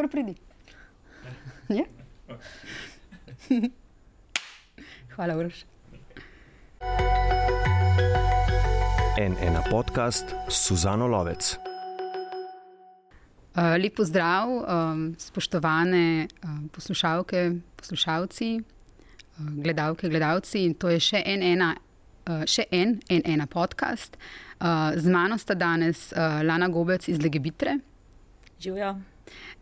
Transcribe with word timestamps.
kar 0.00 0.08
pridi. 0.08 0.34
Hvala, 5.14 5.36
Uroš. 5.36 5.64
En 9.18 9.36
ena 9.42 9.62
podcast 9.70 10.24
Suzano 10.48 11.06
Lovec. 11.06 11.56
Uh, 13.56 13.76
lep 13.82 13.96
pozdrav, 13.96 14.48
um, 14.48 15.14
spoštovane 15.18 16.28
um, 16.44 16.68
poslušalke, 16.72 17.52
poslušalci, 17.76 18.60
uh, 18.60 18.64
gledalke, 19.62 20.08
gledalci. 20.08 20.74
To 20.80 20.88
je 20.88 21.00
še 21.00 21.22
en, 21.26 21.42
ena, 21.42 21.74
uh, 22.24 22.44
še 22.48 22.64
en, 22.72 23.00
en 23.10 23.22
ena 23.26 23.46
podcast. 23.46 24.16
Uh, 24.60 24.96
z 24.96 25.12
mano 25.12 25.36
sta 25.38 25.54
danes 25.54 26.12
uh, 26.16 26.40
Lana 26.46 26.68
Gobec 26.72 27.08
iz 27.08 27.20
Legebitre. 27.20 27.78
Živijo. 28.60 28.96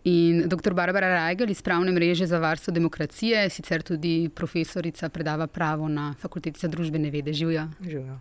In 0.05 0.49
dr. 0.49 0.75
Barbara 0.75 1.09
Rajgel 1.09 1.51
iz 1.51 1.63
Pravne 1.63 1.93
mreže 1.93 2.27
za 2.27 2.39
varstvo 2.39 2.73
demokracije, 2.73 3.49
sicer 3.51 3.83
tudi 3.83 4.31
profesorica, 4.35 5.09
predava 5.09 5.47
pravo 5.47 5.89
na 5.89 6.15
Fakulteti 6.19 6.61
za 6.61 6.69
družbene 6.69 7.11
vede. 7.11 7.33
Živijo. 7.33 7.69
Živijo. 7.81 8.19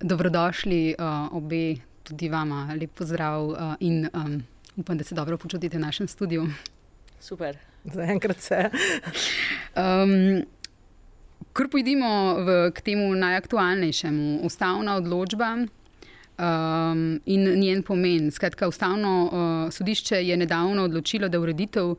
Dobrodošli 0.00 0.94
uh, 0.98 1.32
obe, 1.36 1.76
tudi 2.02 2.28
vama, 2.28 2.68
lep 2.80 2.92
pozdrav 2.94 3.48
uh, 3.48 3.74
in 3.80 4.08
um, 4.14 4.42
upam, 4.76 4.98
da 4.98 5.04
se 5.04 5.14
dobro 5.14 5.38
počutite 5.38 5.78
v 5.78 5.80
našem 5.80 6.08
studiu. 6.08 6.46
Super. 7.20 7.58
Zaenkrat 7.84 8.40
se. 8.40 8.70
Um, 9.76 10.44
Kar 11.56 11.70
pojdimo 11.72 12.36
v, 12.44 12.70
k 12.76 12.80
temu 12.84 13.14
najaktualnejšemu, 13.16 14.44
ustavna 14.44 14.96
odločba 15.00 15.56
um, 16.38 17.20
in 17.24 17.44
njen 17.60 17.82
pomen. 17.82 18.30
Skratka, 18.30 18.68
ustavno 18.68 19.24
uh, 19.24 19.72
sodišče 19.72 20.22
je 20.26 20.36
nedavno 20.36 20.84
odločilo, 20.84 21.28
da 21.28 21.40
ureditev, 21.40 21.94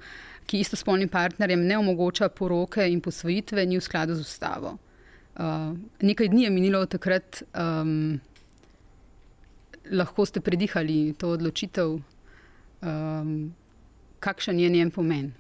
ki 0.48 0.60
istospolnim 0.60 1.10
partnerjem 1.10 1.66
ne 1.68 1.78
omogoča 1.78 2.30
poroke 2.30 2.88
in 2.92 3.02
posvojitve, 3.02 3.66
ni 3.66 3.78
v 3.78 3.84
skladu 3.84 4.16
z 4.16 4.24
ustavo. 4.24 4.78
Uh, 5.38 5.76
nekaj 6.02 6.30
dni 6.30 6.44
je 6.44 6.50
minilo 6.50 6.80
od 6.80 6.90
takrat, 6.90 7.44
um, 7.54 8.20
lahko 9.92 10.26
ste 10.26 10.42
predihali 10.42 11.14
to 11.18 11.36
odločitev, 11.36 12.00
um, 12.82 13.36
kakšen 14.20 14.60
je 14.60 14.70
njen 14.70 14.92
pomen. 14.92 15.34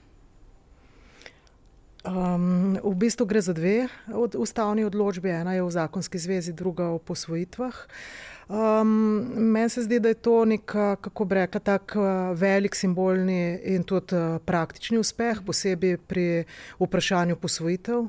Um, 2.07 2.77
v 2.79 2.93
bistvu 2.95 3.25
gre 3.27 3.41
za 3.41 3.51
dve 3.51 3.87
od 4.13 4.35
ustavni 4.39 4.85
odločbi. 4.87 5.27
Ena 5.29 5.57
je 5.57 5.63
v 5.63 5.71
zakonski 5.71 6.19
zvezi, 6.19 6.53
druga 6.53 6.93
o 6.95 6.99
posvojitvah. 7.03 7.75
Um, 8.47 9.27
meni 9.35 9.69
se 9.69 9.83
zdi, 9.83 9.99
da 9.99 10.07
je 10.07 10.13
to 10.23 10.45
nek, 10.45 10.65
kako 11.01 11.25
bi 11.25 11.35
rekla, 11.35 11.59
tak 11.59 11.95
velik 12.33 12.75
simbolni 12.75 13.59
in 13.63 13.83
tudi 13.83 14.15
praktični 14.45 14.97
uspeh, 14.97 15.41
posebej 15.45 15.97
pri 15.97 16.27
vprašanju 16.79 17.35
posvojitev. 17.35 18.07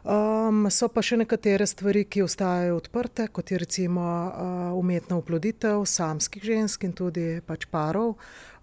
Um, 0.00 0.64
so 0.72 0.88
pa 0.88 1.02
še 1.04 1.18
nekatere 1.20 1.66
stvari, 1.68 2.06
ki 2.08 2.22
ostajajo 2.24 2.78
odprte, 2.78 3.26
kot 3.28 3.50
je 3.52 3.58
recimo 3.60 4.04
uh, 4.04 4.60
umetna 4.80 5.18
oploditev 5.20 5.84
samskih 5.84 6.44
žensk 6.44 6.86
in 6.88 6.94
tudi 6.96 7.26
pač 7.44 7.66
parov. 7.68 8.14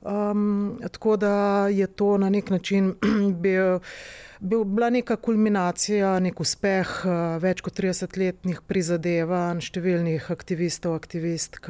Um, 0.02 0.80
tako 0.82 1.18
da 1.18 1.68
je 1.70 1.88
to 1.88 2.18
na 2.18 2.30
nek 2.34 2.50
način 2.50 2.96
bil, 3.44 3.80
bil, 4.40 4.64
bila 4.64 4.90
neka 4.90 5.16
kulminacija, 5.16 6.20
nek 6.20 6.40
uspeh 6.40 6.92
uh, 7.06 7.14
več 7.42 7.62
kot 7.66 7.78
30-letnih 7.80 8.62
prizadevanj 8.68 9.62
številnih 9.68 10.30
aktivistov, 10.34 10.96
aktivistk 10.98 11.70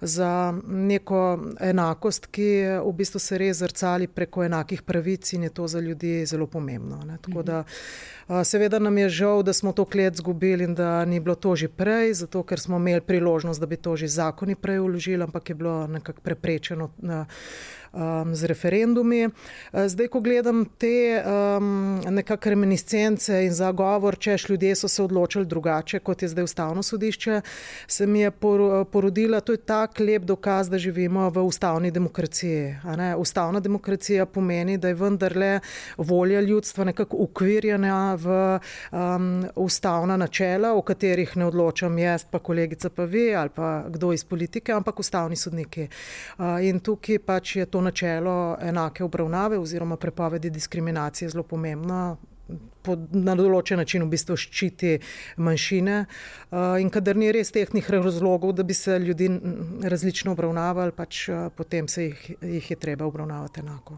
za 0.00 0.30
neko 0.64 1.20
enakost, 1.62 2.28
ki 2.34 2.48
v 2.84 2.94
bistvu 2.96 3.22
se 3.22 3.38
res 3.40 3.60
zrcali 3.62 4.08
preko 4.08 4.44
enakih 4.44 4.82
pravic 4.86 5.32
in 5.36 5.46
je 5.48 5.52
to 5.54 5.68
za 5.70 5.80
ljudi 5.80 6.24
zelo 6.26 6.46
pomembno. 6.50 7.00
Ne. 7.06 7.18
Tako 7.22 7.44
da 7.46 7.62
uh, 7.64 8.42
seveda 8.46 8.82
nam 8.82 8.98
je 8.98 9.08
žal, 9.20 9.44
da 9.46 9.52
smo 9.52 9.72
to 9.72 9.84
klet 9.84 10.18
zgubili 10.20 10.64
in 10.64 10.74
da 10.74 11.04
ni 11.04 11.20
bilo 11.20 11.34
to 11.34 11.54
že 11.56 11.68
prej, 11.68 12.14
zato 12.24 12.42
ker 12.42 12.60
smo 12.60 12.82
imeli 12.82 13.04
priložnost, 13.04 13.60
da 13.60 13.70
bi 13.70 13.76
to 13.76 13.96
že 13.96 14.10
zakoni 14.10 14.54
prej 14.54 14.82
uložili, 14.82 15.22
ampak 15.22 15.48
je 15.48 15.54
bilo 15.54 15.86
nekako 15.86 16.20
preprečeno. 16.20 16.90
Uh, 17.02 17.24
um, 17.94 18.34
z 18.34 18.44
referendumi. 18.44 19.24
Uh, 19.26 19.86
zdaj, 19.86 20.08
ko 20.08 20.20
gledam 20.20 20.64
te 20.78 21.22
um, 21.22 22.00
nekakšne 22.04 22.50
reminiscence 22.50 23.44
in 23.44 23.54
zagovor, 23.54 24.16
češ 24.18 24.48
ljudje 24.48 24.74
so 24.76 24.88
se 24.88 25.02
odločili 25.02 25.46
drugače, 25.46 25.98
kot 25.98 26.22
je 26.22 26.28
zdaj 26.28 26.44
ustavno 26.44 26.82
sodišče, 26.82 27.40
se 27.86 28.06
mi 28.06 28.20
je 28.20 28.30
por, 28.30 28.86
porodila, 28.92 29.40
to 29.40 29.52
je 29.52 29.58
tak 29.58 30.00
lep 30.00 30.22
dokaz, 30.22 30.68
da 30.70 30.78
živimo 30.78 31.30
v 31.30 31.42
ustavni 31.46 31.90
demokraciji. 31.90 32.74
Ustavna 33.18 33.60
demokracija 33.60 34.26
pomeni, 34.26 34.78
da 34.78 34.88
je 34.88 34.94
vendarle 34.94 35.60
volja 35.96 36.40
ljudstva 36.40 36.84
nekako 36.84 37.16
ukvirjena 37.16 38.14
v 38.14 38.58
um, 38.92 39.46
ustavna 39.56 40.16
načela, 40.16 40.74
o 40.74 40.82
katerih 40.82 41.36
ne 41.36 41.46
odločam 41.46 41.98
jaz, 41.98 42.24
pa 42.30 42.38
kolegica 42.38 42.90
pa 42.90 43.04
vi 43.04 43.34
ali 43.34 43.50
pa 43.54 43.84
kdo 43.88 44.12
iz 44.12 44.24
politike, 44.24 44.72
ampak 44.72 45.00
ustavni 45.00 45.36
sodniki. 45.36 45.88
Uh, 46.38 46.58
in 46.64 46.80
tukaj 46.80 47.18
pač 47.18 47.56
je 47.56 47.66
to 47.66 47.80
načelo 47.84 48.56
enake 48.60 49.04
obravnave 49.04 49.58
oziroma 49.58 49.96
prepovedi 49.96 50.50
diskriminacije 50.50 51.28
zelo 51.30 51.44
pomembno. 51.44 52.16
Na 52.84 53.32
določen 53.32 53.80
način 53.80 54.02
v 54.04 54.10
bistvu 54.12 54.34
ščiti 54.36 54.98
manjšine, 55.40 55.94
in 56.82 56.90
kadar 56.92 57.16
ni 57.16 57.30
res 57.32 57.48
tehnih 57.54 57.86
razlogov, 57.88 58.52
da 58.52 58.66
bi 58.68 58.76
se 58.76 58.98
ljudi 59.00 59.30
različno 59.80 60.34
obravnavali, 60.36 60.92
pač 60.92 61.22
potem 61.56 61.88
se 61.88 62.10
jih, 62.10 62.26
jih 62.42 62.68
je 62.74 62.76
treba 62.76 63.08
obravnavati 63.08 63.64
enako. 63.64 63.96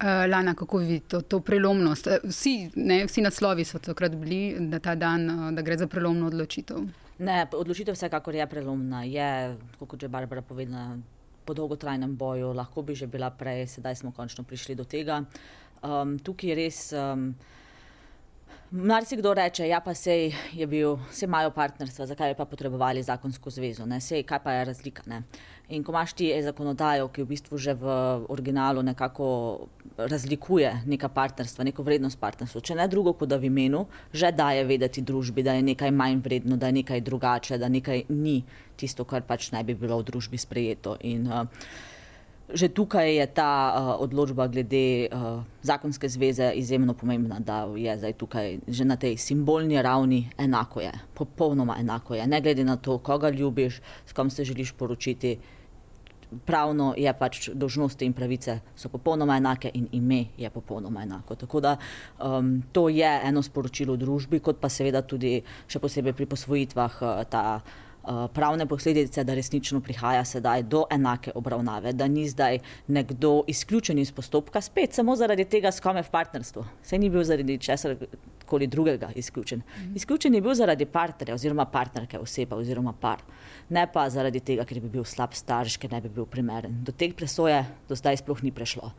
Lana, 0.00 0.54
kako 0.54 0.78
vidite 0.78 1.08
to, 1.08 1.20
to 1.20 1.40
prelomnost? 1.44 2.06
Vsi, 2.24 2.70
ne, 2.76 3.02
vsi 3.10 3.26
naslovi 3.26 3.66
so 3.66 3.82
takrat 3.82 4.14
bili, 4.16 4.54
da 4.70 4.78
ta 4.78 4.94
dan, 4.94 5.26
da 5.54 5.62
gre 5.66 5.76
za 5.76 5.90
prelomno 5.90 6.30
odločitev. 6.30 6.86
Ne, 7.18 7.42
odločitev 7.52 7.98
vsekakor 7.98 8.38
je 8.38 8.46
prelomna. 8.46 9.02
Je, 9.04 9.56
kot 9.82 10.02
je 10.02 10.08
Barbara 10.08 10.46
povedala, 10.46 10.94
po 11.44 11.54
dolgotrajnem 11.54 12.16
boju, 12.16 12.52
lahko 12.52 12.82
bi 12.82 12.94
že 12.94 13.06
bila 13.06 13.30
prej, 13.30 13.66
sedaj 13.66 13.96
smo 14.02 14.12
končno 14.12 14.44
prišli 14.44 14.74
do 14.74 14.84
tega. 14.84 15.24
Um, 15.82 16.18
tukaj 16.18 16.50
je 16.50 16.54
res. 16.54 16.92
Um, 16.92 17.34
Marsikdo 18.70 19.32
reče, 19.34 19.64
ja, 19.66 19.80
pa 19.82 19.96
sej 19.98 20.28
je 20.54 20.66
bil, 20.70 20.92
vse 21.10 21.26
imajo 21.26 21.50
partnerstva, 21.50 22.06
zakaj 22.06 22.30
bi 22.30 22.36
pa 22.38 22.44
potrebovali 22.46 23.02
zakonsko 23.02 23.50
zvezo, 23.50 23.82
ne, 23.86 23.98
sej, 23.98 24.22
kaj 24.22 24.38
pa 24.44 24.52
je 24.54 24.68
razlika, 24.68 25.02
ne. 25.10 25.24
In 25.70 25.84
ko 25.86 25.92
imaš 25.92 26.12
ti 26.18 26.30
zakonodajo, 26.42 27.08
ki 27.14 27.22
v 27.22 27.30
bistvu 27.30 27.58
že 27.58 27.74
v 27.78 27.86
originalu 28.26 28.82
nekako 28.82 29.26
razlikuje 29.96 30.82
neka 30.86 31.08
partnerstva, 31.08 31.64
neko 31.64 31.84
vrednost 31.86 32.18
partnerstva, 32.18 32.60
če 32.60 32.74
ne 32.74 32.88
drugo, 32.90 33.14
kot 33.14 33.30
da 33.30 33.38
v 33.38 33.46
imenu 33.46 33.84
že 34.12 34.32
daje 34.34 34.64
vedeti 34.66 35.02
družbi, 35.02 35.44
da 35.46 35.54
je 35.54 35.62
nekaj 35.62 35.94
manj 35.94 36.18
vredno, 36.24 36.58
da 36.58 36.66
je 36.66 36.80
nekaj 36.82 37.00
drugače, 37.06 37.58
da 37.58 37.68
nekaj 37.70 38.08
ni 38.08 38.42
tisto, 38.76 39.06
kar 39.06 39.22
pač 39.22 39.52
naj 39.54 39.62
bi 39.62 39.78
bilo 39.78 40.00
v 40.02 40.10
družbi 40.10 40.38
sprejeto. 40.38 40.98
In, 41.06 41.30
uh, 41.30 41.46
Že 42.50 42.74
tukaj 42.74 43.14
je 43.14 43.26
ta 43.30 43.70
uh, 43.70 44.02
odločba 44.02 44.50
glede 44.50 45.06
uh, 45.06 45.38
zakonske 45.62 46.10
zveze 46.10 46.50
izjemno 46.58 46.94
pomembna, 46.98 47.38
da 47.38 47.70
je 47.78 47.94
zdaj 47.94 48.12
tukaj 48.18 48.58
že 48.66 48.84
na 48.84 48.96
tej 48.98 49.14
simbolni 49.22 49.78
ravni 49.78 50.26
enako 50.34 50.82
je, 50.82 50.90
popolnoma 51.14 51.78
enako 51.78 52.18
je. 52.18 52.26
Ne 52.26 52.40
glede 52.42 52.64
na 52.66 52.74
to, 52.76 52.98
koga 52.98 53.30
ljubiš, 53.30 53.78
s 54.06 54.12
kom 54.12 54.30
se 54.30 54.44
želiš 54.44 54.72
poročiti, 54.72 55.38
pravno 56.46 56.94
je 56.96 57.12
pač 57.18 57.48
dožnosti 57.54 58.04
in 58.06 58.12
pravice 58.12 58.60
so 58.76 58.88
popolnoma 58.88 59.36
enake 59.36 59.70
in 59.74 59.88
ime 59.92 60.24
je 60.38 60.50
popolnoma 60.50 61.02
enako. 61.02 61.34
Tako 61.34 61.60
da 61.60 61.76
um, 62.18 62.62
to 62.72 62.88
je 62.88 63.20
eno 63.24 63.42
sporočilo 63.42 63.96
družbi, 63.96 64.40
kot 64.40 64.60
pa 64.60 64.68
seveda 64.68 65.02
tudi 65.02 65.40
še 65.66 65.78
posebej 65.78 66.12
pri 66.12 66.26
posvojitvah 66.26 67.02
uh, 67.02 67.22
ta. 67.30 67.60
Eh, 68.10 68.28
pravne 68.34 68.66
posledice, 68.66 69.24
da 69.24 69.34
resnično 69.34 69.80
prihaja 69.80 70.24
sedaj 70.24 70.62
do 70.62 70.84
enake 70.90 71.32
obravnave, 71.34 71.92
da 71.92 72.08
ni 72.08 72.28
zdaj 72.28 72.58
nekdo 72.88 73.44
izključen 73.46 73.98
iz 73.98 74.12
postopka, 74.12 74.60
spet 74.60 74.94
samo 74.94 75.16
zaradi 75.16 75.44
tega, 75.44 75.70
s 75.70 75.80
kom 75.80 75.96
je 75.96 76.02
v 76.02 76.10
partnerstvu. 76.10 76.64
Se 76.82 76.98
ni 76.98 77.10
bil 77.10 77.22
zaradi 77.24 77.58
česar 77.58 77.94
koli 78.46 78.66
drugega 78.66 79.12
izključen. 79.14 79.58
Mhm. 79.58 79.96
Izključen 79.96 80.34
je 80.34 80.40
bil 80.40 80.54
zaradi 80.54 80.86
partnerja 80.86 81.34
oziroma 81.34 81.64
partnerke 81.64 82.18
oseba 82.18 82.56
oziroma 82.56 82.92
par. 82.92 83.22
Ne 83.68 83.86
pa 83.92 84.08
zaradi 84.10 84.40
tega, 84.40 84.64
ker 84.64 84.80
bi 84.80 84.88
bil 84.88 85.04
slab 85.04 85.34
starš, 85.34 85.76
ker 85.76 85.92
ne 85.92 86.00
bi 86.00 86.08
bil 86.08 86.26
primeren. 86.26 86.82
Do 86.84 86.92
teh 86.92 87.14
presoje 87.14 87.62
do 87.88 87.94
zdaj 87.94 88.16
sploh 88.16 88.42
ni 88.42 88.50
prišlo. 88.50 88.90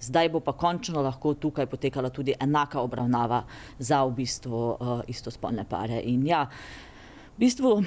Zdaj 0.00 0.28
bo 0.28 0.40
pa 0.40 0.52
končno 0.52 1.02
lahko 1.02 1.34
tukaj 1.34 1.66
potekala 1.66 2.10
tudi 2.10 2.34
enaka 2.40 2.80
obravnava 2.80 3.42
za 3.78 4.04
v 4.04 4.14
bistvu 4.22 4.62
uh, 4.70 5.02
istospolne 5.08 5.64
pare. 5.68 6.00
In 6.04 6.26
ja, 6.26 6.46
v 7.36 7.38
bistvu 7.38 7.82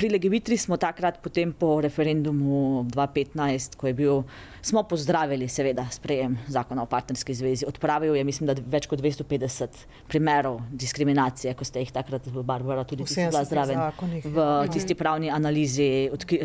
pri 0.00 0.08
Legevitri 0.08 0.56
smo 0.56 0.80
takrat, 0.80 1.18
potem 1.20 1.52
po 1.52 1.76
referendumu 1.84 2.88
2015, 2.88 3.76
ko 3.76 3.84
je 3.84 3.92
bil, 3.92 4.22
smo 4.64 4.80
pozdravili, 4.88 5.44
seveda, 5.44 5.84
sprejem 5.92 6.38
zakona 6.48 6.86
o 6.86 6.88
partnerski 6.88 7.36
zvezi. 7.36 7.68
Odpravil 7.68 8.16
je, 8.16 8.24
mislim, 8.24 8.48
da 8.48 8.56
več 8.56 8.88
kot 8.88 9.02
250 9.04 9.76
primerov 10.08 10.62
diskriminacije, 10.72 11.52
ko 11.52 11.68
ste 11.68 11.84
jih 11.84 11.92
takrat, 11.92 12.30
Barbara, 12.32 12.86
tudi 12.88 13.04
bila 13.04 13.44
zraven 13.44 13.84
v 14.24 14.48
tisti 14.72 14.96
pravni 14.96 15.28
analizi. 15.28 16.08
Odki, 16.16 16.40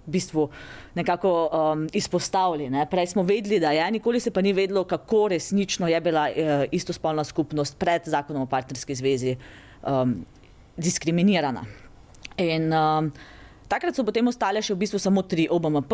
v 0.00 0.12
bistvu 0.14 0.46
nekako 0.96 1.30
um, 1.50 1.82
izpostavili. 1.94 2.70
Ne. 2.72 2.86
Prej 2.90 3.12
smo 3.12 3.22
vedeli, 3.26 3.58
da 3.62 3.74
je, 3.74 3.84
nikoli 3.98 4.22
se 4.22 4.30
pa 4.30 4.42
ni 4.42 4.54
vedelo, 4.56 4.86
kako 4.88 5.28
resnično 5.34 5.90
je 5.90 6.00
bila 6.00 6.24
uh, 6.30 6.64
istospolna 6.72 7.24
skupnost 7.24 7.78
pred 7.78 8.08
zakonom 8.10 8.46
o 8.46 8.50
partnerski 8.50 8.94
zvezi 8.94 9.36
um, 9.82 10.16
diskriminirana. 10.78 11.66
In 12.40 12.72
um, 12.72 13.12
takrat 13.68 13.92
so 13.92 14.04
potem 14.06 14.24
ostale 14.30 14.64
še 14.64 14.72
v 14.72 14.80
bistvu 14.80 15.00
samo 15.02 15.22
tri 15.22 15.44
OBMP. 15.50 15.92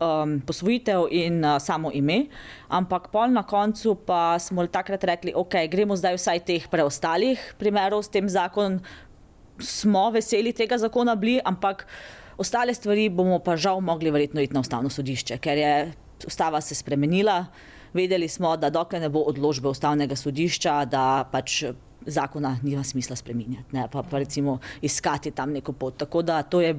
Um, 0.00 0.40
posvojitev 0.42 1.06
in 1.12 1.44
uh, 1.44 1.60
samo 1.62 1.92
ime, 1.94 2.26
ampak 2.72 3.12
pol 3.12 3.30
na 3.30 3.44
koncu 3.46 3.92
pa 4.02 4.34
smo 4.42 4.64
takrat 4.66 5.04
rekli, 5.06 5.30
ok, 5.30 5.68
gremo 5.70 5.94
zdaj 5.94 6.16
vsaj 6.18 6.40
teh 6.42 6.64
preostalih 6.66 7.38
primerov 7.60 8.02
s 8.02 8.10
tem 8.10 8.26
zakonom, 8.26 8.80
smo 9.60 10.10
veseli 10.10 10.50
tega 10.56 10.80
zakona 10.80 11.14
bili, 11.14 11.36
ampak 11.38 11.86
ostale 12.40 12.74
stvari 12.74 13.06
bomo 13.06 13.38
pa 13.38 13.54
žal 13.54 13.78
mogli 13.84 14.10
verjetno 14.10 14.42
iti 14.42 14.56
na 14.56 14.64
ustavno 14.64 14.90
sodišče, 14.90 15.38
ker 15.38 15.62
je 15.62 15.74
ustava 16.26 16.58
se 16.64 16.74
spremenila. 16.74 17.44
Vedeli 17.94 18.26
smo, 18.26 18.56
da 18.58 18.72
dokler 18.74 19.04
ne 19.04 19.12
bo 19.12 19.22
odločbe 19.30 19.70
ustavnega 19.70 20.16
sodišča, 20.18 20.80
da 20.90 21.28
pač 21.30 21.62
zakona 22.06 22.58
nima 22.62 22.84
smisla 22.84 23.16
spremenjati, 23.16 23.76
ne 23.76 23.88
pa, 23.92 24.02
pa 24.02 24.18
recimo 24.18 24.58
iskati 24.82 25.30
tam 25.30 25.52
neko 25.52 25.72
pot. 25.72 25.96
Tako 25.96 26.22
da 26.22 26.42
to 26.42 26.60
je 26.60 26.74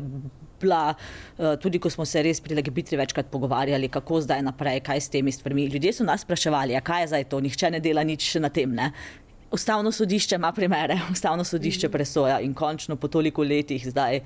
bila, 0.62 0.94
eh, 1.38 1.58
tudi 1.62 1.80
ko 1.80 1.90
smo 1.90 2.06
se 2.06 2.24
res 2.24 2.42
pri 2.42 2.56
LGBT 2.56 2.98
večkrat 2.98 3.28
pogovarjali, 3.32 3.90
kako 3.90 4.22
zdaj 4.22 4.42
naprej, 4.42 4.80
kaj 4.80 5.02
s 5.02 5.10
temi 5.10 5.32
stvarmi. 5.32 5.66
Ljudje 5.66 5.94
so 5.94 6.04
nas 6.04 6.22
spraševali, 6.22 6.80
kaj 6.84 7.04
je 7.04 7.08
zdaj 7.08 7.24
to, 7.30 7.40
nihče 7.40 7.72
ne 7.72 7.80
dela 7.80 8.04
nič 8.04 8.36
na 8.36 8.50
tem. 8.50 8.74
Ne? 8.76 8.92
Ustavno 9.52 9.92
sodišče 9.92 10.36
ima 10.36 10.52
primere, 10.52 10.98
ustavno 11.14 11.44
sodišče 11.44 11.90
presoja 11.90 12.40
in 12.40 12.54
končno 12.54 12.96
po 12.96 13.08
toliko 13.08 13.44
letih 13.44 13.88
zdaj 13.88 14.20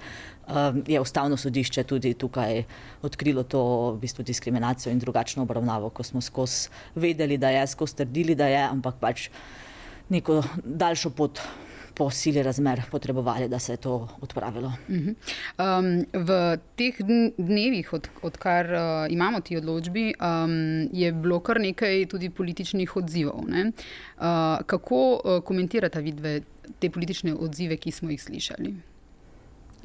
um, 0.48 0.84
je 0.88 1.00
ustavno 1.02 1.38
sodišče 1.38 1.84
tudi 1.84 2.14
tukaj 2.14 2.64
odkrilo 3.02 3.44
to 3.44 3.62
v 3.92 4.00
bistvu 4.00 4.24
diskriminacijo 4.24 4.92
in 4.92 5.00
drugačno 5.00 5.44
obravnavo, 5.44 5.90
ko 5.90 6.04
smo 6.04 6.22
skozi 6.22 6.70
vedeli, 6.96 7.38
da 7.38 7.50
je, 7.50 7.68
skozi 7.68 7.96
trdili, 7.96 8.36
da 8.36 8.48
je, 8.48 8.64
ampak 8.64 8.96
pač 9.00 9.30
neko 10.10 10.44
daljšo 10.64 11.10
pot. 11.10 11.40
Po 12.00 12.06
sili 12.10 12.40
razmer 12.44 12.82
potrebovali, 12.92 13.50
da 13.52 13.58
se 13.60 13.74
je 13.74 13.78
to 13.84 14.08
odpravilo. 14.22 14.72
Um, 14.88 16.06
v 16.14 16.58
teh 16.80 16.96
dnevih, 17.38 17.90
od, 17.94 18.08
odkar 18.24 18.66
uh, 18.72 18.82
imamo 19.12 19.42
ti 19.44 19.58
odločbi, 19.58 20.14
um, 20.16 20.88
je 20.94 21.12
bilo 21.12 21.42
kar 21.44 21.60
nekaj 21.60 22.06
tudi 22.08 22.30
političnih 22.30 22.96
odzivov. 22.96 23.44
Uh, 23.44 23.74
kako 24.66 25.02
uh, 25.12 25.44
komentirate 25.44 26.00
vidve 26.02 26.40
te 26.80 26.90
politične 26.90 27.36
odzive, 27.36 27.76
ki 27.78 27.92
smo 27.92 28.16
jih 28.16 28.24
slišali? 28.24 28.76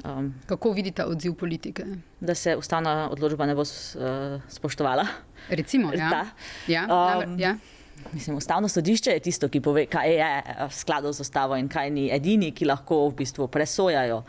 Um, 0.05 0.33
kako 0.45 0.71
vidite 0.71 1.03
odziv 1.05 1.33
politike? 1.33 1.83
Da 2.19 2.35
se 2.35 2.55
ustavna 2.55 3.09
odločba 3.11 3.45
ne 3.45 3.55
bo 3.55 3.61
uh, 3.61 4.41
spoštovala. 4.47 5.07
Recimo, 5.49 5.91
ja. 5.93 6.25
Ja, 6.67 6.87
um, 6.87 7.39
ja. 7.39 7.57
Mislim, 8.13 8.37
ustavno 8.37 8.67
sodišče 8.67 9.11
je 9.11 9.19
tisto, 9.19 9.49
ki 9.49 9.61
pove, 9.61 9.85
kaj 9.91 10.13
je 10.13 10.29
v 10.67 10.71
skladu 10.73 11.13
z 11.13 11.25
ustavo 11.25 11.57
in 11.57 11.67
kaj 11.67 11.89
ni 11.91 12.09
edini, 12.13 12.51
ki 12.55 12.67
lahko 12.69 13.07
v 13.09 13.15
bistvu 13.21 13.47
presojajo. 13.51 14.23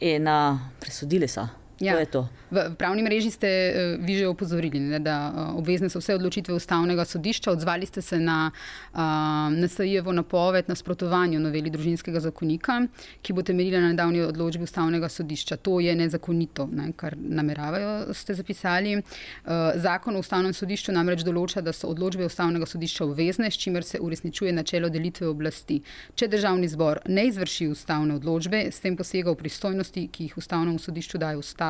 In 0.00 0.28
uh, 0.28 0.58
presodili 0.80 1.28
so. 1.28 1.46
Ja. 1.80 1.94
To 1.94 2.10
to. 2.10 2.28
V 2.50 2.74
pravni 2.80 3.04
mreži 3.04 3.30
ste 3.30 3.48
uh, 3.48 4.04
vi 4.04 4.16
že 4.18 4.26
opozorili, 4.28 4.80
ne, 4.80 4.98
da 4.98 5.28
uh, 5.28 5.58
obvezne 5.60 5.90
so 5.92 6.00
vse 6.00 6.16
odločitve 6.16 6.54
ustavnega 6.56 7.04
sodišča. 7.04 7.52
Odzvali 7.52 7.86
ste 7.86 8.02
se 8.02 8.18
na 8.18 8.50
uh, 8.50 8.98
NSA-jevo 9.52 10.12
napoved 10.12 10.68
nasprotovanju 10.68 11.40
noveli 11.40 11.70
družinskega 11.70 12.20
zakonika, 12.24 12.80
ki 13.22 13.36
bo 13.36 13.44
temeljila 13.44 13.82
na 13.84 13.92
nedavni 13.92 14.24
odločbi 14.24 14.64
ustavnega 14.64 15.08
sodišča. 15.08 15.60
To 15.60 15.76
je 15.80 15.94
nezakonito, 15.94 16.66
ne, 16.72 16.88
kar 16.96 17.14
nameravajo, 17.20 18.14
ste 18.14 18.34
zapisali. 18.34 18.96
Uh, 18.96 19.76
zakon 19.76 20.16
o 20.16 20.24
ustavnem 20.24 20.56
sodišču 20.56 20.96
namreč 20.96 21.22
določa, 21.28 21.60
da 21.60 21.76
so 21.76 21.92
odločbe 21.92 22.26
ustavnega 22.26 22.66
sodišča 22.66 23.04
obvezne, 23.04 23.52
s 23.52 23.60
čimer 23.60 23.84
se 23.84 24.00
uresničuje 24.00 24.56
načelo 24.56 24.88
delitve 24.88 25.28
oblasti. 25.28 25.82
Če 26.16 26.32
državni 26.32 26.72
zbor 26.72 27.04
ne 27.06 27.28
izvrši 27.28 27.68
ustavne 27.68 28.16
odločbe, 28.16 28.66
s 28.72 28.80
tem 28.80 28.96
posega 28.96 29.30
v 29.30 29.42
pristojnosti, 29.44 30.08
ki 30.08 30.30
jih 30.30 30.40
ustavnemu 30.40 30.80
sodišču 30.80 31.20
daje 31.20 31.36
ustava. 31.36 31.67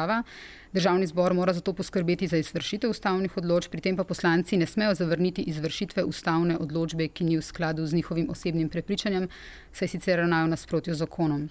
Državni 0.73 1.06
zbor 1.06 1.35
mora 1.35 1.53
zato 1.53 1.73
poskrbeti 1.73 2.27
za 2.27 2.37
izvršitev 2.37 2.91
ustavnih 2.91 3.37
odločb, 3.37 3.71
pri 3.73 3.81
tem 3.81 3.97
pa 3.97 4.05
poslanci 4.05 4.56
ne 4.56 4.67
smejo 4.67 4.95
zavrniti 4.95 5.43
izvršitve 5.43 6.05
ustavne 6.05 6.59
odločbe, 6.59 7.09
ki 7.09 7.25
ni 7.25 7.39
v 7.39 7.43
skladu 7.43 7.87
z 7.87 7.95
njihovim 7.95 8.29
osebnim 8.31 8.69
prepričanjem, 8.69 9.29
saj 9.73 9.89
sicer 9.89 10.19
ravnajo 10.19 10.47
nasprotjo 10.47 10.95
z 10.95 10.99
zakonom. 10.99 11.49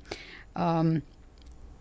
Um, 0.56 1.02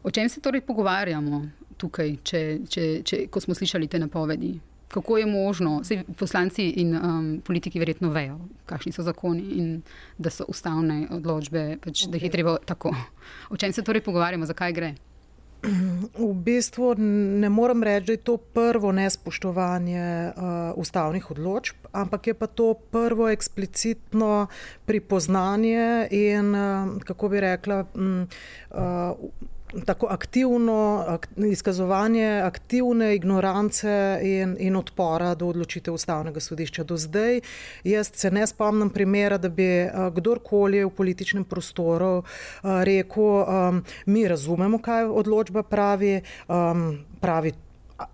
o 0.02 0.10
čem 0.10 0.28
se 0.28 0.40
torej 0.40 0.60
pogovarjamo 0.60 1.44
tukaj, 1.76 2.16
če, 2.24 2.40
če, 2.68 2.86
če, 3.04 3.26
ko 3.30 3.40
smo 3.40 3.54
slišali 3.54 3.88
te 3.88 4.00
napovedi? 4.00 4.56
Kako 4.88 5.18
je 5.18 5.26
možno, 5.26 5.80
da 5.82 6.14
poslanci 6.14 6.68
in 6.80 6.94
um, 6.94 7.26
politiki 7.44 7.80
verjetno 7.82 8.12
vejo, 8.14 8.38
kakšni 8.70 8.92
so 8.94 9.02
zakoni 9.02 9.58
in 9.58 9.82
da 10.18 10.30
so 10.30 10.46
ustavne 10.48 11.08
odločbe, 11.10 11.64
pač, 11.82 12.04
okay. 12.06 12.10
da 12.10 12.20
jih 12.20 12.28
je 12.28 12.30
treba 12.30 12.56
tako. 12.64 12.94
O 13.50 13.58
čem 13.58 13.72
se 13.72 13.82
torej 13.82 14.04
pogovarjamo, 14.06 14.46
zakaj 14.46 14.72
gre? 14.72 14.94
V 16.18 16.34
bistvu 16.34 16.94
ne 17.40 17.48
morem 17.50 17.82
reči, 17.82 18.06
da 18.06 18.12
je 18.12 18.22
to 18.22 18.36
prvo 18.36 18.92
nespoštovanje 18.92 20.30
uh, 20.30 20.42
ustavnih 20.76 21.30
odločb, 21.30 21.90
ampak 21.92 22.26
je 22.26 22.34
pa 22.34 22.46
to 22.46 22.74
prvo 22.74 23.28
eksplicitno 23.28 24.46
pripoznanje 24.86 26.08
in, 26.10 26.54
uh, 26.54 27.02
kako 27.02 27.28
bi 27.28 27.40
rekla, 27.40 27.84
um, 27.94 28.28
uh, 28.70 28.78
tako 29.84 30.06
aktivno 30.10 31.04
ak, 31.08 31.28
izkazovanje 31.36 32.40
aktivne 32.44 33.14
ignorance 33.14 34.18
in, 34.22 34.56
in 34.58 34.76
odpora 34.76 35.34
do 35.34 35.48
odločitev 35.48 35.94
ustavnega 35.94 36.40
sodišča. 36.40 36.84
Do 36.84 36.96
zdaj 36.96 37.40
jaz 37.84 38.10
se 38.14 38.30
ne 38.30 38.46
spomnim 38.46 38.90
primera, 38.90 39.38
da 39.38 39.48
bi 39.48 39.66
a, 39.82 40.10
kdorkoli 40.10 40.84
v 40.84 40.90
političnem 40.90 41.44
prostoru 41.44 42.22
a, 42.22 42.82
rekel, 42.84 43.24
a, 43.24 43.80
mi 44.06 44.28
razumemo, 44.28 44.78
kaj 44.78 45.04
odločba 45.04 45.62
pravi, 45.62 46.20
a, 46.48 46.74
pravi 47.20 47.52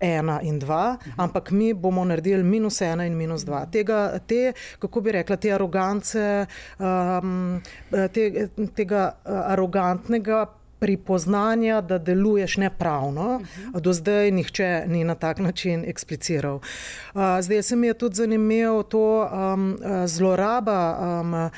ena 0.01 0.39
in 0.43 0.59
dva, 0.59 0.97
ampak 1.17 1.51
mi 1.51 1.73
bomo 1.75 2.05
naredili 2.05 2.43
minus 2.43 2.81
ena 2.81 3.07
in 3.07 3.17
minus 3.19 3.43
dva. 3.45 3.67
Tega, 3.67 4.19
te, 4.27 4.53
kako 4.79 5.01
bi 5.01 5.13
rekla, 5.13 5.37
te 5.37 5.53
arogance, 5.53 6.47
um, 6.79 7.61
te, 7.91 8.49
tega 8.75 9.09
arogantnega 9.25 10.47
pripoznanja, 10.83 11.81
da 11.81 11.99
deluješ 11.99 12.57
nepravno. 12.57 13.41
Uh 13.41 13.47
-huh. 13.47 13.81
Do 13.81 13.93
zdaj 13.93 14.31
nihče 14.31 14.85
ni 14.87 15.05
na 15.05 15.15
tak 15.15 15.39
način 15.39 15.85
ekspliciral. 15.87 16.61
Zdaj 17.41 17.63
se 17.63 17.77
mi 17.77 17.87
je 17.87 17.95
tudi 17.95 18.15
zanimivo 18.15 18.83
to 18.83 19.31
um, 19.31 19.79
zloraba 20.07 20.99
um, 20.99 21.51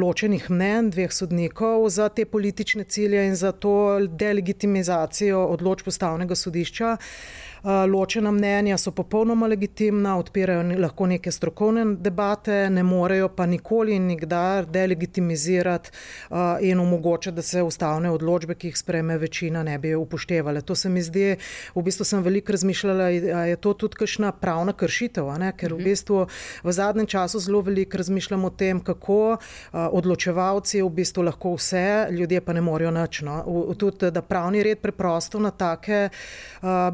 ločenih 0.00 0.50
mnen 0.50 0.90
dveh 0.90 1.12
sodnikov 1.12 1.88
za 1.88 2.08
te 2.08 2.24
politične 2.24 2.84
cilje 2.84 3.26
in 3.26 3.36
za 3.36 3.52
to 3.52 4.00
delegitimizacijo 4.08 5.44
odločb 5.44 5.88
ustavnega 5.88 6.34
sodišča. 6.34 6.96
Eh, 6.96 7.53
ločena 7.64 8.30
mnenja 8.30 8.78
so 8.78 8.90
popolnoma 8.90 9.46
legitimna, 9.46 10.18
odpirajo 10.18 10.62
lahko 10.78 11.06
neke 11.06 11.32
strokovne 11.32 11.84
debate, 11.96 12.70
ne 12.70 12.82
morejo 12.82 13.28
pa 13.28 13.46
nikoli 13.46 13.94
in 13.96 14.06
nikdar 14.06 14.66
delegitimizirati 14.66 15.90
eh, 15.90 16.36
in 16.60 16.80
omogočati, 16.80 17.34
da 17.36 17.42
se 17.42 17.62
ustavne 17.62 18.10
odločbe, 18.10 18.54
ki 18.54 18.68
jih 18.68 18.78
spreme 18.78 19.18
večina, 19.18 19.62
ne 19.62 19.78
bi 19.78 19.94
upoštevale. 19.94 20.60
To 20.60 20.74
se 20.74 20.88
mi 20.88 21.02
zdi, 21.02 21.36
v 21.74 21.82
bistvu 21.82 22.04
sem 22.04 22.22
veliko 22.22 22.52
razmišljala, 22.52 22.98
da 22.98 23.44
je 23.44 23.56
to 23.56 23.72
tudi 23.72 23.96
kakšna 23.96 24.32
pravna 24.32 24.72
kršitev, 24.72 25.32
ker 25.56 25.72
v 25.72 25.76
mhm. 25.76 25.84
bistvu 25.84 26.26
v 26.62 26.72
zadnjem 26.72 27.06
času 27.06 27.40
zelo 27.40 27.60
veliko 27.60 27.96
razmišljamo 27.96 28.46
o 28.46 28.50
tem, 28.50 28.80
kako 28.80 29.36
eh, 29.38 29.78
odločevalci 29.78 30.82
v 30.82 30.90
bistvu 30.90 31.22
lahko 31.22 31.54
vse, 31.56 32.08
ljudje 32.10 32.40
pa 32.40 32.52
ne 32.52 32.60
morejo 32.60 32.90
nič. 32.90 33.22
No. 33.24 33.40
Tudi, 33.78 34.10
da 34.10 34.22
pravni 34.22 34.62
red 34.62 34.78
preprosto 34.82 35.38
na 35.38 35.50
take, 35.50 36.08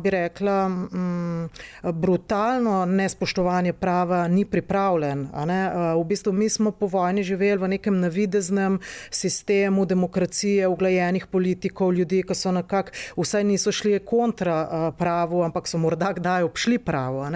bi 0.02 0.10
rekla, 0.10 0.59
um, 0.66 1.48
brutalno 1.92 2.84
nespoštovanje 2.86 3.72
prava 3.72 4.28
ni 4.28 4.44
pripravljen. 4.44 5.28
V 6.00 6.04
bistvu 6.04 6.32
mi 6.32 6.48
smo 6.48 6.70
po 6.70 6.86
vojni 6.86 7.22
živeli 7.22 7.60
v 7.60 7.68
nekem 7.68 8.00
navideznem 8.00 8.78
sistemu 9.10 9.84
demokracije, 9.86 10.68
uglajenih 10.68 11.26
politikov, 11.26 11.92
ljudi, 11.92 12.22
ki 12.22 12.34
so 12.34 12.52
nekako 12.52 12.92
vsaj 13.16 13.44
niso 13.44 13.72
šli 13.72 13.98
kontra 14.04 14.60
uh, 14.62 14.94
pravu, 14.98 15.42
ampak 15.42 15.68
so 15.68 15.78
morda 15.78 16.12
kdaj 16.12 16.42
obšli 16.42 16.78
pravo. 16.78 17.26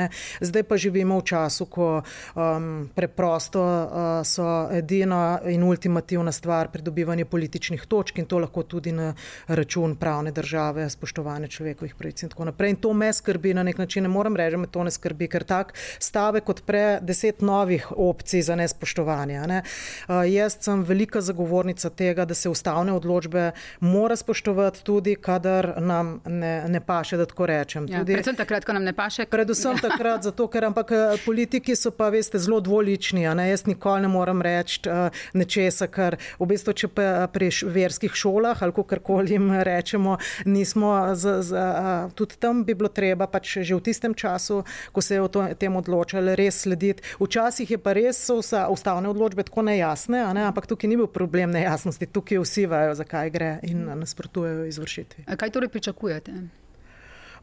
Zdaj 0.41 0.63
pa 0.63 0.77
živimo 0.77 1.19
v 1.19 1.25
času, 1.25 1.67
ko 1.67 2.03
um, 2.35 2.91
preprosto 2.95 3.63
uh, 3.63 4.23
so 4.25 4.69
edina 4.73 5.41
in 5.47 5.63
ultimativna 5.63 6.33
stvar 6.33 6.69
pridobivanje 6.73 7.25
političnih 7.25 7.87
točk 7.87 8.19
in 8.19 8.27
to 8.27 8.39
lahko 8.39 8.63
tudi 8.63 8.93
na 8.93 9.15
račun 9.47 9.97
pravne 9.97 10.33
države, 10.33 10.91
spoštovanje 10.91 11.49
človekovih 11.49 11.95
pravic 11.95 12.23
in 12.23 12.29
tako 12.29 12.45
naprej. 12.45 12.71
In 12.71 12.77
to 12.77 12.93
me 12.93 13.13
skrbi 13.15 13.55
na 13.55 13.63
nek 13.63 13.79
način, 13.79 14.03
ne 14.03 14.13
morem 14.13 14.37
reči, 14.37 14.57
da 14.57 14.63
me 14.63 14.67
to 14.67 14.85
ne 14.85 14.91
skrbi, 14.91 15.29
ker 15.31 15.45
tak 15.47 15.75
stavek 15.99 16.49
odpre 16.49 16.99
deset 17.03 17.43
novih 17.43 17.87
opcij 17.97 18.43
za 18.43 18.57
nespoštovanje. 18.57 19.41
Ne. 19.47 19.63
Uh, 20.09 20.23
jaz 20.29 20.57
sem 20.61 20.83
velika 20.85 21.21
zagovornica 21.21 21.91
tega, 21.91 22.25
da 22.25 22.35
se 22.35 22.49
ustavne 22.49 22.93
odločbe 22.93 23.51
mora 23.81 24.17
spoštovati 24.17 24.85
tudi, 24.85 25.15
kadar 25.15 25.75
nam 25.79 26.21
ne, 26.25 26.69
ne 26.69 26.81
paše, 26.81 27.17
da 27.17 27.27
tako 27.27 27.47
rečem. 27.47 27.87
Ja, 27.91 28.05
predvsem 28.05 28.37
takrat, 28.37 28.65
ko 28.65 28.73
nam 28.73 28.85
ne 28.85 28.93
paše. 28.93 29.27
Predvsem 29.31 29.79
takrat, 29.83 30.23
zato 30.29 30.49
ker 30.49 30.65
ampak 30.65 30.93
politiki 31.25 31.77
so 31.77 31.91
pa, 31.91 32.09
veste, 32.15 32.39
zelo 32.39 32.61
dvolični. 32.61 33.23
Jaz 33.25 33.67
nikoli 33.67 34.07
ne 34.07 34.09
morem 34.09 34.43
reči 34.43 34.83
uh, 34.89 35.15
nečesa, 35.35 35.87
kar 35.87 36.17
v 36.39 36.49
bistvu, 36.51 36.73
če 36.73 36.89
pa 36.95 37.09
pri 37.33 37.51
verskih 37.51 38.15
šolah 38.15 38.63
ali 38.63 38.73
kakorkoli 38.75 39.37
jim 39.37 39.51
rečemo, 39.67 40.19
nismo, 40.45 40.95
z, 41.15 41.39
z, 41.43 41.53
uh, 41.55 42.13
tudi 42.15 42.39
tam 42.41 42.65
bi 42.65 42.75
bilo 42.75 42.89
treba 42.89 43.04
pač 43.13 43.61
že 43.61 43.77
v 43.77 43.85
tistem 43.85 44.17
času, 44.17 44.65
ko 44.93 45.01
se 45.05 45.15
je 45.15 45.21
o 45.21 45.29
tem 45.29 45.77
odločali, 45.77 46.33
res 46.33 46.65
slediti. 46.65 47.05
Včasih 47.21 47.77
je 47.77 47.79
pa 47.79 47.93
res 47.93 48.17
so 48.17 48.41
vsa 48.41 48.67
ustavne 48.73 49.13
odločbe 49.13 49.45
tako 49.45 49.69
nejasne, 49.69 50.25
ne? 50.33 50.49
ampak 50.49 50.65
tukaj 50.67 50.89
ni 50.89 50.97
bil 50.97 51.13
problem 51.13 51.53
nejasnosti, 51.53 52.09
tukaj 52.09 52.41
vsi 52.41 52.67
vejo, 52.71 52.97
zakaj 52.97 53.31
gre 53.31 53.53
in 53.69 53.85
nasprotujejo 53.85 54.65
izvršitvi. 54.73 55.29
Kaj 55.29 55.51
torej 55.53 55.69
pričakujete? 55.69 56.33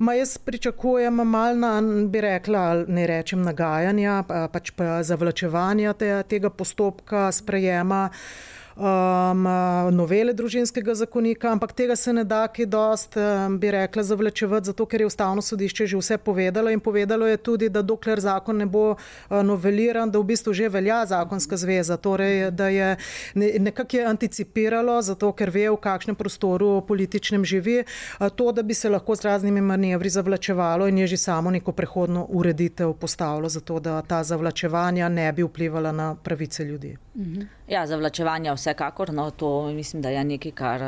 Ma 0.02 0.14
jaz 0.18 0.38
pričakujem 0.38 1.14
malo, 1.14 1.56
na, 1.56 1.82
bi 2.10 2.22
rekla, 2.22 2.86
ne 2.88 3.06
rečem 3.08 3.44
nagajanja, 3.46 4.24
pač 4.50 4.72
pa 4.74 5.04
zavlačevanja 5.06 5.94
te, 5.94 6.10
tega 6.26 6.50
postopka 6.50 7.28
sprejema 7.32 8.08
um, 8.82 9.44
novele 9.94 10.34
družinskega 10.34 10.96
zakonika, 10.96 11.52
ampak 11.52 11.74
tega 11.78 11.96
se 11.96 12.14
ne 12.14 12.24
da, 12.24 12.48
ki 12.48 12.66
dost, 12.66 13.18
um, 13.18 13.58
bi 13.60 13.72
rekla, 13.72 14.04
zavlečevati, 14.04 14.72
zato 14.72 14.86
ker 14.86 15.02
je 15.02 15.10
ustavno 15.10 15.42
sodišče 15.42 15.88
že 15.88 15.98
vse 15.98 16.18
povedalo 16.18 16.72
in 16.72 16.80
povedalo 16.80 17.28
je 17.28 17.38
tudi, 17.38 17.70
da 17.70 17.82
dokler 17.82 18.20
zakon 18.20 18.58
ne 18.58 18.66
bo 18.66 18.92
uh, 18.92 18.98
noveliran, 19.44 20.12
da 20.12 20.20
v 20.20 20.32
bistvu 20.34 20.54
že 20.54 20.70
velja 20.70 21.06
zakonska 21.06 21.58
zveza, 21.58 21.98
torej 21.98 22.52
da 22.52 22.68
je 22.68 22.96
ne, 23.36 23.52
nekako 23.60 23.98
je 23.98 24.06
anticipiralo, 24.06 25.02
zato 25.02 25.32
ker 25.32 25.50
ve, 25.50 25.70
v 25.70 25.78
kakšnem 25.78 26.16
prostoru 26.16 26.82
političnem 26.88 27.46
živi, 27.46 27.84
uh, 27.84 28.30
to, 28.30 28.52
da 28.52 28.64
bi 28.64 28.74
se 28.74 28.90
lahko 28.90 29.16
z 29.16 29.22
raznimi 29.30 29.62
manevri 29.62 30.10
zavlačevalo 30.10 30.88
in 30.88 30.98
je 31.06 31.08
že 31.14 31.18
samo 31.18 31.52
neko 31.52 31.72
prehodno 31.72 32.26
ureditev 32.30 32.94
postavilo, 32.94 33.50
zato 33.50 33.80
da 33.80 34.02
ta 34.02 34.24
zavlačevanja 34.24 35.10
ne 35.10 35.32
bi 35.34 35.44
vplivala 35.44 35.92
na 35.92 36.16
pravice 36.16 36.64
ljudi. 36.64 36.98
Mhm. 37.16 37.42
Ja, 37.68 37.88
zavlačevanja 37.88 38.54
vsekakor. 38.72 39.14
No, 39.14 39.32
to 39.32 39.72
mislim, 39.72 40.02
da 40.02 40.10
je 40.10 40.24
nekaj, 40.24 40.52
kar 40.52 40.82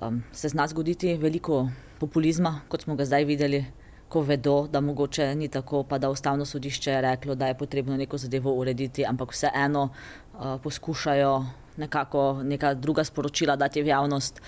um, 0.00 0.22
se 0.32 0.48
zna 0.48 0.66
zgoditi. 0.66 1.16
Veliko 1.16 1.68
populizma, 1.98 2.60
kot 2.68 2.82
smo 2.82 2.94
ga 2.96 3.04
zdaj 3.04 3.24
videli, 3.24 3.64
ko 4.08 4.22
vedo, 4.22 4.66
da 4.66 4.80
mogoče 4.80 5.34
ni 5.34 5.48
tako, 5.48 5.82
pa 5.82 5.98
da 5.98 6.10
ustavno 6.10 6.44
sodišče 6.44 6.90
je 6.90 7.00
reklo, 7.00 7.34
da 7.34 7.46
je 7.46 7.58
potrebno 7.58 7.96
neko 7.96 8.18
zadevo 8.18 8.52
urediti, 8.54 9.04
ampak 9.06 9.32
vseeno 9.32 9.88
uh, 9.88 10.60
poskušajo 10.62 11.44
nekako 11.76 12.42
neka 12.42 12.74
druga 12.74 13.04
sporočila 13.04 13.56
dati 13.56 13.82
v 13.82 13.86
javnost. 13.86 14.40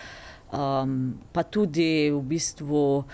Um, 0.53 1.15
pa 1.33 1.43
tudi 1.43 2.11
v 2.11 2.21
bistvu. 2.21 3.05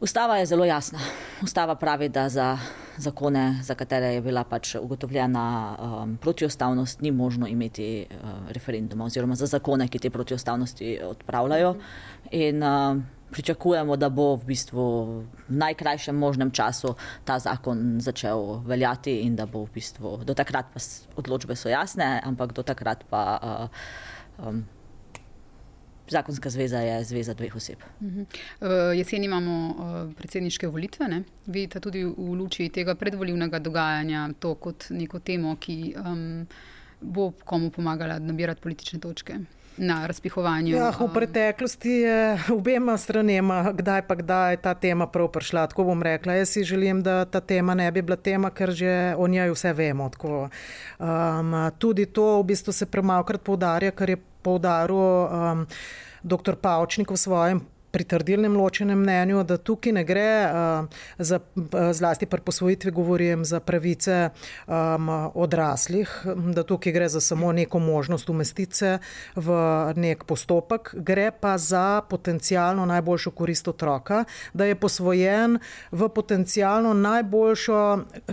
Ustava 0.00 0.36
je 0.36 0.46
zelo 0.46 0.64
jasna. 0.64 0.98
Ustava 1.42 1.74
pravi, 1.74 2.08
da 2.08 2.28
za 2.28 2.58
zakone, 2.96 3.60
za 3.62 3.74
katere 3.74 4.14
je 4.14 4.20
bila 4.20 4.44
pač 4.44 4.74
ugotovljena 4.74 5.76
um, 5.78 6.16
protiustavnost, 6.16 7.00
ni 7.00 7.10
možno 7.10 7.46
imeti 7.46 8.06
uh, 8.10 8.30
referenduma, 8.48 9.04
oziroma 9.04 9.34
za 9.34 9.46
zakone, 9.46 9.88
ki 9.88 9.98
te 9.98 10.10
protiustavnosti 10.10 10.98
odpravljajo. 11.04 11.74
In 12.30 12.62
uh, 12.62 12.96
pričakujemo, 13.30 13.96
da 13.96 14.08
bo 14.08 14.36
v 14.36 14.44
bistvu 14.44 14.88
v 15.04 15.24
najkrajšem 15.48 16.16
možnem 16.16 16.50
času 16.50 16.94
ta 17.24 17.38
zakon 17.38 18.00
začel 18.00 18.64
veljati 18.64 19.20
in 19.20 19.36
da 19.36 19.46
bo 19.46 19.66
v 19.66 19.74
bistvu 19.74 20.16
do 20.24 20.34
takrat 20.34 20.72
pa 20.72 20.80
odločbe 21.16 21.56
so 21.56 21.68
jasne, 21.68 22.20
ampak 22.24 22.52
do 22.52 22.62
takrat 22.62 23.04
pa. 23.10 23.40
Uh, 23.42 24.48
um, 24.48 24.64
zakonska 26.10 26.50
zveza 26.50 26.78
je 26.78 27.04
zveza 27.04 27.34
dveh 27.34 27.56
oseb. 27.56 27.78
Uh 28.00 28.06
-huh. 28.06 28.24
uh, 28.60 28.98
jeseni 28.98 29.24
imamo 29.24 29.68
uh, 29.68 30.14
predsedniške 30.14 30.68
volitve. 30.68 31.08
Ne? 31.08 31.22
Vidite 31.46 31.80
tudi 31.80 32.04
v 32.04 32.14
luči 32.16 32.68
tega 32.68 32.94
predvoljivnega 32.94 33.58
dogajanja 33.58 34.30
to 34.38 34.54
kot 34.54 34.90
neko 34.90 35.18
temo, 35.18 35.56
ki 35.56 35.94
um, 36.06 36.46
bo 37.00 37.32
komu 37.44 37.70
pomagala 37.70 38.18
nabirati 38.18 38.60
politične 38.60 39.00
točke. 39.00 39.38
Na 39.76 40.06
razpihovanju. 40.06 40.76
Ja, 40.76 40.90
v 40.90 41.06
preteklosti 41.14 41.90
je 41.90 42.38
obema 42.52 42.96
stranema, 42.98 43.72
kdaj 43.72 44.02
pa 44.06 44.14
kdaj 44.14 44.56
ta 44.56 44.74
tema 44.74 45.06
prav 45.06 45.30
prišla. 45.32 45.66
Tako 45.66 45.84
bom 45.84 46.02
rekla. 46.02 46.32
Jaz 46.32 46.48
si 46.48 46.64
želim, 46.64 47.02
da 47.02 47.24
ta 47.24 47.40
tema 47.40 47.74
ne 47.74 47.92
bi 47.92 48.02
bila 48.02 48.16
tema, 48.16 48.50
ker 48.50 48.70
že 48.70 49.14
o 49.16 49.28
njej 49.28 49.50
vse 49.50 49.72
vemo. 49.72 50.10
Um, 50.20 51.70
tudi 51.78 52.06
to 52.06 52.42
v 52.42 52.44
bistvu 52.44 52.72
se 52.72 52.86
premalkrat 52.86 53.40
poudarja, 53.42 53.90
ker 53.90 54.10
je 54.10 54.16
poudaril 54.42 54.96
um, 54.96 55.66
dr. 56.24 56.56
Pavčnik 56.56 57.10
v 57.10 57.16
svojem 57.16 57.58
pritrdilnem 57.90 58.56
ločenem 58.56 58.98
mnenju, 58.98 59.42
da 59.44 59.56
tukaj 59.56 59.92
ne 59.92 60.04
gre 60.04 60.28
uh, 60.46 61.00
za, 61.18 61.40
zlasti 61.92 62.26
pri 62.26 62.40
posvojitvi, 62.40 62.90
govorim 62.90 63.44
za 63.44 63.60
pravice 63.60 64.30
um, 64.66 65.08
odraslih, 65.34 66.10
da 66.54 66.62
tukaj 66.62 66.92
gre 66.92 67.08
za 67.08 67.20
samo 67.20 67.52
neko 67.52 67.78
možnost 67.78 68.30
umestitve 68.30 68.98
v 69.36 69.58
nek 69.96 70.24
postopek, 70.24 70.94
gre 70.94 71.30
pa 71.30 71.58
za 71.58 72.02
potencijalno 72.10 72.86
najboljšo 72.86 73.30
korist 73.30 73.68
otroka, 73.68 74.24
da 74.52 74.64
je 74.64 74.74
posvojen 74.74 75.58
v 75.92 76.08
potencijalno 76.08 76.94
najboljšo, 76.94 77.80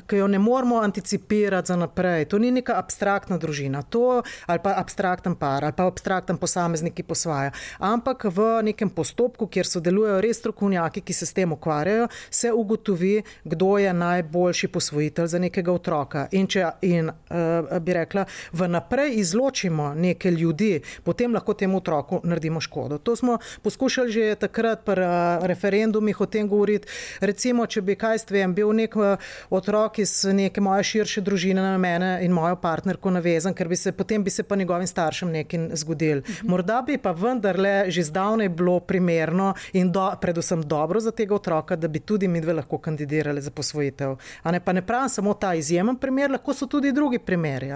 ki 0.07 0.21
jo 0.21 0.27
ne 0.27 0.39
moramo 0.39 0.81
anticipirati 0.81 1.67
za 1.67 1.75
naprej. 1.75 2.25
To 2.25 2.39
ni 2.39 2.51
neka 2.51 2.77
abstraktna 2.77 3.37
družina, 3.37 3.81
to 3.81 4.21
ali 4.45 4.59
pa 4.63 4.73
abstrakten 4.77 5.35
par 5.35 5.65
ali 5.65 5.73
pa 5.73 5.87
abstrakten 5.87 6.37
posameznik, 6.37 6.93
ki 6.97 7.03
posvaja, 7.03 7.51
ampak 7.79 8.25
v 8.33 8.47
nekem 8.63 8.89
postopku, 8.89 9.46
kjer 9.47 9.67
sodelujejo 9.67 10.21
res 10.21 10.39
strokovnjaki, 10.41 11.01
ki 11.01 11.13
se 11.13 11.25
s 11.25 11.33
tem 11.33 11.51
ukvarjajo, 11.53 12.07
se 12.29 12.51
ugotovi, 12.51 13.21
kdo 13.43 13.77
je 13.77 13.93
najboljši 13.93 14.67
posvojitelj 14.67 15.27
za 15.27 15.39
nekega 15.39 15.73
otroka. 15.73 16.27
In 16.31 16.47
če 16.47 16.65
in, 16.81 17.09
uh, 17.09 17.77
bi 17.81 17.93
rekla, 17.93 18.25
vnaprej 18.53 19.15
izločimo 19.19 19.93
neke 19.95 20.31
ljudi, 20.31 20.81
potem 21.03 21.33
lahko 21.33 21.53
temu 21.53 21.77
otroku 21.77 22.21
naredimo 22.23 22.61
škodo. 22.61 22.97
To 22.97 23.15
smo 23.15 23.37
poskušali 23.61 24.11
že 24.11 24.35
takrat 24.35 24.85
pri 24.85 25.03
uh, 25.03 25.45
referendumih 25.47 26.21
o 26.21 26.25
tem 26.25 26.47
govoriti. 26.47 26.87
Recimo, 27.21 27.65
če 27.65 27.81
bi 27.81 27.95
kaj 27.95 28.23
stvem, 28.25 28.53
bil 28.53 28.71
nek 28.75 28.95
uh, 28.95 29.29
otrok 29.49 29.99
iz 29.99 30.13
neke 30.33 30.61
moje 30.61 30.83
širše 30.83 31.21
družine 31.21 31.61
na 31.61 31.77
mene 31.77 32.17
in 32.25 32.33
mojo 32.33 32.55
partnerko 32.61 33.11
navezan, 33.11 33.53
ker 33.53 33.67
bi 33.67 33.75
se 33.75 33.91
potem 33.91 34.23
bi 34.23 34.31
se 34.33 34.43
pa 34.43 34.55
njegovim 34.55 34.87
staršem 34.87 35.31
nekaj 35.31 35.69
zgodil. 35.81 36.21
Morda 36.43 36.81
bi 36.87 36.97
pa 36.97 37.11
vendarle 37.11 37.91
že 37.91 38.03
zdavnaj 38.03 38.49
bilo 38.49 38.79
primerno, 38.79 39.36
primerno 39.37 39.53
in 39.73 39.91
do, 39.91 40.11
predvsem 40.21 40.63
dobro 40.63 40.99
za 40.99 41.11
tega 41.11 41.35
otroka, 41.35 41.75
da 41.75 41.87
bi 41.87 41.99
tudi 41.99 42.27
mi 42.27 42.41
dve 42.41 42.53
lahko 42.53 42.77
kandidirali 42.77 43.41
za 43.41 43.51
posvojitev. 43.51 44.17
Ne, 44.45 44.59
pa 44.59 44.73
ne 44.73 44.81
pravim 44.81 45.09
samo 45.09 45.33
ta 45.33 45.53
izjemen 45.53 45.95
primer, 45.95 46.31
lahko 46.31 46.53
so 46.53 46.65
tudi 46.65 46.91
drugi 46.91 47.19
primeri. 47.19 47.67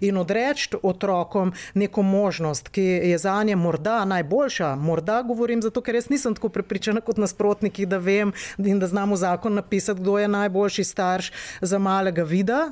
In 0.00 0.16
odreči 0.16 0.76
otrokom 0.82 1.52
neko 1.74 2.02
možnost, 2.02 2.68
ki 2.68 2.82
je 2.82 3.18
za 3.18 3.42
nje 3.42 3.56
morda 3.56 4.04
najboljša, 4.04 4.76
morda 4.76 5.22
govorim 5.22 5.62
zato, 5.62 5.80
ker 5.80 5.94
jaz 5.94 6.08
nisem 6.10 6.34
tako 6.34 6.48
prepričana 6.48 7.00
kot 7.00 7.16
nasprotniki, 7.16 7.86
da 7.86 7.98
vem 7.98 8.32
in 8.58 8.78
da 8.78 8.86
znamo 8.86 9.16
zakon 9.16 9.54
napisati, 9.54 10.00
kdo 10.00 10.18
je 10.18 10.28
najboljši 10.28 10.84
starš 10.84 11.32
za 11.60 11.78
malega 11.78 12.22
vida, 12.22 12.70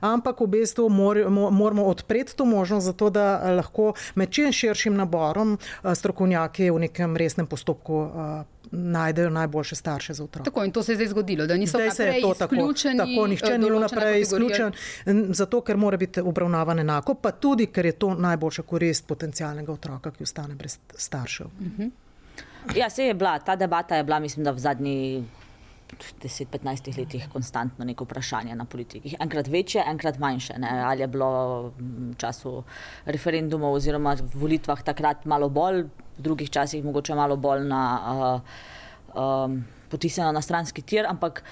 ampak 0.00 0.40
v 0.40 0.46
bistvu 0.46 0.88
mor, 0.88 1.18
moramo 1.30 1.84
odpreti 1.84 2.36
to 2.36 2.44
možnost, 2.44 2.86
zato 2.86 3.10
da 3.10 3.54
lahko 3.56 3.92
med 4.14 4.30
čim 4.30 4.52
širšim 4.52 4.96
naborom 4.96 5.58
strokovnjaki 5.94 6.70
v 6.70 6.78
nekem 6.88 7.16
resnem 7.16 7.46
postopku 7.46 7.61
postopku 7.62 7.94
uh, 7.94 8.10
najdejo 8.70 9.30
najboljše 9.30 9.76
starše 9.76 10.14
za 10.14 10.24
otroka. 10.24 10.44
Tako 10.44 10.64
in 10.64 10.72
to 10.72 10.82
se 10.82 10.92
je 10.92 10.96
zdaj 10.96 11.08
zgodilo, 11.08 11.46
da 11.46 11.56
niso 11.56 11.78
bili 11.78 11.88
izključeni. 11.88 12.22
Tako, 12.22 12.34
tako 13.14 13.26
nišče 13.26 13.58
ni 13.58 13.66
bil 13.66 13.80
naprej 13.80 14.20
izključen, 14.20 14.72
zato 15.30 15.60
ker 15.60 15.76
mora 15.76 15.96
biti 15.96 16.20
obravnavan 16.20 16.78
enako, 16.78 17.14
pa 17.14 17.30
tudi, 17.30 17.66
ker 17.66 17.86
je 17.86 17.92
to 17.92 18.14
najboljša 18.14 18.62
korist 18.62 19.06
potencijalnega 19.06 19.72
otroka, 19.72 20.10
ki 20.10 20.22
ostane 20.22 20.54
brez 20.54 20.78
staršev. 20.94 21.46
Uh 21.46 21.66
mhm. 21.66 21.82
-huh. 21.82 21.90
Ja, 22.76 22.90
se 22.90 23.04
je 23.04 23.14
bila, 23.14 23.38
ta 23.38 23.56
debata 23.56 23.96
je 23.96 24.04
bila, 24.04 24.18
mislim, 24.18 24.44
da 24.44 24.50
v 24.50 24.58
zadnji 24.58 25.24
10-15 26.22 26.98
letih 26.98 27.28
konstantno 27.32 27.84
neko 27.84 28.04
vprašanje 28.04 28.54
na 28.54 28.64
politikih. 28.64 29.14
Enkrat 29.20 29.48
večje, 29.48 29.84
enkrat 29.86 30.18
manjše. 30.18 30.58
Ne? 30.58 30.70
Ali 30.84 31.00
je 31.00 31.08
bilo 31.08 31.72
v 31.78 32.14
času 32.16 32.62
referendumov 33.04 33.74
oziroma 33.78 34.14
v 34.14 34.30
volitvah 34.34 34.82
takrat 34.82 35.26
malo 35.26 35.48
bolj, 35.48 35.86
v 36.18 36.22
drugih 36.22 36.50
časih 36.50 36.84
mogoče 36.84 37.14
malo 37.14 37.36
bolj 37.36 37.66
na, 37.68 37.82
uh, 38.12 38.40
um, 39.14 39.64
potisnjeno 39.90 40.32
na 40.32 40.42
stranski 40.42 40.82
tir, 40.82 41.06
ampak 41.08 41.42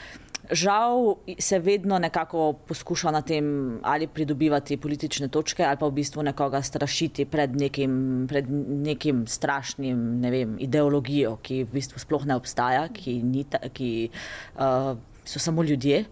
žal 0.52 1.16
se 1.38 1.58
vedno 1.58 1.98
nekako 1.98 2.52
poskuša 2.66 3.10
na 3.10 3.22
tem 3.22 3.78
ali 3.82 4.06
pridobivati 4.06 4.76
politične 4.76 5.28
točke 5.28 5.64
ali 5.64 5.76
pa 5.76 5.86
v 5.86 5.96
bistvu 6.00 6.22
nekoga 6.22 6.62
strašiti 6.62 7.24
pred 7.24 7.56
nekim, 7.56 8.26
pred 8.28 8.50
nekim 8.50 9.26
strašnim 9.26 10.20
ne 10.20 10.30
vem, 10.30 10.56
ideologijo, 10.58 11.36
ki 11.42 11.64
v 11.64 11.72
bistvu 11.72 12.02
sploh 12.02 12.26
ne 12.26 12.36
obstaja, 12.36 12.88
ki, 12.88 13.20
ni, 13.22 13.44
ki 13.72 14.10
uh, 14.56 14.96
so 15.24 15.38
samo 15.38 15.62
ljudje. 15.62 16.04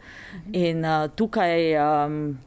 In 0.53 0.85
uh, 0.85 1.09
tukaj. 1.17 1.75
Um, 1.79 2.39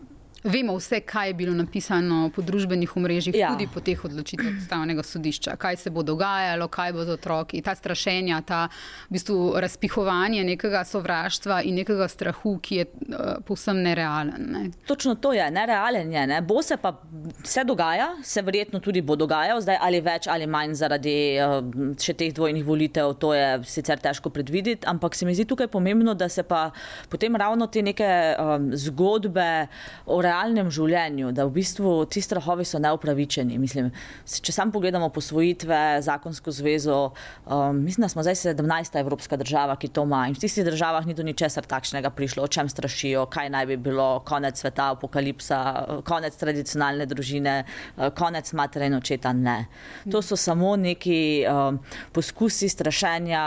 Vemo 0.43 0.73
vse, 0.75 0.99
kaj 1.05 1.27
je 1.29 1.33
bilo 1.33 1.53
napisano 1.53 2.31
po 2.35 2.41
družbenih 2.41 2.95
omrežjih, 2.97 3.35
ja. 3.37 3.51
tudi 3.53 3.67
po 3.69 3.79
teh 3.79 3.99
odločitvah 4.05 4.55
ustavnega 4.57 5.03
sodišča, 5.05 5.53
kaj 5.61 5.77
se 5.77 5.89
bo 5.93 6.01
dogajalo, 6.03 6.65
kaj 6.67 6.93
bo 6.95 7.05
z 7.05 7.13
otroki, 7.13 7.61
ta 7.61 7.75
strašenja, 7.77 8.39
ta 8.41 8.63
v 9.09 9.13
bistvu 9.13 9.37
razpihovanje 9.61 10.41
nekega 10.47 10.81
sovraštva 10.89 11.59
in 11.69 11.77
nekega 11.77 12.07
strahu, 12.09 12.55
ki 12.57 12.79
je 12.79 12.85
uh, 12.87 13.35
povsem 13.45 13.83
nerealen. 13.85 14.47
Ne. 14.55 14.63
Točno 14.89 15.13
to 15.21 15.33
je, 15.37 15.45
nerealen 15.51 16.09
je. 16.13 16.25
Ne. 16.33 16.41
Bo 16.41 16.63
se 16.65 16.77
pa 16.81 16.95
vse 17.43 17.63
dogaja, 17.69 18.09
se 18.23 18.41
verjetno 18.41 18.81
tudi 18.81 19.05
bo 19.05 19.15
dogajal, 19.15 19.61
zdaj 19.61 19.77
ali 19.81 20.01
več 20.01 20.25
ali 20.27 20.49
manj 20.49 20.73
zaradi 20.81 21.15
uh, 21.37 21.59
še 22.01 22.17
teh 22.17 22.33
dvojnih 22.33 22.65
volitev, 22.65 23.13
to 23.21 23.35
je 23.37 23.61
sicer 23.69 24.01
težko 24.01 24.33
predvideti, 24.33 24.89
ampak 24.89 25.15
se 25.15 25.29
mi 25.29 25.37
zdi 25.37 25.45
tukaj 25.45 25.69
pomembno, 25.69 26.17
da 26.17 26.29
se 26.29 26.41
pa 26.43 26.71
potem 27.13 27.37
ravno 27.37 27.69
te 27.69 27.85
neke 27.85 28.09
um, 28.41 28.71
zgodbe 28.73 29.67
o 30.09 30.21
realnem 30.31 30.71
življenju, 30.71 31.31
da 31.35 31.45
v 31.47 31.55
bistvu 31.59 31.93
ti 32.11 32.21
strahovi 32.23 32.65
so 32.67 32.79
neupravičeni. 32.81 33.59
Mislim, 33.61 33.91
če 34.25 34.53
sam 34.55 34.71
pogledamo 34.73 35.09
posvojitve, 35.13 36.01
zakonsko 36.05 36.53
zvezo, 36.55 36.99
um, 37.45 37.81
mislim, 37.83 38.05
da 38.05 38.11
smo 38.13 38.25
zdaj 38.25 38.39
17. 38.55 38.99
evropska 39.01 39.37
država, 39.41 39.75
ki 39.79 39.91
to 39.93 40.05
ima 40.07 40.23
in 40.29 40.37
v 40.37 40.43
tistih 40.43 40.65
državah 40.67 41.07
ni 41.07 41.15
do 41.17 41.25
ničesar 41.27 41.67
takšnega 41.67 42.13
prišlo, 42.15 42.45
o 42.45 42.51
čem 42.51 42.69
strašijo, 42.71 43.25
kaj 43.31 43.51
naj 43.53 43.67
bi 43.71 43.77
bilo, 43.89 44.07
konec 44.27 44.59
sveta, 44.61 44.91
apokalipsa, 44.95 45.61
konec 46.07 46.37
tradicionalne 46.39 47.07
družine, 47.09 47.55
uh, 47.63 48.09
konec 48.15 48.51
matere 48.57 48.89
in 48.91 48.97
očeta. 48.97 49.33
Ne. 49.35 49.65
To 50.11 50.21
so 50.25 50.37
samo 50.39 50.75
neki 50.79 51.19
um, 51.49 51.79
poskusi 52.15 52.69
strašenja, 52.71 53.43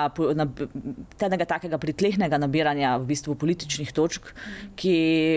tega 1.21 1.49
takega 1.49 1.79
pritlehnega 1.81 2.39
nabiranja 2.41 2.97
v 3.01 3.09
bistvu 3.13 3.37
političnih 3.41 3.93
točk, 3.95 4.33
ki 4.79 4.97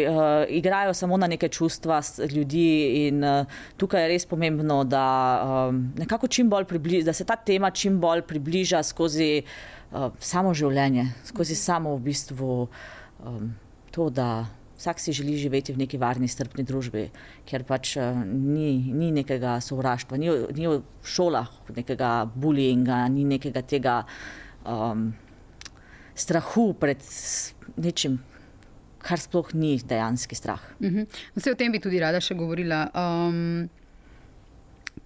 uh, 0.09 0.45
igrajo 0.49 0.93
samo 0.97 1.17
na 1.17 1.29
neke 1.37 1.49
čustva 1.53 2.01
ljudi. 2.33 3.07
In 3.07 3.23
uh, 3.23 3.45
tukaj 3.77 4.03
je 4.03 4.11
res 4.11 4.25
pomembno, 4.25 4.81
da, 4.83 5.05
um, 5.69 5.93
približ, 6.67 7.05
da 7.05 7.13
se 7.13 7.25
ta 7.25 7.37
tema 7.37 7.71
čim 7.71 7.99
bolj 8.01 8.25
približa 8.27 8.83
skozi 8.83 9.43
uh, 9.43 10.09
samo 10.19 10.53
življenje, 10.53 11.13
skozi 11.29 11.55
samo 11.55 11.95
v 11.95 12.07
bistvu 12.09 12.67
um, 13.23 13.51
to, 13.91 14.09
da. 14.09 14.47
Vsak 14.77 14.99
si 15.01 15.09
želi 15.09 15.33
živeti 15.41 15.73
v 15.73 15.79
neki 15.81 15.97
varni, 15.97 16.27
strpni 16.29 16.61
družbi, 16.61 17.07
kjer 17.49 17.63
pač 17.65 17.95
ni, 17.97 18.75
ni 18.93 19.07
nekega 19.09 19.55
sovraštva, 19.57 20.19
ni, 20.21 20.29
ni 20.53 20.67
v 20.69 20.75
šolah 21.01 21.49
nekega 21.73 22.11
bullyinga, 22.29 22.99
ni 23.09 23.25
nekega 23.25 23.63
tega 23.65 23.95
um, 24.61 25.07
strahu 26.13 26.67
pred 26.77 27.01
nečim, 27.73 28.19
kar 29.07 29.21
sploh 29.23 29.53
ni 29.55 29.77
dejanski 29.79 30.35
strah. 30.35 30.61
Uh 30.79 30.91
-huh. 30.91 31.05
Vse 31.35 31.51
o 31.51 31.55
tem 31.55 31.71
bi 31.71 31.79
tudi 31.79 31.99
rada 31.99 32.19
še 32.19 32.35
govorila. 32.35 32.87
Um, 32.93 33.69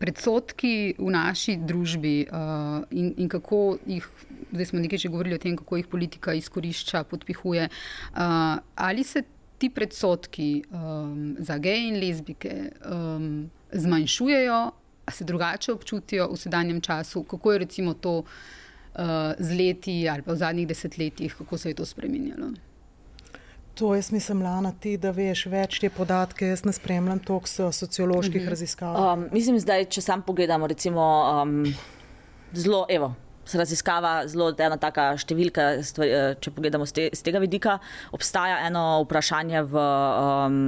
predsotki 0.01 0.96
v 0.98 1.10
naši 1.13 1.58
družbi 1.62 2.25
uh, 2.25 2.81
in, 2.89 3.13
in 3.22 3.29
kako 3.29 3.77
jih, 3.86 4.08
zdaj 4.50 4.65
smo 4.72 4.81
nekaj 4.81 4.98
že 5.03 5.12
govorili 5.13 5.38
o 5.38 5.41
tem, 5.41 5.58
kako 5.58 5.77
jih 5.77 5.88
politika 5.88 6.34
izkorišča, 6.34 7.03
podpihuje. 7.03 7.70
Uh, 7.70 8.58
ali 8.75 9.03
se 9.03 9.24
ti 9.62 9.70
predsotki 9.70 10.63
um, 10.74 11.36
za 11.39 11.58
geje 11.62 11.88
in 11.88 12.00
lezbike 12.01 12.72
um, 12.81 13.50
zmanjšujejo, 13.72 14.72
se 15.12 15.25
drugače 15.27 15.74
občutijo 15.74 16.29
v 16.31 16.38
sedanjem 16.38 16.81
času, 16.81 17.24
kako 17.24 17.51
je 17.51 17.60
recimo 17.60 17.93
to 17.93 18.17
uh, 18.20 19.36
z 19.38 19.58
leti 19.58 20.10
ali 20.10 20.22
pa 20.22 20.34
v 20.34 20.41
zadnjih 20.41 20.67
desetletjih, 20.67 21.36
kako 21.38 21.58
se 21.58 21.70
je 21.70 21.75
to 21.75 21.86
spremenilo? 21.86 22.53
To 23.81 23.95
jaz 23.95 24.11
mislim, 24.11 24.41
Lana, 24.41 24.71
ti, 24.79 24.91
da 25.01 25.09
veš 25.09 25.47
več 25.50 25.79
te 25.81 25.89
podatke. 25.89 26.51
Jaz 26.51 26.61
ne 26.67 26.73
spremljam 26.73 27.19
toliko 27.19 27.71
socioloških 27.73 28.41
-hmm. 28.41 28.50
raziskav. 28.50 28.97
Um, 29.13 29.23
mislim, 29.31 29.57
da 29.65 29.83
če 29.83 30.01
sam 30.01 30.21
pogledamo, 30.21 30.67
recimo, 30.67 31.01
um, 31.41 31.73
zelo, 32.53 32.85
evo, 32.89 33.15
raziskava, 33.60 34.27
zelo 34.31 34.50
ena 34.58 34.77
taka 34.79 35.12
številka, 35.20 35.67
stvari, 35.86 36.12
eh, 36.12 36.36
če 36.41 36.53
pogledamo 36.55 36.86
z, 36.88 36.96
te, 36.98 37.08
z 37.13 37.25
tega 37.25 37.41
vidika. 37.43 37.77
Obstaja 38.15 38.60
eno 38.67 39.01
vprašanje 39.05 39.63
v 39.72 39.86
um, 39.86 40.60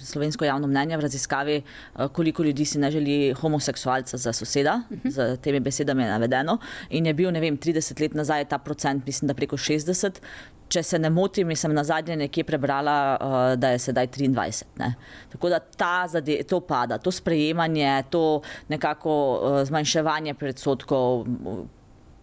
slovensko 0.00 0.46
javno 0.48 0.70
mnenje 0.70 0.98
v 0.98 1.06
raziskavi, 1.06 1.58
uh, 1.62 2.08
koliko 2.12 2.46
ljudi 2.46 2.66
si 2.68 2.80
ne 2.82 2.90
želi 2.90 3.18
homoseksualca 3.38 4.16
za 4.16 4.32
soseda, 4.32 4.82
uh 4.88 4.96
-huh. 4.96 5.10
z 5.10 5.36
temi 5.42 5.60
besedami 5.60 6.02
je 6.02 6.10
navedeno. 6.10 6.58
In 6.90 7.06
je 7.06 7.14
bil, 7.14 7.30
ne 7.30 7.40
vem, 7.40 7.58
30 7.58 8.00
let 8.00 8.14
nazaj 8.14 8.44
ta 8.44 8.58
procent, 8.58 9.06
mislim, 9.06 9.28
da 9.28 9.34
preko 9.34 9.56
60. 9.56 10.20
Če 10.68 10.82
se 10.82 10.98
ne 10.98 11.10
motim, 11.10 11.56
sem 11.56 11.74
na 11.74 11.84
zadnje 11.84 12.16
nekje 12.16 12.44
prebrala, 12.44 13.18
uh, 13.20 13.58
da 13.60 13.68
je 13.68 13.78
sedaj 13.78 14.06
23. 14.06 14.62
Ne. 14.78 14.94
Tako 15.32 15.48
da 15.48 15.58
ta 15.58 16.08
zade, 16.08 16.42
to 16.48 16.60
pada, 16.60 16.98
to 16.98 17.10
sprejemanje, 17.10 18.04
to 18.10 18.40
nekako 18.68 19.40
uh, 19.42 19.64
zmanjševanje 19.64 20.34
predsotkov 20.34 21.26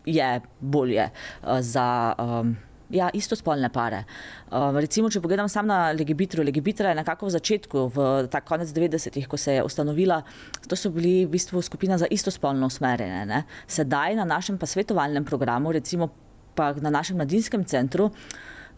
je 0.06 0.42
bolje 0.60 1.10
uh, 1.10 1.60
za. 1.62 2.16
Um, 2.18 2.58
Ja, 2.90 3.06
istospolne 3.14 3.70
pare. 3.70 4.00
Uh, 4.50 4.74
recimo, 4.82 5.12
če 5.14 5.22
pogledam 5.22 5.46
samo 5.46 5.70
na 5.70 5.92
Legibitro, 5.94 6.42
Legibitra 6.42 6.90
je 6.90 6.98
nekako 6.98 7.28
v 7.28 7.34
začetku, 7.36 7.84
v 7.94 8.06
ta 8.34 8.42
konec 8.42 8.72
90-ih, 8.74 9.28
ko 9.30 9.38
se 9.38 9.60
je 9.60 9.64
ustanovila, 9.64 10.24
to 10.66 10.74
so 10.74 10.90
bili 10.90 11.28
v 11.28 11.30
bistvu 11.36 11.62
skupina 11.62 12.00
za 12.02 12.10
istospolno 12.10 12.66
usmerjene. 12.66 13.28
Ne? 13.30 13.44
Sedaj 13.70 14.18
na 14.18 14.26
našem 14.26 14.58
pa 14.58 14.66
svetovalnem 14.66 15.22
programu, 15.22 15.70
recimo 15.70 16.10
pa 16.58 16.72
na 16.82 16.90
našem 16.90 17.22
mladinskem 17.22 17.62
centru, 17.70 18.10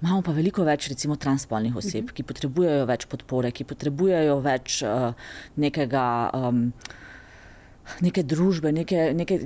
imamo 0.01 0.19
pa 0.27 0.35
veliko 0.35 0.65
več 0.67 0.89
recimo 0.91 1.15
transspolnih 1.15 1.75
oseb, 1.75 2.03
uh 2.03 2.09
-huh. 2.09 2.13
ki 2.13 2.23
potrebujejo 2.23 2.85
več 2.85 3.05
podpore, 3.05 3.51
ki 3.51 3.63
potrebujejo 3.63 4.41
več 4.43 4.81
uh, 4.83 5.13
nekega, 5.55 6.31
um, 6.35 6.73
neke 8.01 8.23
družbe, 8.23 8.71
neke. 8.71 9.13
neke 9.13 9.39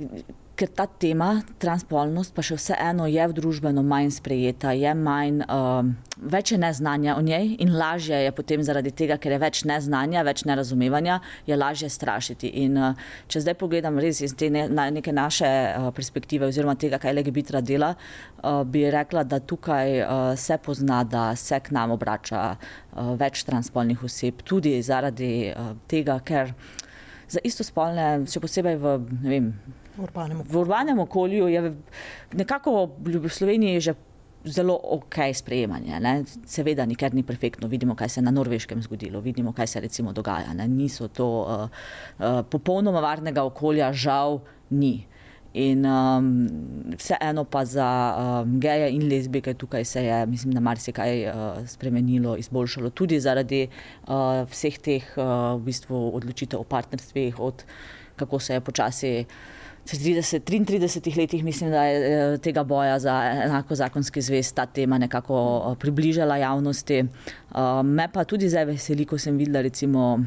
ker 0.56 0.70
ta 0.72 0.86
tema, 0.88 1.42
transpolnost, 1.60 2.32
pa 2.32 2.40
še 2.44 2.56
vseeno 2.56 3.04
je 3.10 3.20
v 3.28 3.34
družbeno 3.36 3.82
manj 3.84 4.14
sprejeta, 4.16 4.72
je 4.72 4.92
manj, 4.96 5.42
um, 5.52 5.90
več 6.16 6.54
je 6.54 6.58
neznanja 6.60 7.16
o 7.18 7.22
njej 7.24 7.52
in 7.60 7.74
lažje 7.76 8.22
je 8.24 8.32
potem 8.32 8.64
zaradi 8.64 8.92
tega, 8.96 9.18
ker 9.20 9.36
je 9.36 9.40
več 9.42 9.62
neznanja, 9.68 10.24
več 10.24 10.46
nerazumevanja, 10.48 11.20
je 11.46 11.60
lažje 11.60 11.90
strašiti. 11.92 12.54
In 12.64 12.80
uh, 12.80 12.96
če 13.28 13.44
zdaj 13.44 13.58
pogledam 13.60 14.00
res 14.00 14.22
iz 14.24 14.32
te 14.32 14.48
ne, 14.52 14.64
na, 14.72 14.88
neke 14.88 15.12
naše 15.12 15.46
uh, 15.46 15.90
perspektive 15.96 16.48
oziroma 16.48 16.78
tega, 16.80 17.00
kaj 17.02 17.18
Legibitra 17.18 17.60
dela, 17.60 17.92
uh, 17.92 18.64
bi 18.64 18.88
rekla, 18.90 19.26
da 19.28 19.42
tukaj 19.44 20.00
uh, 20.00 20.26
se 20.40 20.56
pozna, 20.56 21.04
da 21.04 21.28
se 21.36 21.60
k 21.60 21.76
nam 21.76 21.92
obrača 21.98 22.48
uh, 22.56 23.12
več 23.20 23.44
transpolnih 23.44 24.08
oseb, 24.08 24.40
tudi 24.40 24.78
zaradi 24.80 25.50
uh, 25.52 25.74
tega, 25.90 26.16
ker 26.24 26.56
za 27.28 27.42
istospolne, 27.44 28.24
še 28.30 28.40
posebej 28.40 28.80
v, 28.80 29.00
ne 29.20 29.34
vem, 29.36 29.50
v 29.96 30.02
urbanem 30.04 30.40
okolju. 30.40 30.52
V 30.52 30.60
urbanem 30.60 30.98
okolju 30.98 31.48
je 31.48 31.60
nekako 32.32 32.90
v 33.00 33.28
Sloveniji 33.28 33.80
že 33.80 33.94
zelo 34.46 34.78
ok 34.78 35.34
sprejemanje. 35.34 35.98
Ne? 36.00 36.22
Seveda, 36.46 36.86
nikjer 36.86 37.14
ni 37.14 37.22
perfektno. 37.26 37.68
Vidimo, 37.68 37.94
kaj 37.98 38.08
se 38.08 38.20
je 38.20 38.24
na 38.24 38.30
norveškem 38.30 38.82
zgodilo, 38.82 39.20
vidimo, 39.20 39.52
kaj 39.52 39.66
se 39.66 39.80
recimo 39.80 40.12
dogaja. 40.12 40.54
Ne? 40.54 40.68
Niso 40.68 41.08
to 41.08 41.26
uh, 41.26 41.66
uh, 41.66 42.42
popolnoma 42.50 43.00
varnega 43.00 43.42
okolja, 43.42 43.92
žal 43.92 44.40
ni. 44.70 45.06
In 45.56 45.86
um, 45.88 46.28
vseeno 47.00 47.46
pa 47.48 47.64
za 47.64 47.88
um, 48.12 48.58
geje 48.60 48.90
in 48.92 49.08
lezbike 49.08 49.54
tukaj 49.54 49.84
se 49.84 50.04
je, 50.04 50.26
mislim, 50.26 50.52
da 50.52 50.60
marsikaj 50.60 51.26
uh, 51.26 51.34
spremenilo, 51.66 52.36
izboljšalo, 52.36 52.90
tudi 52.90 53.20
zaradi 53.20 53.64
uh, 53.66 54.44
vseh 54.52 54.78
teh 54.78 55.06
uh, 55.16 55.56
v 55.56 55.64
bistvu 55.64 56.10
odločitev 56.14 56.60
o 56.60 56.68
partnerstvih, 56.68 57.40
od 57.40 57.64
kako 58.16 58.38
se 58.38 58.54
je 58.54 58.60
počasi 58.60 59.12
uh, 59.24 59.55
30, 59.94 60.40
33 60.40 61.16
letih, 61.16 61.44
mislim, 61.44 61.70
da 61.70 61.84
je 61.84 62.34
eh, 62.34 62.38
tega 62.38 62.64
boja 62.64 62.98
za 62.98 63.32
enako 63.44 63.74
zakonski 63.74 64.22
zvez 64.22 64.52
ta 64.52 64.66
tema 64.66 64.98
nekako 64.98 65.36
eh, 65.72 65.78
približala 65.80 66.36
javnosti. 66.36 66.98
Eh, 66.98 67.82
me 67.84 68.08
pa 68.12 68.24
tudi 68.24 68.48
zdaj 68.48 68.64
veseli, 68.64 69.04
ko 69.04 69.18
sem 69.18 69.38
videla, 69.38 69.62
recimo. 69.62 70.20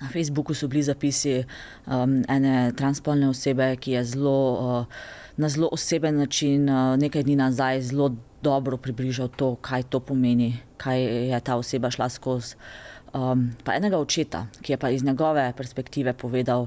Na 0.00 0.08
Facebooku 0.08 0.54
so 0.54 0.68
bili 0.68 0.82
zapisi 0.82 1.44
um, 1.86 2.22
ene 2.28 2.72
transpolne 2.76 3.28
osebe, 3.28 3.74
ki 3.76 3.92
je 3.92 4.04
zelo, 4.04 4.36
uh, 4.52 4.86
na 5.36 5.48
zelo 5.48 5.68
oseben 5.72 6.16
način 6.16 6.68
uh, 6.70 6.96
nekaj 6.96 7.22
dni 7.22 7.36
nazaj 7.36 7.82
zelo 7.82 8.14
dobro 8.42 8.76
približal 8.76 9.28
to, 9.28 9.56
kaj 9.60 9.82
to 9.82 10.00
pomeni, 10.00 10.54
kaj 10.76 11.02
je 11.02 11.40
ta 11.40 11.56
oseba 11.56 11.90
šla 11.90 12.08
skozi. 12.08 12.54
Um, 13.12 13.50
pa 13.64 13.74
enega 13.76 13.98
očeta, 13.98 14.46
ki 14.62 14.72
je 14.72 14.78
pa 14.78 14.90
iz 14.90 15.04
njegove 15.04 15.52
perspektive 15.56 16.12
povedal, 16.12 16.66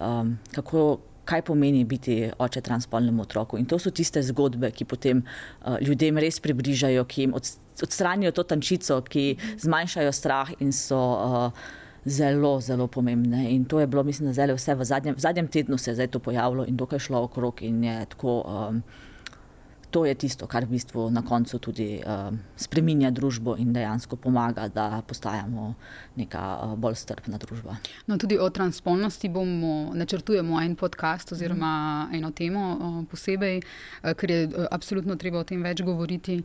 um, 0.00 0.38
kako 0.54 0.98
kaj 1.24 1.42
pomeni 1.42 1.84
biti 1.84 2.30
oče 2.38 2.60
transpolnemu 2.60 3.22
otroku. 3.22 3.58
In 3.58 3.66
to 3.66 3.78
so 3.78 3.90
tiste 3.90 4.22
zgodbe, 4.22 4.70
ki 4.70 4.84
potem 4.84 5.22
uh, 5.22 5.76
ljudem 5.80 6.18
res 6.22 6.40
približajo, 6.42 7.04
ki 7.04 7.26
jim 7.26 7.36
odstranijo 7.36 8.32
to 8.32 8.42
tančico, 8.42 9.00
ki 9.02 9.36
zmanjšajo 9.62 10.12
strah 10.12 10.52
in 10.60 10.72
so. 10.72 10.98
Uh, 10.98 11.78
Zelo, 12.02 12.56
zelo 12.58 12.88
pomembne. 12.90 13.44
In 13.54 13.62
to 13.70 13.78
je 13.78 13.86
bilo, 13.86 14.02
mislim, 14.02 14.32
da 14.34 14.54
vse 14.56 14.74
v 14.74 14.84
zadnjem, 14.84 15.14
v 15.14 15.22
zadnjem 15.22 15.48
tednu 15.48 15.76
se 15.78 15.90
je 15.90 15.94
zdaj 15.94 16.08
to 16.10 16.18
pojavilo 16.18 16.64
in 16.66 16.74
dokaj 16.76 16.98
šlo 16.98 17.20
okrog. 17.28 17.62
In 17.62 17.84
je 17.84 17.94
tako, 18.10 18.40
um, 18.42 18.80
to 19.92 20.06
je 20.08 20.14
tisto, 20.16 20.48
kar 20.48 20.64
v 20.64 20.72
bistvu 20.80 21.10
na 21.12 21.20
koncu 21.20 21.60
tudi 21.60 22.00
uh, 22.00 22.32
spreminja 22.56 23.12
družbo 23.12 23.58
in 23.60 23.74
dejansko 23.76 24.16
pomaga, 24.16 24.64
da 24.72 25.02
postajamo 25.06 25.74
neka 26.16 26.40
uh, 26.56 26.74
bolj 26.80 26.96
strpna 26.96 27.36
družba. 27.36 27.76
No, 28.08 28.16
tudi 28.16 28.40
o 28.40 28.48
transpolnosti 28.50 29.28
bomo 29.28 29.92
načrtujemo 29.94 30.56
en 30.64 30.76
podcast 30.80 31.36
oziroma 31.36 32.08
mm. 32.08 32.16
eno 32.16 32.32
temo 32.32 32.64
uh, 32.72 33.00
posebej, 33.10 33.60
uh, 33.60 34.14
ker 34.16 34.30
je 34.30 34.44
uh, 34.48 34.64
absolutno 34.72 35.20
treba 35.20 35.44
o 35.44 35.48
tem 35.48 35.60
več 35.62 35.84
govoriti. 35.84 36.40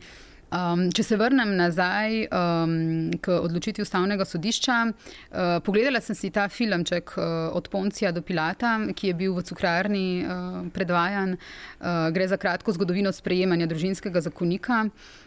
Um, 0.48 0.86
če 0.96 1.04
se 1.04 1.18
vrnem 1.20 1.50
nazaj 1.60 2.22
um, 2.32 2.76
k 3.20 3.36
odločitvi 3.36 3.84
ustavnega 3.84 4.24
sodišča, 4.24 4.78
uh, 4.88 5.58
pogledala 5.66 6.00
sem 6.00 6.16
si 6.16 6.32
ta 6.32 6.46
filmček 6.48 7.12
uh, 7.18 7.26
od 7.58 7.68
Poncija 7.68 8.14
do 8.16 8.24
Pilata, 8.24 8.78
ki 8.96 9.12
je 9.12 9.18
bil 9.20 9.36
v 9.36 9.44
cukrarni 9.44 10.08
uh, 10.24 10.60
predvajan. 10.72 11.36
Uh, 11.36 12.08
gre 12.16 12.30
za 12.32 12.40
kratko 12.40 12.72
zgodovino 12.80 13.12
sprejemanja 13.12 13.68
družinskega 13.68 14.24
zakonika. 14.24 14.86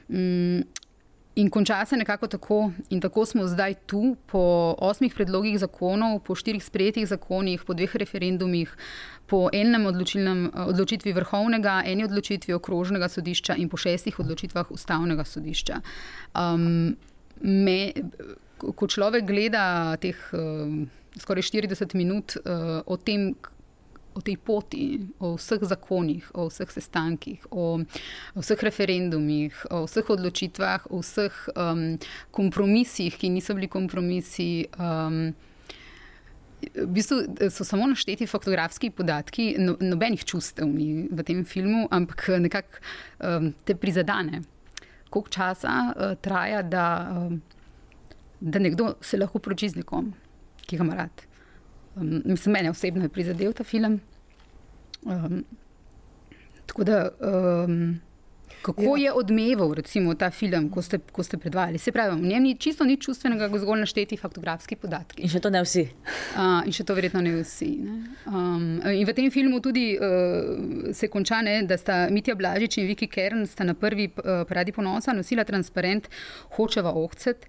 Um, 0.09 0.64
In 1.38 1.48
konča 1.50 1.85
se 1.87 1.96
nekako 1.96 2.26
tako, 2.26 2.72
in 2.90 3.00
tako 3.00 3.24
smo 3.26 3.46
zdaj 3.46 3.74
tu, 3.87 4.16
po 4.26 4.74
osmih 4.78 5.14
predlogih 5.14 5.59
zakonov, 5.59 6.18
po 6.26 6.35
štirih 6.35 6.64
sprejetih 6.64 7.06
zakonih, 7.06 7.62
po 7.64 7.74
dveh 7.74 7.94
referendumih, 7.96 8.72
po 9.30 9.46
enem 9.54 9.86
odločitvi 9.86 11.12
vrhovnega, 11.14 11.80
eni 11.86 12.04
odločitvi 12.08 12.56
okrožnega 12.56 13.08
sodišča 13.08 13.54
in 13.62 13.70
po 13.70 13.78
šestih 13.78 14.18
odločitvah 14.18 14.72
ustavnega 14.74 15.24
sodišča. 15.24 15.78
Um, 16.34 16.96
me, 17.40 17.78
ko 18.58 18.90
človek 18.90 19.28
gleda 19.28 19.94
teh 20.02 20.18
uh, 20.34 20.66
skoraj 21.20 21.46
40 21.46 21.94
minut 21.98 22.36
uh, 22.42 22.80
o 22.86 22.98
tem, 22.98 23.30
o 24.14 24.20
tej 24.20 24.36
poti, 24.42 24.86
o 25.22 25.36
vseh 25.38 25.62
zakonih, 25.62 26.26
o 26.34 26.48
vseh 26.50 26.72
sestankih, 26.74 27.46
o, 27.54 27.78
o 28.34 28.42
vseh 28.42 28.66
referendumih, 28.66 29.54
o 29.70 29.84
vseh 29.86 30.10
odločitvah, 30.10 30.90
o 30.90 31.04
vseh 31.04 31.36
um, 31.54 31.94
kompromisih, 32.34 33.14
ki 33.14 33.30
niso 33.30 33.54
bili 33.54 33.70
kompromisi. 33.70 34.66
Um, 34.74 35.30
V 36.75 36.87
bistvu 36.87 37.16
so 37.51 37.64
samo 37.64 37.87
našteti 37.87 38.27
fotografski 38.27 38.90
podatki, 38.90 39.55
no, 39.59 39.77
nobenih 39.81 40.25
čustev 40.25 40.68
ni 40.68 41.09
v 41.11 41.25
tem 41.27 41.44
filmu, 41.44 41.87
ampak 41.90 42.27
nekako 42.40 42.83
um, 43.18 43.53
te 43.64 43.75
prizadene. 43.75 44.42
Koliko 45.11 45.33
časa 45.35 45.77
uh, 45.90 46.12
traja, 46.23 46.62
da, 46.62 46.85
um, 47.16 47.40
da 48.40 48.62
nekdo 48.62 48.94
se 49.01 49.18
lahko 49.18 49.40
poroči 49.42 49.73
z 49.73 49.81
nekom, 49.81 50.12
ki 50.66 50.79
ga 50.79 50.85
ima 50.85 50.99
rad. 51.01 51.25
Um, 51.96 52.20
mislim, 52.25 52.53
mene 52.53 52.70
osebno 52.70 53.09
je 53.09 53.14
prizadel 53.14 53.57
ta 53.57 53.64
film. 53.64 54.01
Um, 55.03 55.42
tako 56.66 56.85
da, 56.85 57.09
um, 57.18 58.01
kako 58.62 58.96
ja. 58.96 59.05
je 59.05 59.12
odmeval 59.12 59.75
recimo, 59.75 60.14
ta 60.14 60.31
film, 60.31 60.68
ko 60.70 60.83
ste, 60.83 60.99
ko 60.99 61.23
ste 61.23 61.38
predvajali? 61.38 61.79
Se 61.79 61.92
pravi, 61.92 62.20
v 62.20 62.27
njem 62.27 62.42
ni 62.42 62.55
čisto 62.59 62.85
nič 62.85 63.05
čustvenega, 63.05 63.49
zgolj 63.59 63.81
našteti 63.85 64.16
fotografski 64.20 64.77
podatki. 64.77 65.23
In 65.25 65.33
še 65.33 65.40
to 65.40 65.51
ne 65.51 65.62
vsi. 65.64 65.87
Uh, 66.35 66.61
in 66.68 66.77
še 66.77 66.85
to 66.85 66.96
verjetno 66.96 67.23
ne 67.25 67.35
vsi. 67.40 67.70
Ne? 67.85 67.96
Um, 68.29 68.68
in 68.92 69.07
v 69.09 69.16
tem 69.16 69.31
filmu 69.33 69.62
tudi 69.64 69.94
uh, 69.96 70.92
se 70.96 71.09
konča, 71.09 71.40
ne, 71.46 71.62
da 71.68 71.79
sta 71.81 72.05
Mitja 72.12 72.37
Blažič 72.37 72.81
in 72.83 72.90
Viki 72.90 73.09
Kern 73.11 73.46
na 73.64 73.75
prvi 73.75 74.11
uh, 74.12 74.44
paradi 74.49 74.73
ponosa 74.77 75.16
nosila 75.16 75.44
transparent 75.49 76.11
Hočeva 76.57 76.94
ohcet. 76.96 77.49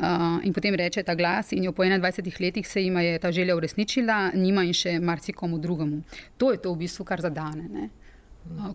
Uh, 0.00 0.38
in 0.46 0.54
potem 0.56 0.72
reče 0.78 1.02
ta 1.04 1.12
glas, 1.12 1.50
in 1.52 1.66
jo 1.66 1.74
po 1.76 1.84
21 1.84 2.40
letih 2.40 2.64
se 2.64 2.80
jim 2.80 2.96
je 3.04 3.18
ta 3.20 3.32
želja 3.32 3.56
uresničila, 3.56 4.30
njima 4.32 4.64
in 4.64 4.72
še 4.72 4.94
marsikomu 5.00 5.58
drugemu. 5.60 6.00
To 6.40 6.52
je 6.54 6.60
to 6.62 6.72
v 6.72 6.86
bistvu, 6.86 7.04
kar 7.04 7.20
zadane. 7.20 7.68
Uh, 7.68 7.99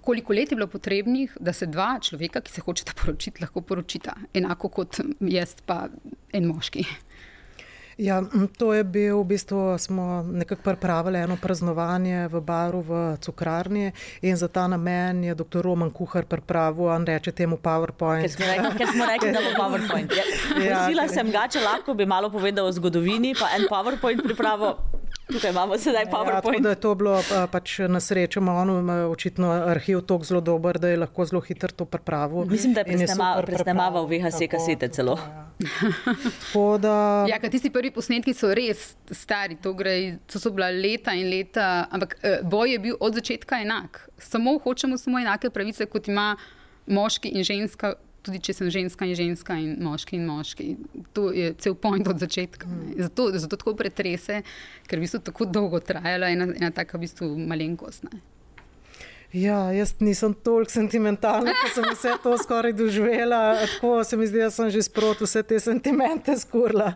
koliko 0.01 0.33
let 0.33 0.51
je 0.51 0.55
bilo 0.55 0.67
potrebnih, 0.67 1.37
da 1.39 1.53
se 1.53 1.65
dva 1.65 1.99
človeka, 2.01 2.41
ki 2.41 2.51
se 2.51 2.61
hočeta 2.61 2.93
poročiti, 3.01 3.41
lahko 3.43 3.61
poročita, 3.61 4.15
enako 4.33 4.69
kot 4.69 5.01
jaz, 5.19 5.55
pa 5.65 5.87
en 6.33 6.47
moški. 6.47 6.85
Ja, 7.97 8.19
to 8.57 8.73
je 8.75 8.83
bil, 8.83 9.21
v 9.23 9.23
bistvu 9.23 9.77
smo 9.79 10.23
nekako 10.27 10.61
pripravili 10.61 11.19
eno 11.19 11.37
praznovanje 11.41 12.27
v 12.27 12.41
baru 12.41 12.81
v 12.81 13.17
Cukrarni 13.23 13.91
in 14.21 14.35
za 14.35 14.47
ta 14.47 14.67
namen 14.67 15.23
je 15.23 15.35
dr. 15.35 15.61
Roman 15.63 15.91
Kuhar 15.91 16.25
pripravil, 16.25 16.91
on 16.91 17.05
reče 17.07 17.31
temu 17.31 17.55
PowerPoint. 17.57 18.27
Ker 18.27 18.31
smo 18.31 18.45
rekli, 18.45 18.77
ker 18.77 18.87
smo 18.91 19.05
rekli 19.05 19.31
da 19.31 19.39
bo 19.39 19.55
PowerPoint. 19.63 20.11
Ja. 20.11 20.23
Ja, 20.59 20.83
Prosila 20.83 21.07
sem 21.07 21.31
ga, 21.31 21.47
če 21.47 21.63
lahko 21.63 21.95
bi 21.95 22.05
malo 22.05 22.29
povedal 22.29 22.67
o 22.67 22.71
zgodovini, 22.75 23.31
pa 23.39 23.55
en 23.55 23.63
PowerPoint 23.71 24.19
pripravil. 24.27 24.75
Tukaj 25.25 25.49
imamo 25.49 25.77
sedaj 25.77 26.03
ja, 26.03 26.11
PowerPoint. 26.11 26.65
Ja, 26.65 26.69
je 26.69 26.75
to 26.75 26.95
bilo 26.95 27.15
pač 27.51 27.79
na 27.89 27.99
srečo, 27.99 28.39
ono 28.39 29.09
očitno 29.09 29.51
arhiv 29.51 30.01
tako 30.01 30.23
zelo 30.23 30.41
dober, 30.41 30.79
da 30.79 30.87
je 30.87 30.97
lahko 30.97 31.25
zelo 31.25 31.41
hitro 31.41 31.71
to 31.71 31.85
pripravil. 31.85 32.45
Mislim, 32.45 32.73
da 32.73 32.81
je 32.81 33.07
presnemaval 33.45 34.05
VHC 34.05 34.49
kasete 34.51 34.87
celo. 34.87 35.17
Ja, 36.55 36.77
da... 36.77 37.25
ja 37.29 37.39
tisti 37.49 37.69
prvi 37.69 37.91
posnetki 37.91 38.33
so 38.33 38.53
res 38.53 38.95
stari, 39.11 39.55
to, 39.61 39.73
gre, 39.73 40.17
to 40.27 40.39
so 40.39 40.51
bila 40.51 40.69
leta 40.69 41.13
in 41.15 41.29
leta, 41.31 41.87
ampak 41.91 42.17
eh, 42.21 42.39
boj 42.43 42.75
je 42.75 42.79
bil 42.79 42.97
od 42.99 43.15
začetka 43.15 43.61
enak. 43.63 44.09
Samo 44.17 44.59
hočemo 44.63 44.97
samo 44.97 45.19
enake 45.19 45.49
pravice, 45.49 45.85
kot 45.85 46.07
ima 46.07 46.35
moški 46.85 47.31
in 47.33 47.43
ženska 47.43 47.93
tudi 48.25 48.41
če 48.43 48.55
sem 48.57 48.69
ženska 48.73 49.07
in 49.07 49.15
ženska 49.17 49.57
in 49.61 49.75
moški 49.85 50.17
in 50.19 50.27
moški. 50.27 50.67
To 51.17 51.29
je 51.35 51.53
cel 51.61 51.77
point 51.79 52.07
od 52.07 52.19
začetka. 52.21 52.69
Zato, 52.97 53.29
zato 53.37 53.59
tako 53.61 53.75
pretrese, 53.79 54.41
ker 54.89 54.99
v 54.99 55.05
bistvu 55.05 55.23
tako 55.29 55.49
dolgo 55.49 55.79
trajala 55.79 56.31
ena, 56.33 56.49
ena 56.51 56.71
taka 56.75 56.97
v 56.97 57.05
bistvu 57.05 57.31
malenkost. 57.37 58.09
Ne. 58.09 58.34
Ja, 59.35 59.71
jaz 59.71 59.93
nisem 59.99 60.33
toliko 60.33 60.71
sentimentalna, 60.71 61.51
da 61.51 61.69
sem 61.73 61.83
vse 61.91 62.13
to 62.23 62.37
skoraj 62.37 62.73
doživela. 62.73 63.55
Tako 63.73 64.03
se 64.03 64.17
mi 64.17 64.27
zdi, 64.27 64.39
da 64.39 64.51
sem 64.51 64.69
že 64.69 64.81
sproti 64.81 65.23
vse 65.23 65.43
te 65.43 65.59
sentimente 65.59 66.37
skurla. 66.39 66.93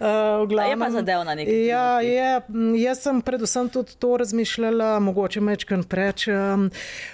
Uh, 0.00 0.68
je 0.70 0.78
pa 0.78 0.90
zadevna 0.90 1.34
nekaj. 1.34 1.66
Ja, 1.66 2.00
je, 2.00 2.40
jaz 2.80 3.02
sem 3.04 3.20
predvsem 3.20 3.68
tudi 3.68 3.92
to 3.98 4.16
razmišljala, 4.16 4.98
mogoče 5.00 5.40
mečkan 5.40 5.82
preč, 5.84 6.24
um, 6.28 6.70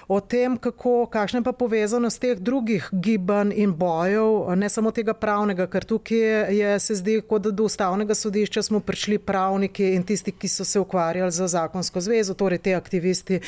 o 0.08 0.20
tem, 0.20 0.54
kako, 0.56 1.06
kakšna 1.10 1.42
je 1.42 1.44
pa 1.44 1.52
povezanost 1.52 2.20
teh 2.20 2.38
drugih 2.38 2.88
gibanj 2.92 3.50
in 3.56 3.74
bojev, 3.74 4.54
ne 4.54 4.68
samo 4.70 4.94
tega 4.94 5.16
pravnega, 5.18 5.66
ker 5.66 5.84
tukaj 5.84 6.54
je, 6.54 6.78
se 6.78 6.94
zdi, 6.94 7.18
kot 7.26 7.42
da 7.42 7.50
do 7.50 7.66
ustavnega 7.66 8.14
sodišča 8.14 8.62
smo 8.62 8.80
prišli 8.80 9.18
pravniki 9.18 9.90
in 9.96 10.06
tisti, 10.06 10.30
ki 10.30 10.48
so 10.48 10.64
se 10.64 10.78
ukvarjali 10.80 11.32
z 11.32 11.50
zakonsko 11.58 12.00
zvezo, 12.00 12.38
torej 12.38 12.62
te 12.62 12.78
aktivisti. 12.78 13.42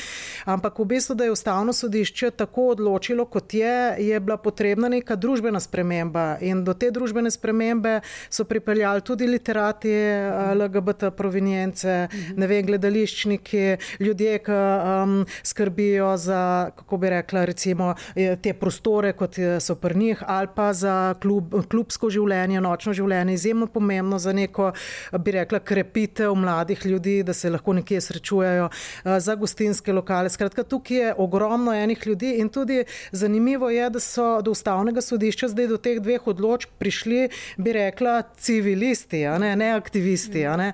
Ampak 0.45 0.79
v 0.79 0.89
bistvu 0.91 1.12
da 1.13 1.23
je 1.23 1.31
ustavno 1.31 1.73
sodišče 1.73 2.31
tako 2.31 2.67
odločilo, 2.67 3.25
kot 3.25 3.53
je, 3.53 3.95
je 3.99 4.19
bila 4.19 4.37
potrebna 4.37 4.89
neka 4.89 5.15
družbena 5.15 5.59
sprememba. 5.59 6.37
In 6.41 6.63
do 6.63 6.73
te 6.73 6.91
družbene 6.91 7.31
spremembe 7.31 7.99
so 8.29 8.43
pripeljali 8.43 9.01
tudi 9.01 9.27
literati, 9.27 9.91
eh, 9.91 10.53
LGBT 10.55 11.11
provenience, 11.17 12.07
ne 12.35 12.47
vem, 12.47 12.65
gledališčniki, 12.65 13.77
ljudje, 13.99 14.37
ki 14.43 14.51
um, 14.53 15.25
skrbijo 15.43 16.17
za, 16.17 16.71
kako 16.75 16.97
bi 16.97 17.09
rekla, 17.09 17.45
recimo 17.45 17.93
te 18.13 18.53
prostore, 18.53 19.13
kot 19.13 19.37
so 19.59 19.75
pri 19.75 19.97
njih, 19.97 20.23
ali 20.27 20.47
pa 20.55 20.73
za 20.73 21.15
klub, 21.21 21.53
klubsko 21.69 22.09
življenje, 22.09 22.61
nočno 22.61 22.93
življenje, 22.93 23.33
izjemno 23.33 23.67
pomembno 23.67 24.19
za 24.19 24.33
neko, 24.33 24.71
bi 25.19 25.31
rekla, 25.31 25.59
krepitev 25.59 26.35
mladih 26.35 26.85
ljudi, 26.85 27.23
da 27.23 27.33
se 27.33 27.49
lahko 27.49 27.73
nekje 27.73 28.01
srečujejo, 28.01 28.69
za 29.03 29.35
gostinske 29.35 29.93
lokale. 29.93 30.29
Skratka, 30.29 30.63
tukaj 30.63 30.97
je 30.97 31.02
ogromno 31.17 31.73
enih 31.73 32.07
ljudi 32.07 32.35
in 32.39 32.49
tudi 32.49 32.83
zanimivo 33.11 33.69
je, 33.69 33.89
da 33.89 33.99
so 33.99 34.41
do 34.41 34.51
ustavnega 34.51 35.01
sodišča 35.01 35.47
zdaj 35.47 35.67
do 35.67 35.77
teh 35.77 35.99
dveh 36.01 36.27
odločb 36.27 36.69
prišli, 36.79 37.29
bi 37.57 37.73
rekla, 37.73 38.21
civilisti, 38.37 39.23
ne, 39.39 39.55
ne 39.55 39.71
aktivisti. 39.71 40.43
Ne. 40.57 40.71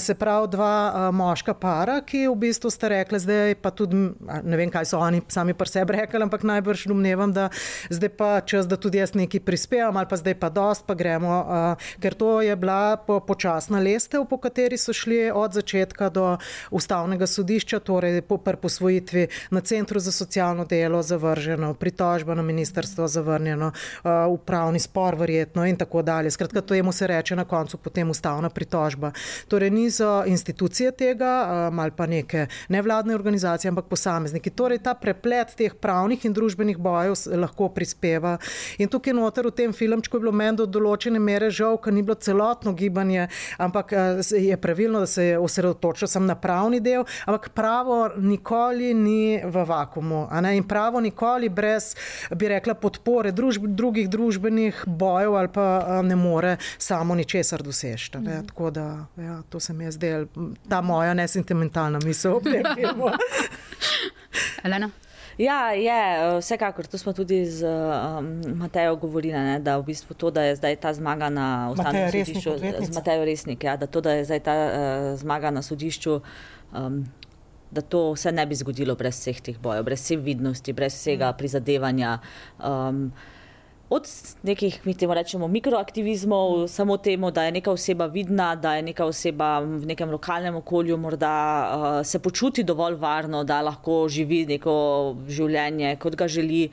Se 0.00 0.14
pravi, 0.14 0.48
dva 0.52 1.10
moška 1.14 1.54
para, 1.54 2.00
ki 2.06 2.26
v 2.28 2.36
bistvu 2.36 2.70
sta 2.70 2.90
rekli, 2.92 3.20
zdaj 3.22 3.54
pa 3.62 3.70
tudi, 3.70 3.96
ne 4.42 4.58
vem, 4.58 4.70
kaj 4.72 4.90
so 4.92 5.00
oni 5.00 5.22
sami 5.28 5.54
pri 5.54 5.70
sebi 5.70 5.96
rekli, 5.96 6.22
ampak 6.22 6.44
najbrž 6.46 6.86
domnevam, 6.90 7.32
da 7.32 7.48
zdaj 7.90 8.12
pa 8.18 8.30
čas, 8.40 8.68
da 8.68 8.76
tudi 8.76 9.00
jaz 9.00 9.14
nekaj 9.16 9.40
prispevam 9.44 9.96
ali 9.96 10.10
pa 10.10 10.18
zdaj 10.18 10.36
pa 10.40 10.50
dost, 10.52 10.86
pa 10.86 10.94
gremo, 10.98 11.32
ker 12.02 12.14
to 12.18 12.40
je 12.44 12.56
bila 12.56 12.96
po, 12.96 13.20
počasna 13.20 13.80
lestev, 13.82 14.26
po 14.28 14.38
kateri 14.42 14.78
so 14.78 14.92
šli 14.92 15.30
od 15.30 15.54
začetka 15.56 16.10
do 16.12 16.36
ustavnega 16.70 17.26
sodišča, 17.26 17.80
torej 17.80 18.22
po 18.26 18.38
posvojitvi 18.38 19.28
na 19.50 19.61
centru 19.62 20.00
za 20.00 20.12
socialno 20.12 20.64
delo 20.64 21.02
zavrženo, 21.02 21.74
pritožba 21.74 22.34
na 22.34 22.42
ministrstvo 22.42 23.08
zavrnjeno, 23.08 23.72
upravni 24.28 24.78
spor 24.78 25.14
verjetno 25.14 25.66
in 25.66 25.76
tako 25.76 26.02
dalje. 26.02 26.30
Skratka, 26.30 26.60
to 26.60 26.74
jemu 26.74 26.92
se 26.92 27.06
reče 27.06 27.36
na 27.36 27.44
koncu 27.44 27.78
potem 27.78 28.10
ustavna 28.10 28.50
pritožba. 28.50 29.12
Torej 29.48 29.70
niso 29.70 30.22
institucije 30.26 30.92
tega, 30.92 31.32
ali 31.72 31.90
pa 31.90 32.06
neke 32.06 32.46
nevladne 32.68 33.14
organizacije, 33.14 33.68
ampak 33.68 33.86
posamezniki. 33.88 34.50
Torej 34.50 34.78
ta 34.82 34.94
preplet 34.94 35.54
teh 35.56 35.74
pravnih 35.74 36.24
in 36.24 36.32
družbenih 36.32 36.78
bojev 36.78 37.14
lahko 37.36 37.68
prispeva. 37.68 38.38
In 38.78 38.88
tukaj 38.88 39.14
noter 39.14 39.46
v 39.46 39.54
tem 39.56 39.72
filmčku 39.72 40.16
je 40.16 40.20
bilo 40.20 40.32
meni 40.32 40.56
do 40.56 40.66
določene 40.66 41.20
mere 41.22 41.50
žal, 41.50 41.78
ker 41.78 41.92
ni 41.94 42.02
bilo 42.02 42.14
celotno 42.14 42.72
gibanje, 42.72 43.28
ampak 43.58 43.92
je 44.30 44.56
pravilno, 44.56 45.00
da 45.00 45.06
se 45.06 45.24
je 45.24 45.38
osredotočil 45.38 46.08
sem 46.08 46.26
na 46.26 46.34
pravni 46.34 46.80
del, 46.80 47.04
ampak 47.26 47.50
pravo 47.54 48.10
nikoli 48.16 48.94
ni 48.94 49.40
v 49.52 49.64
vakumu. 49.68 50.26
In 50.54 50.64
pravo 50.68 51.00
nikoli 51.00 51.48
brez, 51.48 51.94
bi 52.34 52.48
rekla, 52.48 52.74
podpore 52.74 53.32
družb, 53.32 53.68
drugih 53.68 54.08
družbenih 54.10 54.84
bojev 54.86 55.36
ali 55.36 55.48
pa 55.52 56.02
ne 56.02 56.16
more 56.16 56.56
samo 56.78 57.14
ničesar 57.14 57.62
doseči. 57.62 58.18
Mm. 58.18 58.46
Tako 58.48 58.70
da 58.70 59.06
ja, 59.16 59.42
to 59.48 59.60
se 59.60 59.72
mi 59.72 59.84
je 59.84 59.92
zdelo, 59.92 60.26
ta 60.68 60.80
moja 60.80 61.14
nesentimentalna 61.14 61.98
misel. 62.04 62.40
Elena. 64.64 64.90
Ja, 65.38 65.72
je, 65.72 66.38
vsekakor, 66.40 66.86
to 66.86 66.98
smo 66.98 67.12
tudi 67.12 67.46
z 67.46 67.64
um, 67.64 68.58
Matejo 68.58 68.96
govorili, 68.96 69.34
ne, 69.34 69.60
da, 69.60 69.78
v 69.78 69.82
bistvu 69.82 70.14
to, 70.14 70.30
da 70.30 70.42
je 70.42 70.56
zdaj 70.56 70.76
ta 70.76 70.92
zmaga 70.92 71.30
na 71.32 71.70
ustavnem 71.72 72.10
sodišču, 72.10 72.58
z 72.58 72.94
Matejo 72.94 73.24
Resnik, 73.24 73.64
ja, 73.64 73.76
da 73.76 73.86
to, 73.86 74.00
da 74.00 74.12
je 74.12 74.24
zdaj 74.24 74.40
ta 74.40 74.54
uh, 74.54 75.20
zmaga 75.20 75.50
na 75.50 75.62
sodišču, 75.62 76.20
um, 76.76 77.04
da 77.72 77.80
to 77.80 78.16
se 78.16 78.32
ne 78.32 78.46
bi 78.46 78.54
zgodilo 78.54 78.94
brez 78.94 79.16
vseh 79.20 79.40
teh 79.40 79.58
bojev, 79.58 79.84
brez 79.84 80.00
vse 80.00 80.16
vidnosti, 80.16 80.72
brez 80.72 80.94
vsega 80.94 81.32
prizadevanja. 81.32 82.18
Um, 82.60 83.12
od 83.92 84.08
nekih, 84.42 84.80
mi 84.86 84.94
temu 84.94 85.14
rečemo, 85.14 85.48
mikroaktivizmov, 85.48 86.66
samo 86.68 86.96
temu, 86.96 87.30
da 87.30 87.44
je 87.44 87.52
neka 87.52 87.72
oseba 87.72 88.06
vidna, 88.06 88.54
da 88.56 88.74
je 88.74 88.82
neka 88.82 89.04
oseba 89.04 89.58
v 89.60 89.84
nekem 89.86 90.10
lokalnem 90.10 90.56
okolju, 90.56 90.96
morda 90.96 91.34
uh, 91.36 92.06
se 92.06 92.18
počuti 92.18 92.64
dovolj 92.64 92.94
varno, 92.94 93.44
da 93.44 93.60
lahko 93.60 94.06
živi 94.08 94.46
neko 94.46 94.74
življenje, 95.28 95.96
kot 96.00 96.16
ga 96.16 96.28
želi. 96.28 96.70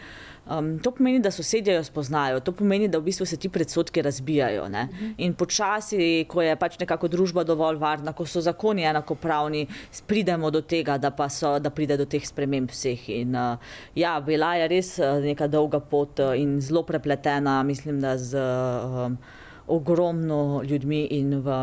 Um, 0.49 0.79
to 0.79 0.91
pomeni, 0.91 1.19
da 1.19 1.31
sosedje 1.31 1.73
jo 1.73 1.83
spoznajo, 1.83 2.39
to 2.39 2.51
pomeni, 2.51 2.88
da 2.88 2.97
v 2.97 3.03
bistvu 3.05 3.25
se 3.25 3.38
ti 3.38 3.49
predsotki 3.49 4.01
razbijajo. 4.01 4.63
Uh 4.63 4.69
mhm. 4.69 4.75
-huh. 4.75 5.13
In 5.17 5.33
počasi, 5.33 6.25
ko 6.27 6.41
je 6.41 6.55
pač 6.55 6.79
nekako 6.79 7.07
družba 7.07 7.43
dovolj 7.43 7.77
varna, 7.77 8.13
ko 8.13 8.25
so 8.25 8.41
zakoni 8.41 8.83
enakopravni, 8.83 9.67
pridemo 10.07 10.51
do 10.51 10.62
tega, 10.62 10.97
da, 10.97 11.29
so, 11.29 11.59
da 11.59 11.69
pride 11.69 11.97
do 11.97 12.05
teh 12.05 12.27
sprememb 12.27 12.69
vseh. 12.69 13.09
In, 13.09 13.35
uh, 13.35 13.57
ja, 13.95 14.19
bila 14.19 14.55
je 14.55 14.67
res 14.67 14.99
uh, 14.99 15.05
neka 15.23 15.47
dolga 15.47 15.79
pot 15.79 16.19
uh, 16.19 16.39
in 16.39 16.62
zelo 16.62 16.83
prepletena, 16.83 17.63
mislim, 17.63 18.01
da 18.01 18.17
z. 18.17 18.38
Uh, 18.38 19.38
ogromno 19.69 20.62
ljudmi 20.63 21.08
in 21.12 21.36
v, 21.45 21.58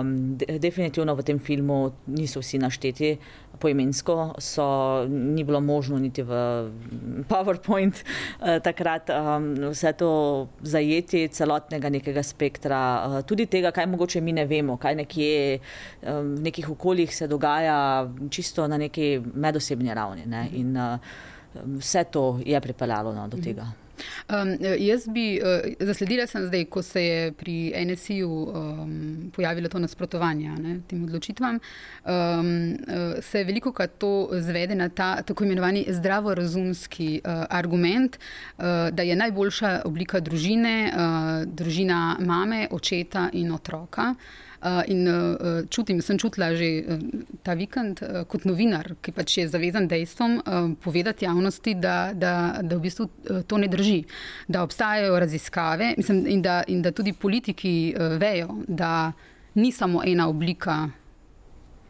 definitivno 0.59 1.15
v 1.15 1.25
tem 1.27 1.39
filmu 1.39 1.93
niso 2.07 2.41
vsi 2.41 2.59
našteti 2.63 3.17
poimensko, 3.59 4.35
so, 4.39 4.67
ni 5.09 5.45
bilo 5.45 5.61
možno 5.61 5.99
niti 5.99 6.23
v 6.23 6.33
PowerPoint 7.29 7.97
eh, 7.97 8.61
takrat 8.61 9.11
um, 9.11 9.49
vse 9.73 9.93
to 9.97 10.11
zajeti, 10.61 11.29
celotnega 11.33 11.91
nekega 11.91 12.23
spektra, 12.23 12.81
uh, 13.07 13.17
tudi 13.27 13.47
tega, 13.47 13.73
kaj 13.73 13.89
mogoče 13.89 14.21
mi 14.21 14.37
ne 14.37 14.45
vemo, 14.47 14.77
kaj 14.77 14.99
nekje 15.01 15.57
um, 15.57 16.37
v 16.37 16.45
nekih 16.51 16.71
okoljih 16.77 17.17
se 17.17 17.29
dogaja 17.29 17.79
čisto 18.31 18.69
na 18.69 18.77
neki 18.77 19.21
medosebni 19.35 19.95
ravni. 19.95 20.27
Ne? 20.27 20.47
In 20.61 20.77
uh, 20.77 21.01
vse 21.81 22.05
to 22.13 22.39
je 22.45 22.61
pripeljalo 22.61 23.15
no, 23.15 23.29
do 23.29 23.41
tega. 23.41 23.65
Mhm. 23.65 23.86
Um, 24.29 24.57
jaz 24.79 25.09
bi 25.09 25.41
uh, 25.41 25.73
zasledila, 25.81 26.27
zdaj, 26.27 26.65
ko 26.65 26.83
se 26.83 27.05
je 27.05 27.33
pri 27.33 27.73
NSI-ju 27.87 28.31
um, 28.31 29.33
pojavilo 29.37 29.69
to 29.69 29.79
nasprotovanje 29.79 30.51
ne, 30.51 30.81
tem 30.89 31.05
odločitvam, 31.05 31.59
um, 31.59 31.61
uh, 32.11 33.23
se 33.23 33.45
veliko 33.45 33.73
krat 33.73 33.99
to 33.99 34.29
zvede 34.33 34.75
na 34.75 34.89
ta 34.89 35.23
tako 35.23 35.45
imenovani 35.45 35.87
zdravorazumski 35.89 37.21
uh, 37.25 37.45
argument, 37.51 38.19
uh, 38.59 38.65
da 38.93 39.03
je 39.03 39.17
najboljša 39.17 39.83
oblika 39.85 40.21
družine 40.21 40.93
uh, 40.93 41.45
družina 41.47 42.17
mame, 42.21 42.69
očeta 42.71 43.31
in 43.33 43.53
otroka. 43.53 44.15
Uh, 44.17 44.46
in 44.87 45.09
uh, 45.09 45.65
čutim, 45.71 46.01
sem 46.03 46.19
čutila 46.19 46.55
že 46.55 46.69
uh, 46.83 46.99
ta 47.43 47.55
vikend 47.55 48.03
uh, 48.03 48.25
kot 48.29 48.45
novinar, 48.45 48.97
ki 49.03 49.13
pač 49.13 49.39
je 49.39 49.49
zavezan 49.49 49.89
dejstvom, 49.89 50.37
uh, 50.39 50.69
povedati 50.83 51.25
javnosti, 51.25 51.75
da, 51.75 52.13
da, 52.15 52.59
da 52.63 52.77
v 52.77 52.81
bistvu 52.89 53.07
uh, 53.07 53.43
to 53.47 53.59
ne 53.59 53.69
drži. 53.69 54.05
Da 54.49 54.63
obstajajo 54.63 55.19
raziskave 55.19 55.95
mislim, 55.97 56.27
in, 56.27 56.43
da, 56.43 56.63
in 56.67 56.83
da 56.83 56.93
tudi 56.93 57.13
politiki 57.13 57.95
uh, 57.95 58.17
vejo, 58.21 58.63
da 58.69 59.13
ni 59.55 59.73
samo 59.73 60.03
ena 60.05 60.29
oblika. 60.29 60.89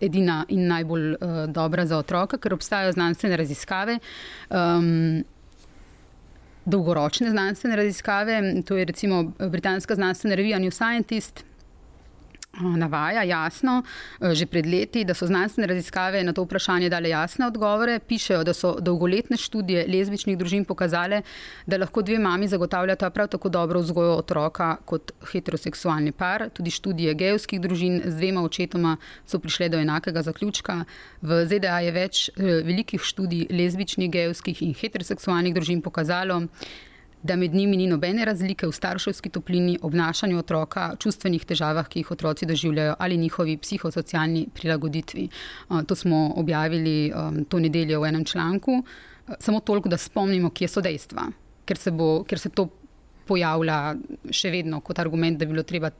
Edina 0.00 0.44
in 0.52 0.66
najbolj 0.68 1.14
uh, 1.14 1.46
dobra 1.48 1.86
za 1.86 1.96
otroka, 1.96 2.36
ker 2.36 2.52
obstajajo 2.52 2.92
znanstvene 2.92 3.36
raziskave, 3.40 3.94
um, 4.52 5.24
dolgoročne 6.68 7.30
znanstvene 7.30 7.76
raziskave. 7.76 8.40
To 8.68 8.76
je 8.76 8.84
recimo 8.84 9.22
britanska 9.38 9.94
znanstvena 9.94 10.36
revija 10.36 10.58
New 10.58 10.70
Scientist, 10.70 11.44
navaja 12.60 13.22
jasno, 13.22 13.82
eh, 14.20 14.34
že 14.34 14.46
pred 14.46 14.66
leti, 14.66 15.04
da 15.04 15.14
so 15.14 15.26
znanstvene 15.26 15.66
raziskave 15.66 16.24
na 16.24 16.32
to 16.32 16.42
vprašanje 16.42 16.88
dale 16.88 17.08
jasne 17.08 17.46
odgovore. 17.46 17.98
Pišejo, 17.98 18.44
da 18.44 18.54
so 18.54 18.76
dolgoletne 18.80 19.36
študije 19.36 19.86
lezbičnih 19.88 20.38
družin 20.38 20.64
pokazale, 20.64 21.22
da 21.66 21.76
lahko 21.76 22.02
dve 22.02 22.18
mami 22.18 22.48
zagotavljata 22.48 23.10
prav 23.10 23.28
tako 23.28 23.48
dobro 23.48 23.80
vzgojo 23.80 24.16
otroka 24.16 24.76
kot 24.84 25.12
heteroseksualni 25.32 26.12
par. 26.12 26.48
Tudi 26.50 26.70
študije 26.70 27.14
gejovskih 27.14 27.60
družin 27.60 28.02
z 28.04 28.16
dvema 28.16 28.42
očetoma 28.42 28.96
so 29.26 29.38
prišle 29.38 29.68
do 29.68 29.78
enakega 29.78 30.22
zaključka. 30.22 30.84
V 31.22 31.44
ZDA 31.46 31.80
je 31.80 31.92
več 31.92 32.28
eh, 32.28 32.62
velikih 32.64 33.00
študij 33.02 33.46
lezbičnih, 33.50 34.10
gejovskih 34.10 34.62
in 34.62 34.74
heteroseksualnih 34.74 35.54
družin 35.54 35.82
pokazalo, 35.82 36.46
da 37.26 37.36
med 37.36 37.54
njimi 37.54 37.76
ni 37.76 37.86
nobene 37.90 38.24
razlike 38.24 38.66
v 38.66 38.72
starševski 38.72 39.30
toplini, 39.34 39.78
obnašanju 39.82 40.38
otroka, 40.38 40.92
čustvenih 41.02 41.44
težavah, 41.44 41.88
ki 41.88 42.00
jih 42.00 42.12
otroci 42.14 42.46
doživljajo, 42.46 42.94
ali 42.98 43.16
njihovi 43.16 43.56
psihosocialni 43.56 44.46
prilagoditvi. 44.54 45.28
To 45.86 45.94
smo 45.94 46.32
objavili 46.36 47.12
to 47.48 47.60
nedeljo 47.60 48.00
v 48.00 48.08
enem 48.08 48.24
članku. 48.24 48.82
Samo 49.38 49.60
toliko, 49.60 49.88
da 49.88 49.98
spomnimo, 49.98 50.50
kje 50.50 50.68
so 50.68 50.80
dejstva, 50.80 51.28
ker 51.66 51.78
se, 51.78 51.90
bo, 51.90 52.22
ker 52.24 52.38
se 52.38 52.48
to 52.54 52.68
pojavlja 53.26 53.96
še 54.30 54.52
vedno 54.54 54.80
kot 54.86 55.02
argument, 55.02 55.38
da 55.38 55.46
bi 55.46 55.56
bilo 55.56 55.66
treba 55.66 55.90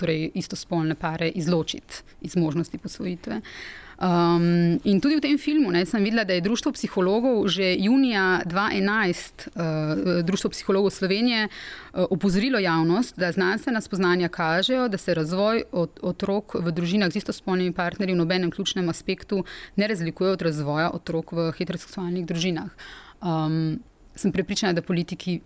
torej, 0.00 0.30
istospolne 0.40 0.96
pare 0.96 1.28
izločiti 1.28 2.00
iz 2.24 2.36
možnosti 2.36 2.78
posvojitve. 2.80 3.42
Uh, 3.42 3.82
Um, 4.02 4.80
in 4.82 4.98
tudi 4.98 5.14
v 5.14 5.22
tem 5.22 5.38
filmu 5.38 5.70
ne, 5.70 5.84
sem 5.86 6.02
videla, 6.02 6.24
da 6.26 6.34
je 6.34 6.42
Društvo 6.42 6.72
psihologov 6.74 7.46
že 7.46 7.76
junija 7.78 8.42
2011, 8.50 9.46
uh, 9.54 10.26
Društvo 10.26 10.50
psihologov 10.50 10.90
Slovenije, 10.90 11.46
uh, 11.46 12.10
opozorilo 12.10 12.58
javnost, 12.58 13.14
da 13.14 13.30
znanstvena 13.32 13.80
spoznanja 13.80 14.28
kažejo, 14.28 14.88
da 14.88 14.98
se 14.98 15.14
razvoj 15.14 15.62
od, 15.70 16.02
otrok 16.02 16.54
v 16.58 16.72
družinah 16.74 17.14
z 17.14 17.22
istospolnimi 17.22 17.70
partnerji 17.70 18.14
v 18.14 18.18
nobenem 18.18 18.50
ključnem 18.50 18.88
aspektu 18.88 19.44
ne 19.76 19.86
razlikuje 19.86 20.34
od 20.34 20.42
razvoja 20.42 20.90
otrok 20.90 21.32
v 21.32 21.52
heteroseksualnih 21.58 22.26
družinah. 22.26 22.74
Um, 23.22 23.78
sem 24.18 24.32
prepričana, 24.34 24.72
da 24.72 24.82
politiki 24.82 25.40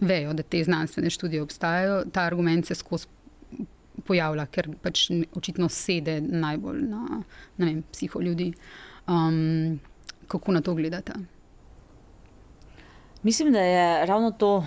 vejo, 0.00 0.36
da 0.36 0.42
te 0.42 0.60
znanstvene 0.64 1.10
študije 1.10 1.42
obstajajo, 1.42 2.04
ta 2.12 2.28
argument 2.28 2.66
se 2.66 2.74
skozi 2.74 3.08
pojavlja, 4.06 4.46
ker 4.46 4.68
pač 4.82 5.06
očitno 5.36 5.68
sede 5.68 6.20
najbolj 6.20 6.82
na 6.88 7.22
vem, 7.58 7.82
psiho 7.92 8.20
ljudi. 8.20 8.52
Um, 9.08 9.80
kako 10.28 10.52
na 10.52 10.60
to 10.60 10.74
gledate? 10.74 11.12
Mislim, 13.22 13.52
da 13.52 13.60
je 13.60 14.06
ravno 14.06 14.30
to, 14.30 14.64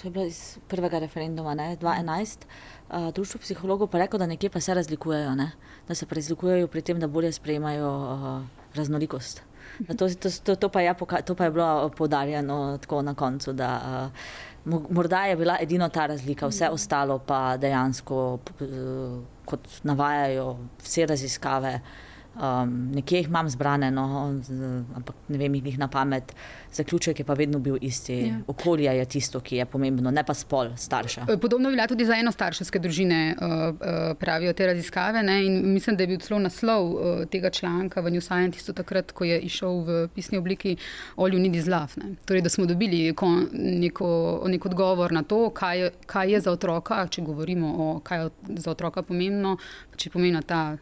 to 0.00 0.08
je 0.08 0.10
bilo 0.10 0.26
iz 0.26 0.58
prvega 0.68 0.98
referenduma, 0.98 1.54
ne, 1.54 1.76
2011. 1.80 2.44
Uh, 2.88 3.14
društvo 3.14 3.40
psihologov 3.40 3.88
pa 3.88 3.98
je 3.98 4.04
rekel, 4.04 4.18
da 4.18 4.26
nekje 4.26 4.50
pa 4.50 4.60
se 4.60 4.74
razlikujejo, 4.74 5.34
ne? 5.34 5.50
da 5.88 5.94
se 5.94 6.06
razlikujejo 6.10 6.66
pri 6.68 6.82
tem, 6.82 7.00
da 7.00 7.06
bolje 7.06 7.32
sprejemajo 7.32 7.88
uh, 7.88 8.42
raznolikost. 8.74 9.42
To, 9.98 10.08
to, 10.08 10.30
to, 10.44 10.54
to, 10.54 10.68
pa 10.68 10.80
je, 10.80 10.94
to 11.24 11.34
pa 11.34 11.44
je 11.44 11.50
bilo 11.50 11.90
podarjeno 11.96 12.78
tako 12.78 13.02
na 13.02 13.14
koncu. 13.14 13.52
Da, 13.52 13.70
uh, 13.76 14.12
Morda 14.66 15.24
je 15.24 15.36
bila 15.36 15.56
edina 15.62 15.88
ta 15.88 16.06
razlika, 16.06 16.46
vse 16.50 16.68
ostalo 16.70 17.18
pa 17.18 17.56
dejansko, 17.56 18.38
kot 19.44 19.68
navajajo 19.86 20.56
vse 20.82 21.06
raziskave, 21.06 21.80
Um, 22.36 22.90
nekje 22.92 23.18
jih 23.18 23.28
imam 23.28 23.48
zbrane, 23.48 23.90
no, 23.90 24.04
ampak 24.96 25.16
ne 25.28 25.38
vem 25.38 25.54
jih 25.54 25.78
na 25.78 25.88
pamet. 25.88 26.34
Zaključek 26.72 27.18
je 27.18 27.24
pa 27.24 27.34
vedno 27.34 27.58
bil 27.58 27.78
isti. 27.80 28.18
Ja. 28.26 28.38
Okolje 28.46 28.92
je 28.98 29.04
tisto, 29.04 29.40
ki 29.40 29.56
je 29.56 29.66
pomembno, 29.66 30.10
ne 30.10 30.24
pa 30.24 30.34
spol 30.34 30.74
starša. 30.76 31.24
E, 31.32 31.36
podobno 31.40 31.70
velja 31.72 31.86
tudi 31.88 32.04
za 32.04 32.18
enostarševske 32.20 32.78
družine, 32.78 33.20
uh, 33.40 33.54
uh, 33.72 34.12
pravijo 34.20 34.52
te 34.52 34.66
raziskave. 34.66 35.22
Ne? 35.22 35.38
In 35.46 35.72
mislim, 35.72 35.96
da 35.96 36.04
je 36.04 36.12
bil 36.12 36.20
celo 36.20 36.40
naslov 36.44 36.92
tega 37.32 37.50
članka 37.50 38.00
v 38.04 38.12
New 38.12 38.20
Scientistu 38.20 38.74
takrat, 38.76 39.12
ko 39.16 39.24
je 39.24 39.40
išel 39.40 39.80
v 39.86 39.98
pisni 40.14 40.38
obliki 40.38 40.76
All 41.16 41.32
You 41.32 41.40
Need 41.40 41.56
Is 41.56 41.66
Love. 41.66 41.96
Torej, 42.24 42.42
da 42.42 42.52
smo 42.52 42.66
dobili 42.66 43.14
neko, 43.80 44.10
neko 44.44 44.68
odgovor 44.68 45.12
na 45.12 45.22
to, 45.22 45.50
kaj, 45.50 45.90
kaj 46.06 46.32
je 46.32 46.40
za 46.40 46.52
otroka, 46.52 47.06
če 47.08 47.22
govorimo 47.22 47.72
o 47.78 48.00
kaj 48.04 48.22
je 48.22 48.30
za 48.60 48.70
otroka 48.70 49.02
pomembno, 49.02 49.56
če 49.96 50.10
pomeni 50.10 50.42
ta 50.46 50.76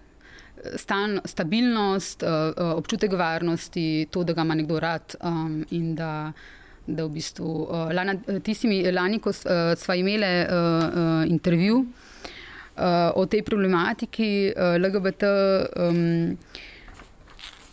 stan, 0.77 1.21
stabilnost, 1.25 2.23
uh, 2.23 2.75
občutek 2.77 3.13
varnosti, 3.13 4.07
to, 4.11 4.25
da 4.25 4.33
ga 4.33 4.43
ima 4.43 4.55
nekdo 4.55 4.81
rad 4.81 5.17
um, 5.23 5.65
in 5.71 5.95
da. 5.95 6.33
Da 6.87 7.07
v 7.07 7.15
bistvu, 7.15 7.49
uh, 7.65 7.87
lana, 7.97 8.13
tistimi, 8.45 8.83
lani, 8.93 9.17
ko 9.17 9.31
uh, 9.33 9.71
smo 9.81 9.95
imeli 9.97 10.29
uh, 10.45 10.51
uh, 10.53 11.31
intervju 11.33 11.79
uh, 11.81 13.09
o 13.15 13.25
tej 13.27 13.41
problematiki 13.43 14.53
uh, 14.53 14.77
LGBT, 14.77 15.23
um, 15.81 16.37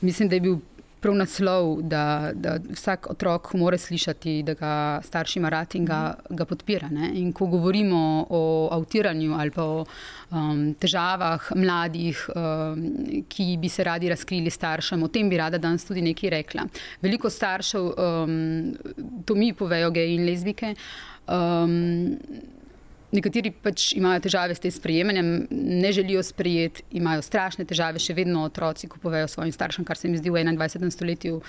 mislim, 0.02 0.30
da 0.30 0.36
je 0.36 0.42
bil 0.42 0.58
prav 1.02 1.16
naslov, 1.16 1.82
da, 1.82 2.32
da 2.34 2.58
vsak 2.70 3.10
otrok 3.10 3.54
mora 3.54 3.78
slišati, 3.78 4.44
da 4.46 4.54
ga 4.54 4.74
starši 5.04 5.40
ima 5.40 5.50
rad 5.50 5.76
in 5.76 5.86
ga, 5.86 6.02
ga 6.30 6.46
podpira. 6.46 6.90
Ne? 6.94 7.12
In 7.20 7.34
ko 7.34 7.48
govorimo 7.50 8.26
o 8.30 8.44
avtiranju 8.72 9.34
ali 9.34 9.52
pa 9.52 9.66
o 9.66 9.86
um, 10.30 10.64
težavah 10.80 11.52
mladih, 11.56 12.22
um, 12.36 12.86
ki 13.30 13.58
bi 13.62 13.70
se 13.70 13.84
radi 13.84 14.10
razkrili 14.10 14.54
staršem, 14.54 15.04
o 15.04 15.10
tem 15.10 15.30
bi 15.30 15.42
rada 15.42 15.58
danes 15.58 15.86
tudi 15.90 16.06
nekaj 16.06 16.36
rekla. 16.38 16.68
Veliko 17.02 17.30
staršev, 17.30 17.92
um, 17.92 19.22
to 19.26 19.36
mi 19.36 19.54
povejo, 19.54 19.92
geji 19.92 20.16
in 20.16 20.26
lezbike. 20.30 20.76
Um, 21.28 22.60
Nekateri 23.12 23.52
pač 23.52 23.92
imajo 24.00 24.22
težave 24.24 24.56
s 24.56 24.64
tem 24.64 24.72
sprejemanjem, 24.72 25.32
ne 25.52 25.92
želijo 25.92 26.24
sprejeti, 26.24 26.86
imajo 26.96 27.26
strašne 27.26 27.66
težave, 27.68 28.00
še 28.00 28.16
vedno 28.16 28.46
otroci, 28.48 28.88
ko 28.88 29.02
povejo 29.04 29.28
svojim 29.28 29.52
staršem, 29.52 29.86
kar 29.86 30.00
se 30.00 30.08
mi 30.08 30.20
zdi 30.22 30.32
v 30.32 30.46
21. 30.48 30.92
stoletju 30.96 31.42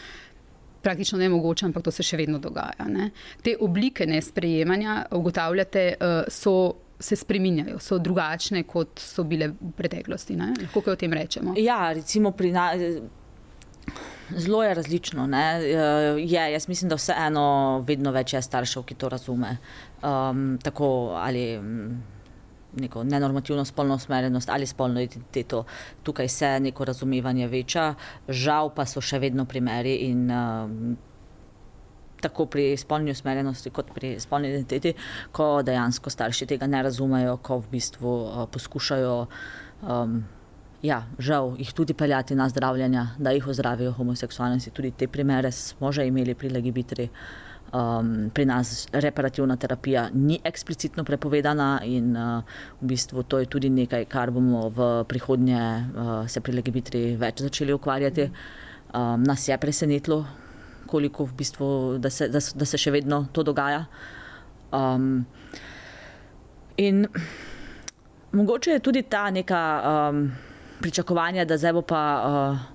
praktično 0.82 1.18
nemogoče, 1.18 1.66
ampak 1.66 1.84
to 1.86 1.94
se 1.94 2.02
še 2.02 2.18
vedno 2.18 2.40
dogaja. 2.42 2.88
Ne. 2.90 3.10
Te 3.42 3.54
oblike 3.60 4.06
nesprejemanja, 4.06 5.04
ugotavljate, 5.14 5.84
eh, 5.94 6.24
so, 6.28 6.74
se 7.02 7.16
spreminjajo, 7.16 7.78
so 7.82 7.98
drugačne, 7.98 8.62
kot 8.66 9.00
so 9.02 9.24
bile 9.24 9.52
v 9.54 9.72
preteklosti. 9.78 10.36
Ne. 10.38 10.52
Lahko 10.60 10.82
kaj 10.82 10.94
o 10.94 11.00
tem 11.00 11.12
rečemo? 11.12 11.54
Ja, 11.58 11.92
recimo 11.92 12.30
pri 12.30 12.52
nas. 12.52 12.86
Zelo 14.30 14.62
je 14.62 14.74
različno. 14.74 15.26
Ne? 15.26 15.62
Je, 16.22 16.52
jaz 16.52 16.68
mislim, 16.68 16.88
da 16.88 16.96
vseeno 16.96 17.82
vedno 17.86 18.12
več 18.14 18.32
je 18.32 18.42
staršev, 18.42 18.86
ki 18.86 18.94
to 18.94 19.10
razume. 19.12 19.56
Um, 20.02 20.58
tako 20.62 21.14
ali 21.14 21.58
mm, 21.58 22.02
neko 22.76 23.04
nenormativno 23.04 23.64
spolno 23.64 23.94
usmerjenost 23.94 24.48
ali 24.48 24.66
spolno 24.66 25.00
identiteto. 25.00 25.64
Tukaj 26.02 26.28
se 26.28 26.60
neko 26.60 26.84
razumevanje 26.84 27.46
veča, 27.46 27.94
žal 28.28 28.70
pa 28.74 28.86
so 28.86 29.00
še 29.00 29.18
vedno 29.18 29.44
primeri 29.44 29.94
in 30.08 30.30
um, 30.30 30.96
tako 32.22 32.46
pri 32.46 32.76
spolni 32.76 33.10
usmerjenosti 33.10 33.70
kot 33.70 33.90
pri 33.94 34.14
spolni 34.20 34.48
identiteti, 34.48 34.94
ko 35.32 35.62
dejansko 35.62 36.10
starši 36.10 36.46
tega 36.54 36.66
ne 36.66 36.82
razumejo, 36.82 37.36
ko 37.42 37.58
v 37.58 37.74
bistvu 37.76 38.14
uh, 38.22 38.46
poskušajo. 38.50 39.26
Um, 39.82 40.22
ja, 40.82 41.02
žal 41.18 41.56
jih 41.58 41.72
tudi 41.74 41.94
peljati 41.94 42.34
na 42.34 42.48
zdravljenje, 42.48 43.06
da 43.18 43.30
jih 43.34 43.46
ozdravijo 43.48 43.92
homoseksualnosti. 43.92 44.70
Tudi 44.70 44.90
te 44.90 45.08
primere 45.08 45.52
smo 45.52 45.92
že 45.92 46.06
imeli 46.06 46.34
pri 46.34 46.50
legibitri. 46.50 47.08
Um, 47.72 48.28
pri 48.34 48.44
nas 48.44 48.88
reparativna 48.92 49.56
terapija 49.56 50.10
ni 50.12 50.36
eksplicitno 50.44 51.04
prepovedana, 51.04 51.80
in 51.84 52.16
uh, 52.16 52.42
v 52.82 52.90
bistvu 52.92 53.22
to 53.24 53.38
je 53.40 53.48
tudi 53.48 53.70
nekaj, 53.72 54.04
kar 54.12 54.30
bomo 54.30 54.68
v 54.68 54.88
prihodnje 55.08 55.56
uh, 55.56 56.10
se 56.28 56.40
pri 56.40 56.52
legibitri 56.52 57.16
več 57.16 57.40
začeli 57.40 57.72
ukvarjati. 57.72 58.28
Um, 58.92 59.24
nas 59.24 59.48
je 59.48 59.56
presenetilo, 59.58 60.20
koliko 60.86 61.24
v 61.24 61.36
bistvu, 61.38 61.68
da, 61.98 62.10
se, 62.10 62.28
da, 62.28 62.44
da 62.54 62.68
se 62.68 62.78
še 62.78 62.92
vedno 62.92 63.24
to 63.32 63.42
dogaja. 63.42 63.86
Um, 64.72 65.24
in 66.76 67.06
mogoče 68.32 68.76
je 68.76 68.84
tudi 68.84 69.02
ta 69.08 69.30
neka. 69.30 69.62
Um, 69.80 70.26
pričakovanja, 70.82 71.44
da 71.44 71.56
zdaj 71.56 71.72
bo 71.72 71.82
pa, 71.82 72.02
uh, 72.26 72.71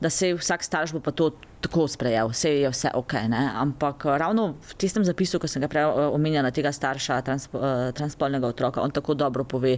da 0.00 0.10
se 0.10 0.34
vsak 0.34 0.62
starš 0.64 0.92
bo 0.92 1.00
pa 1.00 1.10
to 1.10 1.30
tako 1.60 1.88
sprejel, 1.88 2.28
vse 2.32 2.50
je 2.50 2.68
vse 2.70 2.90
ok. 2.94 3.12
Ne? 3.28 3.50
Ampak 3.54 4.04
uh, 4.04 4.16
ravno 4.16 4.54
v 4.60 4.74
tistem 4.80 5.04
zapisu, 5.04 5.38
ko 5.38 5.48
sem 5.48 5.60
ga 5.60 5.68
prej 5.68 5.84
uh, 5.84 6.08
omenjala, 6.16 6.50
tega 6.50 6.72
starša, 6.72 7.20
transpo, 7.26 7.60
uh, 7.60 7.90
transpolnega 7.92 8.48
otroka, 8.48 8.80
on 8.80 8.90
tako 8.90 9.14
dobro 9.14 9.44
pove. 9.44 9.76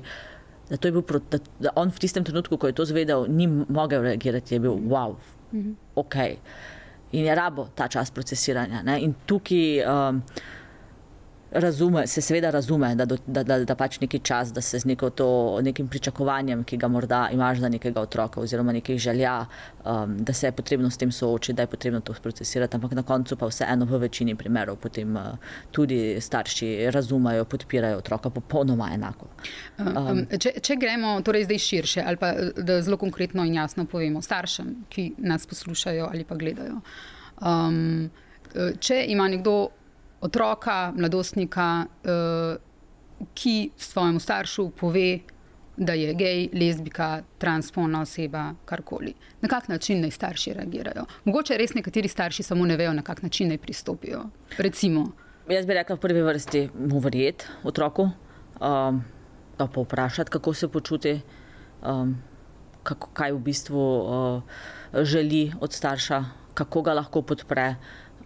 Da, 0.70 0.78
bil, 0.90 1.02
da, 1.28 1.38
da 1.61 1.72
on 1.76 1.90
v 1.90 2.00
tistem 2.00 2.24
trenutku, 2.24 2.56
ko 2.56 2.70
je 2.70 2.76
to 2.78 2.87
zvedel, 2.88 3.26
ni 3.28 3.48
mogel 3.50 4.06
reagirati, 4.06 4.54
je 4.54 4.61
bil 4.62 4.78
wow, 4.88 5.16
mhm. 5.52 5.74
ok. 5.94 6.16
In 7.12 7.26
je 7.26 7.35
rabo 7.35 7.66
ta 7.74 7.88
čas 7.88 8.11
procesiranja. 8.11 8.82
Ne? 8.82 9.00
In 9.02 9.14
tukaj. 9.26 9.82
Um, 9.85 10.22
razume, 11.55 12.07
se 12.07 12.21
seveda 12.21 12.51
razume, 12.51 12.95
da, 12.95 13.05
da, 13.05 13.43
da, 13.43 13.59
da 13.65 13.75
pač 13.75 13.99
neki 14.01 14.19
čas, 14.19 14.53
da 14.53 14.61
se 14.61 14.79
z 14.79 14.88
neko 14.88 15.11
to, 15.11 15.61
nekim 15.62 15.88
pričakovanjem, 15.88 16.65
ki 16.65 16.77
ga 16.77 16.88
morda 16.88 17.29
imaš 17.33 17.59
za 17.59 17.69
nekega 17.69 18.01
otroka, 18.01 18.41
oziroma 18.41 18.73
nekih 18.73 18.99
želja, 18.99 19.47
um, 19.85 20.17
da 20.25 20.33
se 20.33 20.47
je 20.47 20.53
potrebno 20.53 20.91
s 20.91 20.97
tem 20.97 21.12
soočiti, 21.12 21.53
da 21.57 21.62
je 21.62 21.67
potrebno 21.67 22.01
to 22.01 22.15
procesirati. 22.23 22.77
Ampak 22.77 22.93
na 22.93 23.03
koncu 23.03 23.37
pa 23.37 23.47
vseeno 23.47 23.85
v 23.85 24.01
večini 24.07 24.35
primerov 24.35 24.77
potem 24.77 25.17
uh, 25.17 25.23
tudi 25.71 26.17
starši 26.21 26.91
razumejo, 26.91 27.45
podpirajo 27.45 27.99
otroka 27.99 28.31
popolnoma 28.31 28.91
enako. 28.95 29.29
Um, 29.79 29.97
um, 29.97 30.25
če, 30.38 30.57
če 30.61 30.77
gremo 30.81 31.19
torej 31.25 31.45
zdaj 31.45 31.59
širše, 31.59 32.05
ali 32.07 32.17
pa 32.17 32.33
da 32.57 32.81
zelo 32.83 32.97
konkretno 32.97 33.45
in 33.45 33.55
jasno 33.61 33.85
povemo 33.85 34.23
staršem, 34.23 34.75
ki 34.88 35.12
nas 35.19 35.47
poslušajo 35.47 36.09
ali 36.12 36.25
pa 36.25 36.37
gledajo. 36.37 36.81
Um, 37.43 38.11
če 38.81 39.05
ima 39.09 39.29
nekdo 39.29 39.71
otroka, 40.22 40.92
mladostnika, 40.96 41.85
uh, 41.87 42.56
ki 43.35 43.70
svojemu 43.76 44.20
staršu 44.20 44.70
pove, 44.70 45.18
da 45.76 45.92
je 45.92 46.14
gej, 46.14 46.48
lezbika, 46.52 47.22
transpolna 47.38 48.02
oseba, 48.02 48.52
karkoli. 48.64 49.14
Na 49.40 49.48
kak 49.48 49.68
način 49.68 50.00
naj 50.00 50.11
starši 50.11 50.52
reagirajo? 50.52 51.04
Mogoče 51.24 51.56
res 51.58 51.74
nekateri 51.74 52.08
starši 52.08 52.42
samo 52.42 52.66
ne 52.66 52.76
vejo, 52.76 52.92
na 52.92 53.02
kak 53.02 53.22
način 53.22 53.48
naj 53.48 53.58
pristopijo. 53.58 54.24
Recimo. 54.58 55.06
Jaz 55.48 55.66
bi 55.66 55.74
rekla 55.74 55.96
v 55.96 56.00
prvi 56.00 56.22
vrsti 56.22 56.68
mu 56.78 57.00
verjeti 57.02 57.48
otroku, 57.64 58.02
um, 58.61 59.02
pa 59.58 59.66
vprašati, 59.76 60.30
kako 60.30 60.54
se 60.54 60.68
počuti, 60.68 61.20
um, 61.82 62.14
kako, 62.82 63.08
kaj 63.12 63.32
v 63.32 63.38
bistvu 63.38 63.80
uh, 63.80 64.42
želi 65.02 65.52
od 65.61 65.72
starša, 65.72 66.24
kako 66.54 66.82
ga 66.82 66.92
lahko 66.92 67.22
podpre 67.22 67.74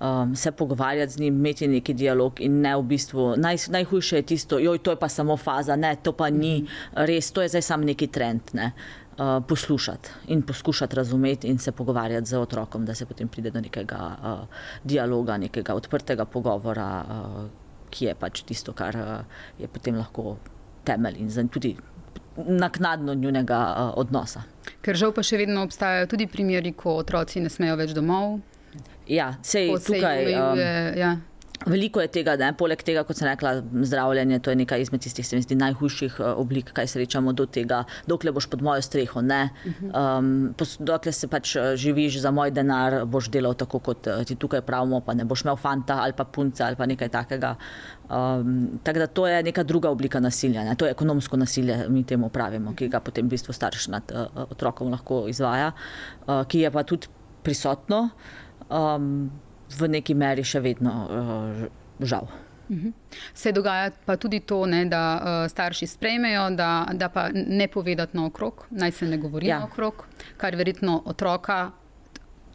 um, 0.00 0.36
se 0.36 0.52
pogovarjati 0.52 1.12
z 1.12 1.20
njim, 1.20 1.34
imeti 1.34 1.68
neki 1.68 1.94
dialog 1.94 2.40
in 2.40 2.60
ne 2.60 2.76
v 2.76 2.82
bistvu. 2.82 3.34
Naj, 3.36 3.56
najhujše 3.68 4.16
je 4.16 4.22
tisto, 4.22 4.58
joj, 4.58 4.78
to 4.78 4.90
je 4.90 4.96
pa 4.96 5.08
samo 5.08 5.36
faza, 5.36 5.76
ne, 5.76 5.96
to 6.02 6.12
pa 6.12 6.30
ni 6.30 6.66
res, 6.94 7.32
to 7.32 7.42
je 7.42 7.48
zdaj 7.48 7.62
samo 7.62 7.84
neki 7.84 8.06
trend. 8.06 8.42
Ne. 8.52 8.72
Uh, 9.16 9.40
poslušati 9.48 10.10
in 10.28 10.42
poskušati 10.42 10.96
razumeti, 10.96 11.48
in 11.48 11.58
se 11.58 11.72
pogovarjati 11.72 12.26
z 12.26 12.38
otrokom, 12.38 12.84
da 12.84 12.94
se 12.94 13.06
potem 13.06 13.28
pride 13.28 13.50
do 13.50 13.60
nekega 13.60 14.16
uh, 14.22 14.58
dialoga, 14.84 15.36
nekega 15.36 15.74
odprtega 15.74 16.24
pogovora, 16.24 17.04
uh, 17.08 17.46
ki 17.90 18.04
je 18.04 18.14
pač 18.14 18.42
tisto, 18.42 18.72
kar 18.72 18.96
uh, 18.96 19.40
je 19.58 19.68
potem 19.68 19.96
lahko 19.96 20.36
temelj 20.84 21.16
in 21.16 21.48
tudi 21.48 21.76
naknadno 22.36 23.14
njunega 23.14 23.58
uh, 23.58 23.98
odnosa. 23.98 24.42
Ker 24.82 24.96
žal 24.96 25.14
pa 25.16 25.24
še 25.24 25.40
vedno 25.40 25.64
obstajajo 25.64 26.10
tudi 26.12 26.26
primeri, 26.26 26.74
ko 26.76 26.98
otroci 27.00 27.40
ne 27.40 27.48
smejo 27.48 27.76
več 27.80 27.96
domov, 27.96 28.40
Ja, 29.06 29.34
sej 29.42 29.72
tukaj. 29.86 30.26
Um, 30.34 30.60
ja. 30.98 31.16
Veliko 31.66 32.02
je 32.02 32.08
tega, 32.12 32.34
ne? 32.36 32.50
poleg 32.54 32.82
tega, 32.84 33.02
kot 33.06 33.16
sem 33.16 33.26
rekla, 33.26 33.56
zdravljenje, 33.88 34.38
to 34.44 34.52
je 34.52 34.58
nekaj 34.60 34.82
izmed 34.84 35.00
tistih, 35.02 35.26
se 35.26 35.40
zdi, 35.40 35.56
najhujših 35.58 36.18
uh, 36.20 36.28
oblik, 36.38 36.68
kaj 36.76 36.90
srečamo 36.92 37.32
do 37.34 37.46
tega, 37.50 37.80
dokler 38.06 38.34
boš 38.36 38.46
pod 38.52 38.62
mojo 38.62 38.84
streho. 38.84 39.22
Um, 39.24 40.28
dokler 40.78 41.16
se 41.16 41.30
pač 41.32 41.56
uh, 41.56 41.72
živiš 41.80 42.20
za 42.22 42.30
moj 42.34 42.52
denar, 42.54 43.00
boš 43.08 43.30
delal 43.32 43.56
tako, 43.58 43.80
kot 43.88 44.10
uh, 44.12 44.22
ti 44.28 44.36
tukaj 44.36 44.62
pravimo, 44.68 45.00
pa 45.00 45.16
ne 45.16 45.24
boš 45.24 45.46
imel 45.46 45.58
fanta 45.58 45.98
ali 46.04 46.14
pa 46.16 46.28
punca 46.28 46.68
ali 46.68 46.76
pa 46.76 46.86
nekaj 46.86 47.10
takega. 47.16 47.56
Um, 48.06 48.78
tako 48.84 49.02
da 49.02 49.10
to 49.10 49.26
je 49.26 49.42
neka 49.48 49.64
druga 49.66 49.90
oblika 49.90 50.20
nasilja, 50.20 50.64
ne? 50.64 50.76
to 50.76 50.86
je 50.86 50.94
ekonomsko 50.94 51.40
nasilje, 51.40 51.86
mi 51.88 52.04
temu 52.04 52.28
pravimo, 52.28 52.76
ki 52.76 52.92
ga 52.92 53.00
potem 53.00 53.26
v 53.26 53.34
bistvu 53.34 53.56
starš 53.56 53.88
nad 53.96 54.12
uh, 54.12 54.44
otrokom 54.50 54.92
lahko 54.92 55.24
izvaja, 55.32 55.72
uh, 56.26 56.44
ki 56.46 56.66
je 56.66 56.70
pa 56.70 56.84
tudi 56.84 57.10
prisotno 57.46 58.10
um, 58.68 59.30
v 59.78 59.88
neki 59.88 60.14
meri 60.14 60.44
še 60.44 60.60
vedno 60.60 60.92
uh, 61.06 61.64
žal. 62.00 62.28
Se 63.34 63.52
dogaja 63.54 63.92
pa 64.04 64.16
tudi 64.18 64.40
to, 64.42 64.64
ne, 64.66 64.84
da 64.90 65.02
uh, 65.14 65.50
starši 65.50 65.86
sprejmejo, 65.86 66.48
da, 66.58 66.86
da 66.92 67.08
pa 67.08 67.28
ne 67.32 67.68
povedati 67.68 68.16
na 68.16 68.26
okrog, 68.26 68.66
naj 68.70 68.92
se 68.92 69.06
ne 69.06 69.18
govori 69.22 69.46
ja. 69.46 69.60
na 69.62 69.70
okrog, 69.70 70.06
kar 70.36 70.56
verjetno 70.58 71.02
otroka 71.06 71.70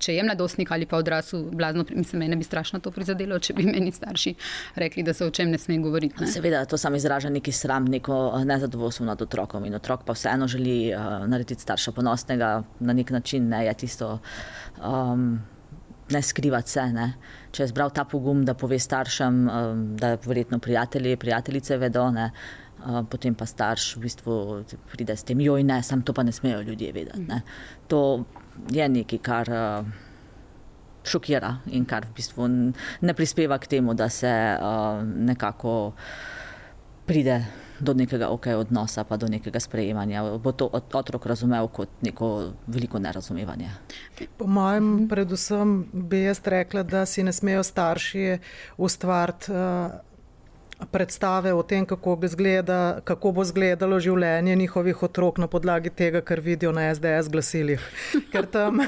če 0.02 0.16
je 0.16 0.26
mladostnik 0.26 0.72
ali 0.74 0.88
pa 0.90 1.00
odrasel, 1.02 1.46
blazno, 1.56 1.86
mislim, 1.90 2.26
mene 2.26 2.38
bi 2.40 2.48
strašno 2.48 2.82
to 2.84 2.92
prizadelo, 2.94 3.38
če 3.40 3.56
bi 3.58 3.68
meni 3.70 3.92
starši 3.94 4.34
rekli, 4.82 5.06
da 5.06 5.14
se 5.18 5.26
o 5.28 5.34
čem 5.34 5.52
ne 5.54 5.60
sme 5.62 5.78
govoriti. 5.84 6.24
Ne? 6.24 6.30
Seveda, 6.32 6.64
to 6.70 6.80
sam 6.82 6.96
izraža 6.98 7.30
neki 7.34 7.54
sram, 7.56 7.88
neko 7.92 8.18
eh, 8.40 8.46
nezadovoljstvo 8.50 9.06
nad 9.06 9.22
otrokom 9.22 9.66
in 9.70 9.78
otrok 9.78 10.06
pa 10.08 10.16
vseeno 10.18 10.48
želi 10.52 10.78
uh, 10.94 11.28
narediti 11.30 11.62
starša 11.62 11.94
ponosnega 11.98 12.52
na 12.80 12.98
nek 12.98 13.14
način, 13.14 13.50
ne 13.50 13.66
je 13.68 13.78
tisto. 13.86 14.18
Um, 14.82 15.42
Ne 16.12 16.22
skrivati 16.22 16.72
se. 16.72 16.84
Ne. 16.94 17.08
Če 17.52 17.64
je 17.64 17.72
zbral 17.72 17.94
ta 17.96 18.06
pogum, 18.06 18.44
da 18.46 18.54
pove 18.54 18.80
staršem, 18.80 19.42
da 20.00 20.16
verjetno 20.26 20.60
prijatelji, 20.60 21.18
prijateljice 21.20 21.78
vedo, 21.78 22.06
ne, 22.12 22.30
potem 23.10 23.36
pa 23.38 23.46
starš 23.46 23.96
v 23.96 24.06
bistvu 24.06 24.38
pride 24.92 25.16
s 25.18 25.28
tem, 25.28 25.42
joj, 25.44 25.64
ne, 25.68 25.82
sam 25.84 26.02
to 26.02 26.14
pa 26.14 26.24
ne 26.24 26.32
smejo 26.32 26.62
ljudje 26.68 26.94
vedeti. 26.96 27.26
Ne. 27.28 27.42
To 27.92 28.24
je 28.72 28.88
nekaj, 28.90 29.22
kar 29.24 29.52
uh, 29.52 29.92
šokira 31.04 31.56
in 31.72 31.86
kar 31.86 32.06
v 32.10 32.16
bistvu 32.18 32.48
ne 33.02 33.16
prispeva 33.18 33.58
k 33.60 33.68
temu, 33.78 33.94
da 33.94 34.10
se 34.10 34.32
uh, 34.32 35.02
nekako 35.04 35.94
pride 37.06 37.42
do 37.82 37.94
nekega 37.94 38.30
ok 38.30 38.48
odnosa, 38.62 39.04
pa 39.04 39.18
do 39.18 39.28
nekega 39.28 39.60
sprejemanja. 39.60 40.24
Bo 40.38 40.52
to 40.52 40.70
otrok 40.72 41.26
razumel 41.26 41.68
kot 41.68 41.90
neko 42.02 42.52
veliko 42.68 43.00
nerazumevanje. 43.00 43.72
Po 44.38 44.48
mojem, 44.48 45.08
predvsem 45.10 45.76
bi 45.94 46.24
jaz 46.24 46.42
rekla, 46.46 46.84
da 46.84 47.06
si 47.06 47.24
ne 47.24 47.34
smejo 47.34 47.64
starši 47.64 48.38
ustvariti. 48.78 49.52
Uh, 49.52 50.11
predstave 50.92 51.54
o 51.54 51.64
tem, 51.64 51.86
kako, 51.86 52.20
zgleda, 52.28 53.00
kako 53.04 53.32
bo 53.32 53.44
izgledalo 53.46 54.00
življenje 54.00 54.56
njihovih 54.56 55.04
otrok 55.04 55.38
na 55.38 55.48
podlagi 55.48 55.90
tega, 55.90 56.22
kar 56.22 56.40
vidijo 56.40 56.72
na 56.72 56.88
SDS 56.96 57.30
glasilih. 57.32 57.84
Ker 58.32 58.48
tam 58.52 58.82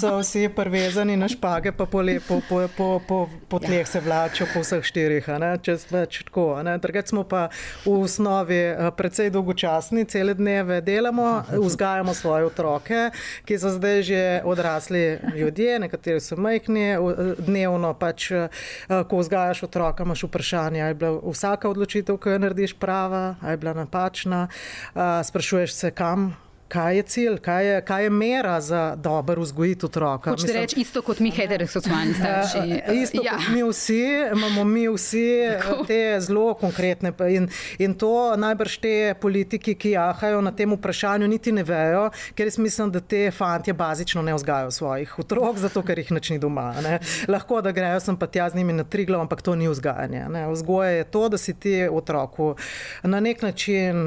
so 0.00 0.18
vsi 0.20 0.48
prvezani 0.54 1.16
na 1.16 1.28
špage, 1.28 1.72
pa 1.72 1.86
po, 1.86 2.02
po, 2.28 2.40
po, 2.48 2.60
po, 2.76 2.88
po, 3.08 3.18
po 3.48 3.58
tleh 3.62 3.88
se 3.88 4.00
vlačijo 4.00 4.48
po 4.54 4.62
vseh 4.62 4.84
štirih, 4.84 5.28
čez 5.62 5.86
več 5.90 6.22
tako. 6.28 6.46
Drugač 6.82 7.12
smo 7.12 7.24
pa 7.28 7.48
v 7.84 7.96
osnovi 8.02 8.60
eh, 8.70 8.90
precej 8.96 9.30
dolgočasni, 9.34 10.04
cele 10.10 10.34
dneve 10.34 10.80
delamo, 10.84 11.44
vzgajamo 11.52 12.14
svoje 12.14 12.48
otroke, 12.48 13.08
ki 13.48 13.58
so 13.58 13.72
zdaj 13.74 14.02
že 14.08 14.22
odrasli 14.44 15.18
ljudje, 15.36 15.78
nekateri 15.78 16.20
so 16.20 16.36
majhni, 16.36 16.96
dnevno 17.38 17.94
pač, 17.98 18.30
eh, 18.30 18.48
ko 18.88 19.22
vzgajaš 19.22 19.62
otroka, 19.68 20.06
imaš 20.06 20.24
vprašanje, 20.28 20.82
ali 20.82 20.90
je 20.90 21.00
bilo 21.02 21.20
vsaka 21.38 21.70
odločitev, 21.70 22.18
ki 22.18 22.34
jo 22.34 22.42
narediš, 22.42 22.74
prava, 22.82 23.38
ali 23.38 23.54
je 23.54 23.62
bila 23.62 23.78
napačna. 23.78 24.48
Uh, 24.50 25.22
sprašuješ 25.22 25.72
se, 25.72 25.94
kam 25.94 26.32
kaj 26.68 26.96
je 26.96 27.02
cilj, 27.02 27.38
kaj 27.38 27.66
je, 27.66 27.80
kaj 27.84 28.04
je 28.04 28.10
mera 28.10 28.60
za 28.60 28.96
dober 28.96 29.38
vzgojiti 29.40 29.86
otroka. 29.86 30.30
Hočete 30.30 30.52
reči 30.52 30.80
isto 30.80 31.02
kot 31.02 31.20
mi, 31.20 31.30
heteroseksualni 31.30 32.14
starši? 32.14 32.58
Uh, 32.88 32.96
isto 33.02 33.22
ja. 33.24 33.36
kot 33.36 33.48
mi 33.54 33.62
vsi, 33.62 34.02
imamo 34.36 34.64
mi 34.64 34.88
vsi 34.88 35.28
Tako. 35.62 35.84
te 35.84 36.20
zelo 36.20 36.54
konkretne 36.54 37.12
in, 37.30 37.48
in 37.78 37.94
to 37.94 38.36
najbrž 38.36 38.76
te 38.78 39.14
politiki, 39.20 39.74
ki 39.74 39.90
jahajo 39.90 40.40
na 40.40 40.52
tem 40.52 40.72
vprašanju, 40.72 41.28
niti 41.28 41.52
ne 41.52 41.64
vejo, 41.64 42.10
ker 42.34 42.46
jaz 42.46 42.58
mislim, 42.58 42.92
da 42.92 43.00
te 43.00 43.30
fantje 43.30 43.72
bazično 43.72 44.22
ne 44.22 44.34
vzgajajo 44.34 44.70
svojih 44.70 45.18
otrok, 45.18 45.56
zato 45.56 45.82
ker 45.82 45.98
jih 45.98 46.12
načni 46.12 46.38
doma. 46.38 46.72
Ne. 46.84 46.98
Lahko 47.28 47.62
da 47.64 47.72
grejo 47.72 48.00
sem 48.00 48.16
pa 48.16 48.26
tja 48.26 48.50
z 48.50 48.60
njimi 48.60 48.72
na 48.72 48.84
tri 48.84 49.04
glav, 49.04 49.20
ampak 49.24 49.42
to 49.42 49.54
ni 49.54 49.68
vzgajanje. 49.68 50.26
Ne. 50.28 50.46
Vzgoje 50.52 50.96
je 50.96 51.04
to, 51.04 51.28
da 51.28 51.38
si 51.38 51.54
ti 51.54 51.88
otroku 51.88 52.54
na 53.02 53.20
nek 53.20 53.42
način 53.42 54.06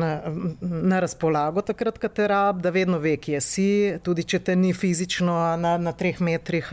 na 0.61 0.99
razpolago 0.99 1.61
takrat, 1.61 1.99
katera 2.51 2.61
da 2.61 2.69
vedno 2.69 2.99
ve, 2.99 3.17
kje 3.17 3.41
si, 3.41 3.97
tudi 4.03 4.23
če 4.23 4.39
te 4.39 4.55
ni 4.55 4.73
fizično 4.73 5.33
na, 5.57 5.77
na 5.77 5.91
treh 5.91 6.19
metrih, 6.19 6.71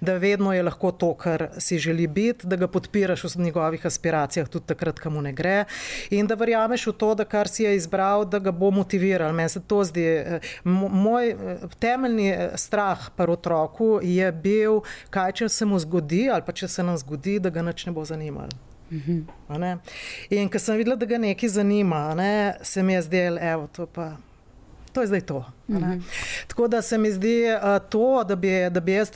da 0.00 0.16
vedno 0.18 0.52
je 0.52 0.62
lahko 0.62 0.92
to, 0.92 1.14
kar 1.14 1.50
si 1.58 1.78
želi 1.78 2.06
biti, 2.06 2.46
da 2.46 2.56
ga 2.56 2.68
podpiraš 2.68 3.24
v 3.24 3.42
njegovih 3.42 3.86
aspiracijah, 3.86 4.48
tudi 4.48 4.66
takrat, 4.66 4.98
kam 4.98 5.22
ne 5.22 5.32
gre. 5.32 5.64
In 6.10 6.26
da 6.26 6.34
verjameš 6.34 6.86
v 6.86 6.92
to, 6.92 7.14
da 7.14 7.24
kar 7.24 7.48
si 7.48 7.62
je 7.62 7.76
izbral, 7.76 8.24
da 8.24 8.38
ga 8.38 8.50
bo 8.50 8.70
motiviral. 8.70 9.32
Meni 9.32 9.48
se 9.48 9.60
to 9.60 9.84
zdi. 9.84 10.02
Eh, 10.02 10.40
moj 10.64 11.30
eh, 11.30 11.68
temeljni 11.78 12.30
eh, 12.30 12.50
strah 12.56 13.10
pri 13.16 13.32
otroku 13.32 14.00
je 14.02 14.32
bil, 14.32 14.82
kaj 15.10 15.32
če 15.32 15.48
se 15.48 15.66
mu 15.66 15.78
zgodi, 15.78 16.28
ali 16.30 16.42
pa 16.46 16.52
če 16.52 16.68
se 16.68 16.82
nam 16.82 16.98
zgodi, 16.98 17.38
da 17.40 17.50
ga 17.50 17.62
nič 17.62 17.86
ne 17.86 17.92
bo 17.92 18.04
zanimalo. 18.04 18.50
In 20.30 20.50
ko 20.52 20.58
sem 20.60 20.76
videla, 20.76 20.98
da 21.00 21.06
ga 21.08 21.18
nekaj 21.18 21.48
zanima, 21.48 22.10
ne, 22.14 22.58
se 22.62 22.82
mi 22.82 22.92
je 22.92 23.02
zdelo, 23.08 23.40
je 23.40 23.56
to 23.72 23.86
pa. 23.86 24.12
To 24.92 25.00
je 25.00 25.06
zdaj 25.06 25.20
to. 25.20 25.44
Mm 25.72 25.84
-hmm. 25.84 26.02
Tako 26.46 26.68
da 26.68 26.82
se 26.82 26.98
mi 26.98 27.12
zdi 27.12 27.44
uh, 27.44 27.88
to, 27.88 28.24
da 28.24 28.36
bi, 28.36 28.70
da 28.70 28.80
bi 28.80 28.92
jaz, 28.92 29.10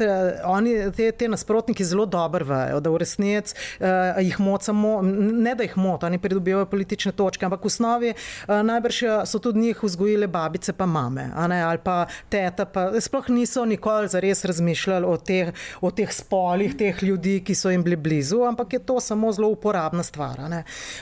oni, 0.45 0.93
te, 0.97 1.13
te 1.13 1.29
nasprotniki 1.29 1.85
zelo 1.85 2.07
dobro 2.07 2.45
vejo, 2.45 2.81
da 2.81 2.91
v 2.91 2.97
resnici 2.97 3.55
uh, 3.81 3.87
jih 4.23 4.41
mocamo, 4.41 5.03
ne 5.33 5.55
da 5.55 5.63
jih 5.63 5.77
motamo, 5.77 6.07
oni 6.07 6.19
pridobivajo 6.19 6.67
politične 6.67 7.13
točke, 7.13 7.45
ampak 7.45 7.65
v 7.65 7.67
osnovi 7.67 8.15
uh, 8.49 8.55
najbrž 8.63 9.03
so 9.25 9.39
tudi 9.39 9.59
njih 9.59 9.83
vzgojile 9.83 10.27
babice, 10.27 10.73
pa 10.73 10.87
mame, 10.87 11.31
ali 11.37 11.79
pa 11.85 12.07
teta. 12.29 12.65
Pa, 12.65 13.01
sploh 13.01 13.29
niso 13.29 13.65
nikoli 13.65 14.09
zares 14.09 14.45
razmišljali 14.45 15.07
o 15.07 15.17
teh, 15.17 15.53
o 15.81 15.91
teh 15.91 16.13
spolih, 16.13 16.77
teh 16.77 17.03
ljudi, 17.03 17.41
ki 17.45 17.55
so 17.55 17.71
jim 17.71 17.83
bili 17.85 17.97
blizu, 17.97 18.43
ampak 18.49 18.73
je 18.73 18.79
to 18.79 19.01
samo 19.01 19.33
zelo 19.33 19.49
uporabna 19.49 20.03
stvar. 20.03 20.41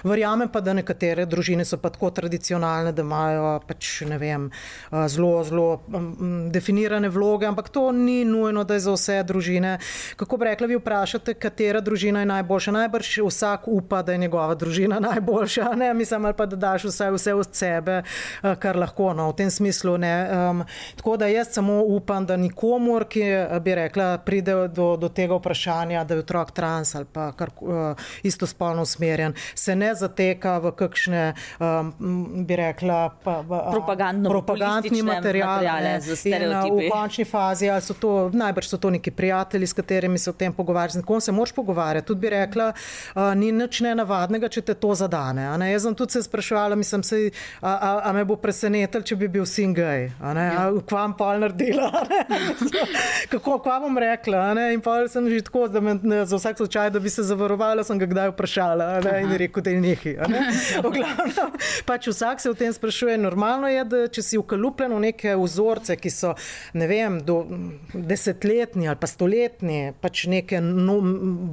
Verjamem 0.04 0.48
pa, 0.48 0.60
da 0.60 0.72
nekatere 0.72 1.26
družine 1.26 1.64
so 1.64 1.78
pa 1.78 1.90
tako 1.90 2.10
tradicionalne, 2.10 2.92
da 2.92 3.02
imajo 3.02 3.60
pač, 3.68 4.00
ne 4.08 4.18
vem, 4.18 4.50
uh, 4.90 5.06
zelo 5.44 5.64
zelo 5.64 5.80
um, 5.92 6.50
definirane 6.52 7.08
vloge, 7.08 7.46
ampak 7.46 7.68
to 7.68 7.92
ni 7.92 8.24
nujno, 8.24 8.64
da 8.64 8.74
je 8.74 8.80
za 8.80 8.92
vse 8.92 9.22
družine. 9.22 9.78
Kako 10.16 10.36
bi 10.36 10.44
rekla, 10.44 10.66
vi 10.66 10.76
vprašate, 10.76 11.34
katera 11.34 11.80
družina 11.80 12.20
je 12.20 12.26
najboljša? 12.26 12.72
Najbrž 12.72 13.18
vsak 13.26 13.68
upa, 13.68 14.02
da 14.02 14.12
je 14.12 14.18
njegova 14.18 14.54
družina 14.54 15.00
najboljša, 15.00 15.74
ne 15.74 15.94
mislim, 15.94 16.24
ali 16.24 16.34
pa 16.34 16.46
da 16.46 16.56
daš 16.56 16.84
vse, 16.84 17.10
vse 17.10 17.34
od 17.34 17.54
sebe, 17.54 18.02
uh, 18.02 18.54
kar 18.58 18.76
lahko. 18.76 19.12
No, 19.14 19.30
v 19.30 19.36
tem 19.36 19.50
smislu 19.50 19.98
ne. 19.98 20.14
Um, 20.30 20.64
tako 20.96 21.16
da 21.16 21.26
jaz 21.26 21.52
samo 21.52 21.82
upam, 21.82 22.26
da 22.26 22.36
nikomor, 22.36 23.06
ki 23.08 23.24
bi 23.60 23.74
rekla, 23.74 24.18
pride 24.18 24.54
do, 24.68 24.94
do 24.96 25.08
tega 25.08 25.36
vprašanja, 25.38 26.04
da 26.04 26.14
je 26.14 26.24
otrok 26.24 26.50
trans 26.50 26.94
ali 26.94 27.06
pa 27.12 27.32
kar 27.32 27.50
uh, 27.60 27.94
istospolno 28.22 28.82
usmerjen, 28.82 29.34
se 29.54 29.76
ne 29.76 29.94
zateka 29.94 30.58
v 30.58 30.72
kakšne, 30.72 31.24
um, 31.60 31.92
bi 32.46 32.56
rekla, 32.56 33.00
pa, 33.24 33.40
v, 33.40 33.52
uh, 33.52 33.70
propagandni 34.28 35.02
materiale, 35.24 35.68
materiale 35.68 36.00
za 36.00 36.16
stereotipe. 36.16 36.86
V 36.86 36.90
končni 36.90 37.24
fazi, 37.24 37.70
ali 37.70 37.82
so 37.82 37.94
to, 37.94 38.30
najbrž 38.32 38.68
so 38.68 38.76
to 38.76 38.90
neki 38.90 39.10
prijatelji, 39.10 39.66
s 39.66 39.72
katerimi 39.72 40.18
se 40.18 40.30
o 40.30 40.32
tem 40.32 40.52
pogovarjaš. 40.52 40.92
Tako 40.92 41.20
se 41.20 41.32
moraš 41.32 41.52
pogovarjati. 41.52 42.06
Tudi 42.06 42.20
bi 42.20 42.30
rekla, 42.30 42.72
uh, 43.14 43.34
ni 43.34 43.52
nič 43.52 43.80
nenavadnega, 43.80 44.48
če 44.48 44.62
te 44.62 44.74
to 44.74 44.94
zadane. 44.94 45.46
Jaz 45.72 45.82
sem 45.82 45.94
tudi 45.94 46.12
se 46.12 46.22
sprašvala, 46.22 46.76
mislim, 46.76 47.02
se, 47.02 47.30
a, 47.60 47.70
a, 47.70 48.00
a 48.04 48.12
me 48.12 48.24
bo 48.24 48.36
presenetil, 48.36 49.02
če 49.02 49.16
bi 49.16 49.28
bil 49.28 49.46
singaj. 49.46 50.10
Ja. 50.20 50.70
Kvam 50.88 51.16
pa 51.16 51.34
naredila? 51.38 51.90
Kako 53.32 53.58
kva 53.64 53.80
bom 53.80 53.98
rekla? 53.98 54.52
In 54.72 54.80
pa 54.84 55.00
sem 55.08 55.28
že 55.30 55.42
tako, 55.44 55.68
da 55.68 55.80
me 55.80 55.96
ne, 56.02 56.24
za 56.26 56.36
vsak 56.36 56.56
slučaj, 56.56 56.90
da 56.90 57.00
bi 57.00 57.10
se 57.10 57.22
zavarovala, 57.22 57.84
sem 57.84 57.98
ga 57.98 58.06
kdaj 58.06 58.32
vprašala 58.34 58.88
in 59.22 59.32
rekel, 59.38 59.62
da 59.62 59.70
je 59.70 59.80
nekaj. 59.80 60.16
Ne? 60.28 60.44
Pač 61.88 62.08
vsak 62.08 62.40
se 62.40 62.50
o 62.50 62.54
tem 62.54 62.72
sprašuje. 62.72 63.18
Normalno 63.18 63.68
je, 63.68 63.84
da 63.84 64.06
če 64.08 64.22
si 64.22 64.38
ukalupljen 64.38 64.92
v 64.94 65.00
neke 65.14 65.36
vzorce, 65.38 65.96
ki 65.96 66.10
so 66.10 66.34
ne 66.74 66.86
vem, 66.90 67.20
desetletni 67.94 68.88
ali 68.88 68.98
pa 69.00 69.06
stoletni, 69.06 69.94
pač 70.00 70.26
neke 70.26 70.60
no, 70.60 70.98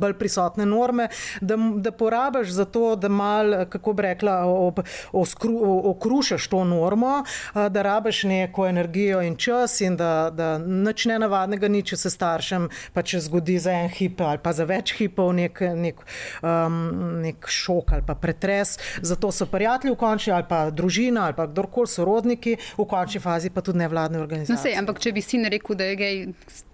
bolj 0.01 0.17
prisotne 0.19 0.65
norme, 0.65 1.09
da, 1.41 1.57
da 1.57 1.91
porabiš 1.91 2.49
za 2.51 2.65
to, 2.65 2.95
da 2.95 3.09
mal, 3.09 3.65
kako 3.69 3.93
bi 3.93 4.07
rekla, 4.09 4.45
ob, 4.45 4.81
oskru, 5.13 5.53
okrušaš 5.93 6.47
to 6.47 6.63
normo, 6.65 7.23
da 7.53 7.81
rabiš 7.81 8.23
neko 8.23 8.67
energijo 8.67 9.21
in 9.21 9.35
čas 9.35 9.81
in 9.81 9.97
da, 9.97 10.31
da 10.33 10.57
nič 10.57 11.05
ne 11.05 11.19
navadnega 11.21 11.69
ni, 11.69 11.83
če 11.85 11.97
se 11.97 12.09
staršem 12.09 12.69
pač 12.93 13.15
zgodi 13.21 13.59
za 13.61 13.73
en 13.83 13.89
hip 13.93 14.21
ali 14.25 14.41
pa 14.41 14.53
za 14.55 14.65
več 14.65 14.95
hipov 14.97 15.31
nek, 15.37 15.61
nek, 15.77 16.01
um, 16.41 16.77
nek 17.21 17.47
šok 17.47 17.95
ali 17.97 18.05
pa 18.07 18.15
pretres. 18.15 18.77
Zato 19.01 19.31
so 19.31 19.45
prijatelji 19.45 19.93
v 19.93 19.99
končni 19.99 20.33
ali 20.33 20.47
pa 20.49 20.63
družina 20.71 21.27
ali 21.29 21.37
pa 21.37 21.47
kdorkoli 21.49 21.89
sorodniki 21.91 22.57
v 22.77 22.87
končni 22.89 23.21
fazi 23.21 23.50
pa 23.51 23.63
tudi 23.65 23.81
nevladne 23.83 24.19
organizacije. 24.19 24.55
No, 24.55 24.61
sej, 24.63 24.77
ampak 24.81 25.01
če 25.03 25.13
bi 25.15 25.23
sin 25.25 25.47
rekel, 25.51 25.77
da 25.79 25.89
je 25.91 25.97
gej, 25.99 26.21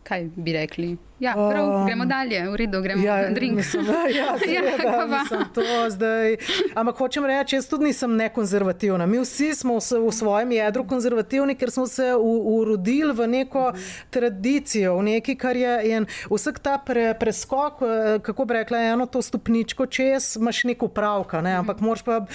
kaj 0.08 0.30
bi 0.36 0.54
rekli? 0.54 0.98
Ja, 1.20 1.34
prav, 1.34 1.70
um, 1.70 1.86
gremo 1.86 2.06
dalje, 2.06 2.50
v 2.50 2.56
redu, 2.56 2.82
gremo 2.82 3.04
ja, 3.04 3.22
na 3.22 3.30
drink. 3.30 3.56
Mislim, 3.56 3.86
ja, 3.86 4.06
ja, 4.18 4.62
ja, 4.62 6.38
Ampak 6.76 6.98
hočem 6.98 7.26
reči, 7.26 7.56
jaz 7.56 7.66
tudi 7.68 7.90
nisem 7.90 8.14
nekonzervativna. 8.16 9.06
Mi 9.06 9.18
vsi 9.20 9.56
smo 9.56 9.80
v 9.82 10.12
svojem 10.14 10.52
jedru 10.52 10.86
konzervativni, 10.88 11.56
ker 11.56 11.72
smo 11.74 11.88
se 11.88 12.12
urodili 12.22 13.14
v 13.14 13.28
neko 13.28 13.72
tradicijo, 14.10 14.94
v 15.00 15.04
neki, 15.10 15.36
kar 15.36 15.58
je 15.58 15.74
en, 15.98 16.06
vsak 16.30 16.60
ta 16.62 16.78
pre, 16.78 17.16
preskok, 17.18 17.82
eh, 17.82 18.20
kako 18.22 18.46
bi 18.46 18.60
rekla, 18.60 18.84
eno 18.94 19.10
to 19.10 19.22
stopničko 19.22 19.86
čez, 19.90 20.36
imaš 20.38 20.64
neko 20.70 20.88
pravka. 20.88 21.42
Ne? 21.42 21.56
Ampak 21.58 21.82
moraš 21.82 22.06
pa 22.06 22.20
uh, 22.22 22.30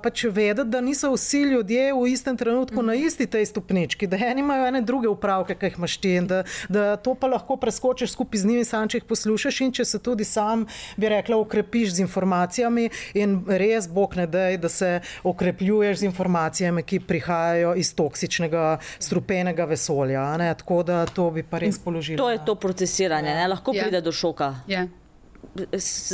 pač 0.00 0.24
vedeti, 0.24 0.70
da 0.72 0.80
niso 0.80 1.12
vsi 1.12 1.42
ljudje 1.52 1.92
v 1.92 2.08
istem 2.08 2.36
trenutku 2.36 2.82
na 2.82 2.96
isti 2.96 3.26
tej 3.26 3.44
stopnički, 3.46 4.08
da 4.08 4.16
eni 4.16 4.40
imajo 4.40 4.66
ene 4.72 4.80
druge 4.80 5.08
upravke, 5.12 5.54
ki 5.54 5.68
jih 5.68 5.78
imaš 5.78 6.00
ti 6.00 6.16
in 6.16 6.26
da, 6.26 6.42
da 6.68 6.95
to 6.96 7.14
pa 7.14 7.26
lahko 7.26 7.56
preskočiš 7.56 8.12
skupaj 8.12 8.40
z 8.40 8.50
njimi, 8.50 8.64
sam 8.64 8.88
če 8.88 9.00
jih 9.00 9.08
poslušaš 9.08 9.60
in 9.60 9.72
če 9.72 9.84
se 9.84 9.98
tudi 10.02 10.24
sam, 10.24 10.66
bi 10.96 11.08
rekla, 11.08 11.36
ukrepiš 11.36 11.96
z 11.96 12.04
informacijami 12.04 12.88
in 13.14 13.38
res 13.46 13.88
bog 13.88 14.16
ne 14.16 14.26
dej, 14.26 14.58
da 14.62 14.68
se 14.68 15.00
okrepljuješ 15.24 15.98
z 16.02 16.10
informacijami, 16.10 16.82
ki 16.82 17.00
prihajajo 17.06 17.74
iz 17.76 17.94
toksičnega, 17.94 18.78
strupenega 18.98 19.64
vesolja. 19.64 20.26
Tako 20.58 20.82
da 20.82 21.04
to 21.06 21.30
bi 21.30 21.42
pa 21.42 21.58
res 21.62 21.78
položilo. 21.78 22.18
To 22.22 22.30
je 22.30 22.44
to 22.44 22.54
procesiranje, 22.54 23.34
ne? 23.34 23.48
lahko 23.48 23.74
ja. 23.74 23.84
pride 23.84 24.00
do 24.00 24.12
šoka. 24.12 24.54
Ja 24.66 24.86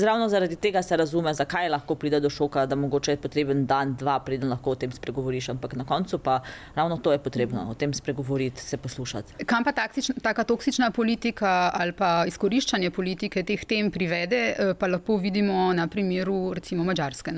ravno 0.05 0.29
zaradi 0.29 0.57
tega 0.57 0.83
se 0.83 0.97
razume, 0.97 1.35
zakaj 1.35 1.69
lahko 1.69 1.95
pride 1.95 2.21
do 2.21 2.31
šoka, 2.31 2.67
da 2.67 2.77
mogoče 2.77 3.13
je 3.13 3.17
potreben 3.17 3.67
dan, 3.67 3.97
dva, 3.97 4.19
preden 4.21 4.51
lahko 4.51 4.71
o 4.71 4.75
tem 4.75 4.93
spregovoriš. 4.93 5.49
Ampak 5.49 5.75
na 5.77 5.85
koncu 5.85 6.19
pa 6.19 6.41
ravno 6.75 6.97
to 6.97 7.13
je 7.13 7.19
potrebno, 7.19 7.67
o 7.71 7.75
tem 7.75 7.95
spregovoriti, 7.95 8.61
se 8.61 8.77
poslušati. 8.77 9.45
Kam 9.47 9.65
pa 9.65 9.73
taktična, 9.73 10.15
taka 10.23 10.45
toksična 10.45 10.91
politika 10.91 11.71
ali 11.75 11.93
pa 11.93 12.25
izkoriščanje 12.27 12.91
politike 12.91 13.43
teh 13.43 13.65
tem 13.65 13.91
privede, 13.91 14.43
eh, 14.59 14.75
pa 14.79 14.87
lahko 14.87 15.17
vidimo 15.17 15.73
na 15.73 15.87
primeru 15.87 16.55
recimo 16.55 16.85
Mačarske. 16.85 17.33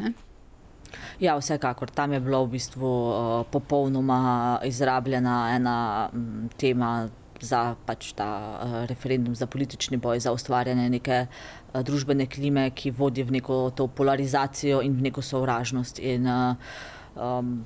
Ja, 1.20 1.36
vsekakor. 1.38 1.90
Tam 1.90 2.12
je 2.12 2.20
bila 2.20 2.42
v 2.44 2.54
bistvu 2.54 2.86
uh, 2.86 3.42
popolnoma 3.50 4.60
izrabljena 4.64 5.54
ena 5.54 5.76
m, 6.12 6.48
tema 6.56 7.08
za 7.40 7.74
pač 7.86 8.12
ta 8.16 8.28
uh, 8.30 8.76
referendum, 8.88 9.34
za 9.34 9.46
politični 9.46 9.96
boj, 9.96 10.20
za 10.20 10.32
ustvarjanje 10.32 10.88
neke 10.90 11.26
družbene 11.82 12.26
klime, 12.30 12.68
ki 12.70 12.92
vodi 12.94 13.24
v 13.24 13.38
neko 13.38 13.70
to 13.74 13.88
polarizacijo 13.88 14.82
in 14.82 14.94
v 14.98 15.08
neko 15.08 15.22
sovražnost. 15.22 15.98
In, 15.98 16.26
uh, 16.26 16.56
um, 17.16 17.64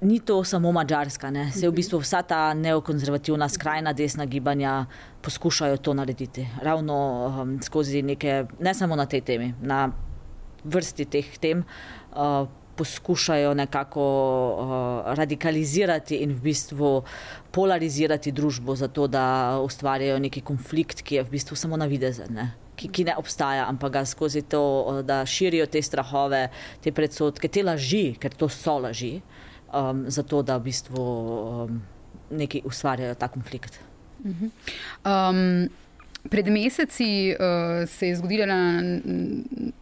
Ni 0.00 0.20
to 0.20 0.44
samo 0.44 0.72
mačarska, 0.72 1.30
se 1.56 1.68
v 1.68 1.72
bistvu 1.72 1.98
vsa 2.02 2.20
ta 2.22 2.54
neokonzervativna, 2.54 3.48
skrajna 3.48 3.94
desna 3.96 4.26
gibanja 4.26 4.86
poskušajo 5.22 5.76
to 5.76 5.94
narediti. 5.94 6.46
Ravno 6.62 6.96
um, 7.26 7.62
skozi 7.62 8.02
neke, 8.02 8.44
ne 8.60 8.74
samo 8.74 8.96
na 8.96 9.06
tej 9.06 9.20
temi, 9.20 9.54
na 9.62 9.88
vrsti 10.64 11.04
teh 11.04 11.38
tem, 11.38 11.64
uh, 12.12 12.44
poskušajo 12.76 13.54
nekako 13.54 14.04
uh, 14.04 15.14
radikalizirati 15.16 16.16
in 16.16 16.36
v 16.36 16.40
bistvu 16.40 17.02
polarizirati 17.50 18.32
družbo, 18.32 18.76
zato 18.76 19.06
da 19.06 19.56
ustvarjajo 19.64 20.18
neki 20.18 20.44
konflikt, 20.44 21.00
ki 21.02 21.14
je 21.14 21.24
v 21.24 21.30
bistvu 21.30 21.56
samo 21.56 21.76
navidezen. 21.76 22.34
Ne? 22.36 22.65
Ki, 22.76 22.90
ki 22.92 23.06
ne 23.08 23.14
obstaja, 23.16 23.64
ampak 23.70 23.92
ga 23.94 24.04
skozi 24.04 24.42
to, 24.52 25.00
da 25.06 25.22
širijo 25.24 25.64
te 25.72 25.80
strahove, 25.82 26.42
te 26.84 26.92
predsotke, 26.92 27.48
te 27.48 27.62
laži, 27.64 28.10
ker 28.20 28.34
to 28.36 28.50
so 28.52 28.76
laži, 28.84 29.14
um, 29.72 30.04
zato 30.12 30.42
da 30.44 30.58
v 30.60 30.66
bistvu 30.68 31.06
um, 31.06 31.80
neki 32.36 32.60
ustvarjajo 32.68 33.16
ta 33.16 33.32
konflikt. 33.32 33.80
Um, 34.26 35.68
Pred 36.26 36.48
meseci 36.50 37.30
uh, 37.30 37.88
se 37.88 38.08
je 38.08 38.16
zgodila 38.16 38.46
na 38.46 38.82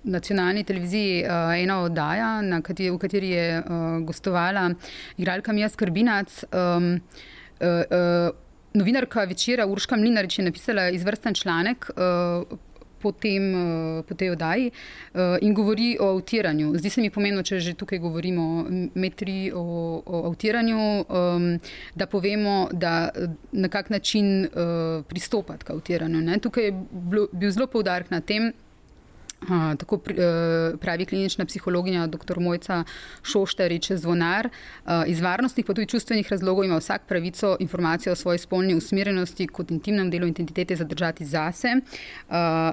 nacionalni 0.04 0.64
televiziji 0.64 1.22
uh, 1.24 1.54
ena 1.56 1.78
oddaja, 1.86 2.60
kateri, 2.60 2.90
v 2.90 2.98
kateri 3.00 3.30
je 3.30 3.46
uh, 3.60 3.84
gostovala 4.04 4.66
igralka 5.16 5.52
Mija 5.52 5.70
Skrbinac. 5.72 6.42
Um, 6.52 7.00
uh, 7.60 7.68
uh, 7.88 8.36
novinarka 8.74 9.24
večera 9.24 9.66
Urška 9.66 9.96
Mlinarič 9.96 10.38
je 10.38 10.44
napisala 10.44 10.88
izvrsten 10.90 11.34
članek. 11.34 11.90
Uh, 11.96 12.58
po, 13.04 13.12
tem, 13.12 13.44
eh, 13.52 14.02
po 14.08 14.16
tej 14.16 14.32
oddaji 14.32 14.70
eh, 14.70 15.44
in 15.44 15.52
govori 15.52 15.92
o 16.00 16.14
avtiranju. 16.16 16.72
Zdi 16.80 16.90
se 16.90 17.04
mi 17.04 17.12
pomembno, 17.12 17.44
če 17.44 17.60
že 17.60 17.76
tukaj 17.76 18.00
govorimo 18.00 18.64
metri 18.96 19.52
o, 19.52 19.64
o 20.00 20.24
avtiranju, 20.30 20.80
da 21.94 22.06
povemo, 22.06 22.68
da 22.72 23.10
na 23.52 23.68
kak 23.68 23.90
način 23.90 24.44
eh, 24.44 25.02
pristopati 25.08 25.64
k 25.64 25.76
avtiranju. 25.76 26.24
Tukaj 26.40 26.64
je 26.64 26.72
bil 27.32 27.50
zelo 27.50 27.66
poudarek 27.66 28.10
na 28.10 28.20
tem, 28.20 28.52
tako 29.78 30.00
eh, 30.06 30.76
pravi 30.80 31.06
klinična 31.06 31.44
psihologinja 31.44 32.06
dr. 32.06 32.40
Mojca 32.40 32.84
Šoštarič 33.22 33.92
Zvonar. 33.92 34.46
Eh, 34.46 35.04
iz 35.06 35.20
varnostnih, 35.20 35.66
pa 35.66 35.74
tudi 35.74 35.86
čustvenih 35.86 36.28
razlogov 36.30 36.64
ima 36.64 36.76
vsak 36.76 37.02
pravico 37.08 37.56
informacijo 37.60 38.12
o 38.12 38.16
svoji 38.16 38.38
spolni 38.38 38.74
usmerjenosti 38.74 39.46
kot 39.46 39.70
intimnem 39.70 40.10
delu 40.10 40.26
identitete 40.26 40.76
zadržati 40.76 41.24
zase. 41.24 41.68
Eh, 41.68 42.32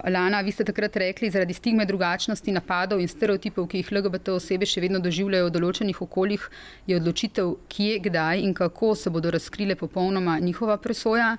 Lana, 0.10 0.42
vi 0.42 0.52
ste 0.52 0.64
takrat 0.64 0.96
rekli, 0.96 1.30
zaradi 1.30 1.54
stigme 1.54 1.86
drugačnosti, 1.86 2.52
napadov 2.52 3.00
in 3.00 3.08
stereotipov, 3.08 3.68
ki 3.68 3.78
jih 3.78 3.92
LGBT 3.92 4.36
osebe 4.36 4.66
še 4.66 4.82
vedno 4.82 5.00
doživljajo 5.00 5.48
v 5.48 5.56
določenih 5.56 6.02
okoljih, 6.02 6.50
je 6.88 6.96
odločitev, 6.96 7.56
kje, 7.70 8.00
kdaj 8.00 8.42
in 8.42 8.54
kako 8.54 8.96
se 8.96 9.10
bodo 9.10 9.32
razkrile 9.32 9.76
popolnoma 9.76 10.40
njihova 10.40 10.78
presoja. 10.78 11.38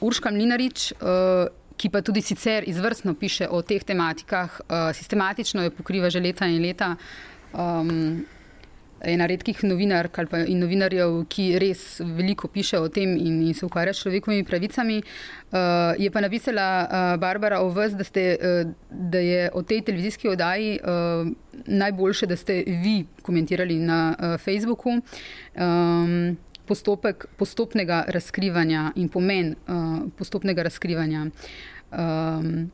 Urška 0.00 0.30
Mlinarič, 0.30 0.92
ki 1.76 1.90
pa 1.92 2.02
tudi 2.02 2.22
sicer 2.22 2.64
izvrstno 2.66 3.14
piše 3.14 3.48
o 3.48 3.62
teh 3.62 3.84
tematikah, 3.84 4.60
uh, 4.60 4.88
sistematično 4.96 5.66
jo 5.66 5.70
pokriva 5.70 6.10
že 6.10 6.20
leta 6.20 6.46
in 6.46 6.62
leta. 6.62 6.96
Um, 7.52 8.24
Ena 9.04 9.26
redkih 9.28 9.58
novinark 9.64 10.18
ali 10.18 10.28
pa 10.30 10.38
novinarjev, 10.48 11.18
ki 11.28 11.58
res 11.60 12.00
veliko 12.00 12.48
piše 12.48 12.78
o 12.80 12.88
tem 12.88 13.12
in, 13.16 13.42
in 13.44 13.54
se 13.54 13.66
ukvarja 13.66 13.92
s 13.92 14.00
človekovimi 14.00 14.44
pravicami, 14.48 14.96
uh, 15.02 15.92
je 16.00 16.08
pa 16.10 16.22
napisala 16.24 16.64
uh, 16.80 17.20
Barbara 17.20 17.60
o 17.60 17.68
vas, 17.76 17.92
da, 17.92 18.04
ste, 18.04 18.24
uh, 18.40 18.72
da 18.90 19.20
je 19.20 19.50
o 19.52 19.62
tej 19.62 19.82
televizijski 19.84 20.32
oddaji 20.32 20.78
uh, 20.80 21.28
najboljše, 21.66 22.26
da 22.26 22.36
ste 22.36 22.62
vi 22.66 23.04
komentirali 23.22 23.76
na 23.78 24.16
uh, 24.16 24.40
Facebooku. 24.40 24.96
Um, 24.96 26.36
postopek 26.66 27.26
postopnega 27.36 28.04
razkrivanja 28.08 28.92
in 28.96 29.08
pomen 29.08 29.54
uh, 29.54 30.02
postopnega 30.18 30.62
razkrivanja. 30.66 31.26
Um, 31.90 32.70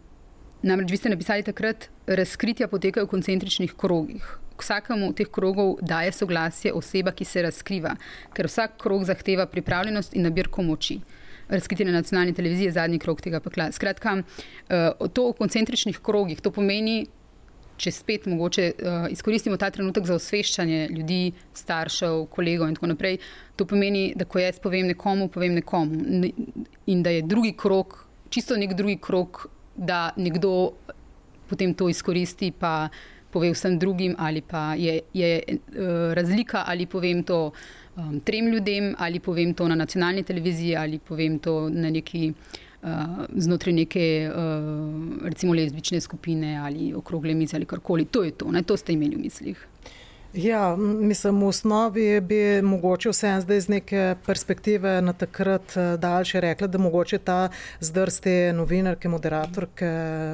namreč, 0.63 0.91
vi 0.91 0.97
ste 0.97 1.13
napisali 1.13 1.43
takrat, 1.43 1.89
da 2.07 2.17
razkritja 2.19 2.69
potekajo 2.69 3.07
v 3.07 3.13
koncentričnih 3.15 3.75
krogih. 3.77 4.39
Vsakemu 4.63 5.09
od 5.11 5.17
teh 5.19 5.27
krogov 5.27 5.79
daje 5.83 6.13
soglasje 6.13 6.73
oseba, 6.73 7.11
ki 7.13 7.25
se 7.27 7.43
razkriva, 7.43 7.97
ker 8.35 8.47
vsak 8.47 8.77
krog 8.83 9.05
zahteva 9.05 9.47
pripravljenost 9.51 10.15
in 10.15 10.23
nabirko 10.29 10.63
moči. 10.63 11.01
Razkritje 11.49 11.87
na 11.87 11.97
nacionalni 11.99 12.35
televiziji 12.35 12.71
je 12.71 12.77
zadnji 12.79 12.99
krog 12.99 13.21
tega 13.21 13.41
pekla. 13.41 13.73
Skratka, 13.73 14.21
uh, 14.23 15.09
to 15.13 15.31
v 15.31 15.37
koncentričnih 15.41 15.99
krogih, 15.99 16.41
to 16.41 16.51
pomeni, 16.55 17.07
če 17.83 17.91
spet 17.91 18.27
mogoče 18.31 18.67
uh, 18.73 19.07
izkoristimo 19.11 19.59
ta 19.59 19.71
trenutek 19.75 20.07
za 20.07 20.17
osveščanje 20.19 20.87
ljudi, 20.95 21.33
staršev, 21.59 22.27
kolegov 22.33 22.71
in 22.71 22.79
tako 22.79 22.93
naprej. 22.93 23.19
To 23.59 23.67
pomeni, 23.69 24.13
da 24.17 24.27
ko 24.29 24.41
jaz 24.43 24.61
povem 24.63 24.93
nekomu, 24.93 25.29
povem 25.33 25.59
nekomu 25.59 26.29
in 26.87 27.03
da 27.03 27.15
je 27.15 27.27
drugi 27.27 27.55
krok, 27.59 28.05
čisto 28.33 28.57
nek 28.57 28.77
drugi 28.79 28.99
krok, 29.03 29.47
da 29.77 30.11
nekdo 30.17 30.73
potem 31.51 31.75
to 31.75 31.89
izkoristi, 31.91 32.53
pa 32.53 32.89
pove 33.33 33.51
vsem 33.53 33.79
drugim, 33.81 34.15
ali 34.21 34.43
pa 34.45 34.73
je, 34.79 35.01
je 35.17 35.31
uh, 35.43 36.13
razlika, 36.17 36.65
ali 36.69 36.87
povem 36.87 37.25
to 37.27 37.51
um, 37.97 38.21
trem 38.21 38.53
ljudem, 38.53 38.93
ali 38.99 39.21
povem 39.21 39.55
to 39.57 39.69
na 39.69 39.75
nacionalni 39.75 40.23
televiziji, 40.23 40.77
ali 40.77 41.01
povem 41.01 41.39
to 41.41 41.67
na 41.73 41.91
neki 41.91 42.29
uh, 42.31 42.61
znotraj 43.37 43.73
neke 43.73 44.31
uh, 44.31 45.27
recimo 45.27 45.55
lezbične 45.55 46.01
skupine 46.01 46.57
ali 46.57 46.95
okrogle 46.95 47.35
mize 47.35 47.57
ali 47.57 47.67
karkoli. 47.67 48.05
To 48.05 48.25
je 48.25 48.31
to, 48.31 48.51
ne? 48.51 48.63
to 48.63 48.77
ste 48.77 48.93
imeli 48.93 49.17
v 49.17 49.21
mislih. 49.21 49.69
Ja, 50.35 50.77
mislim, 50.77 51.41
v 51.41 51.47
osnovi 51.47 52.21
bi 52.21 52.63
mogoče 52.63 53.11
vse 53.11 53.41
zdaj 53.41 53.57
iz 53.57 53.69
neke 53.69 54.15
perspektive 54.27 55.03
na 55.03 55.13
takrat 55.13 55.77
eh, 55.77 55.97
daljše 55.97 56.41
rekla, 56.41 56.67
da 56.67 56.79
mogoče 56.79 57.19
ta 57.19 57.49
zdrste 57.81 58.53
novinarke, 58.53 59.09
moderatorke, 59.09 59.91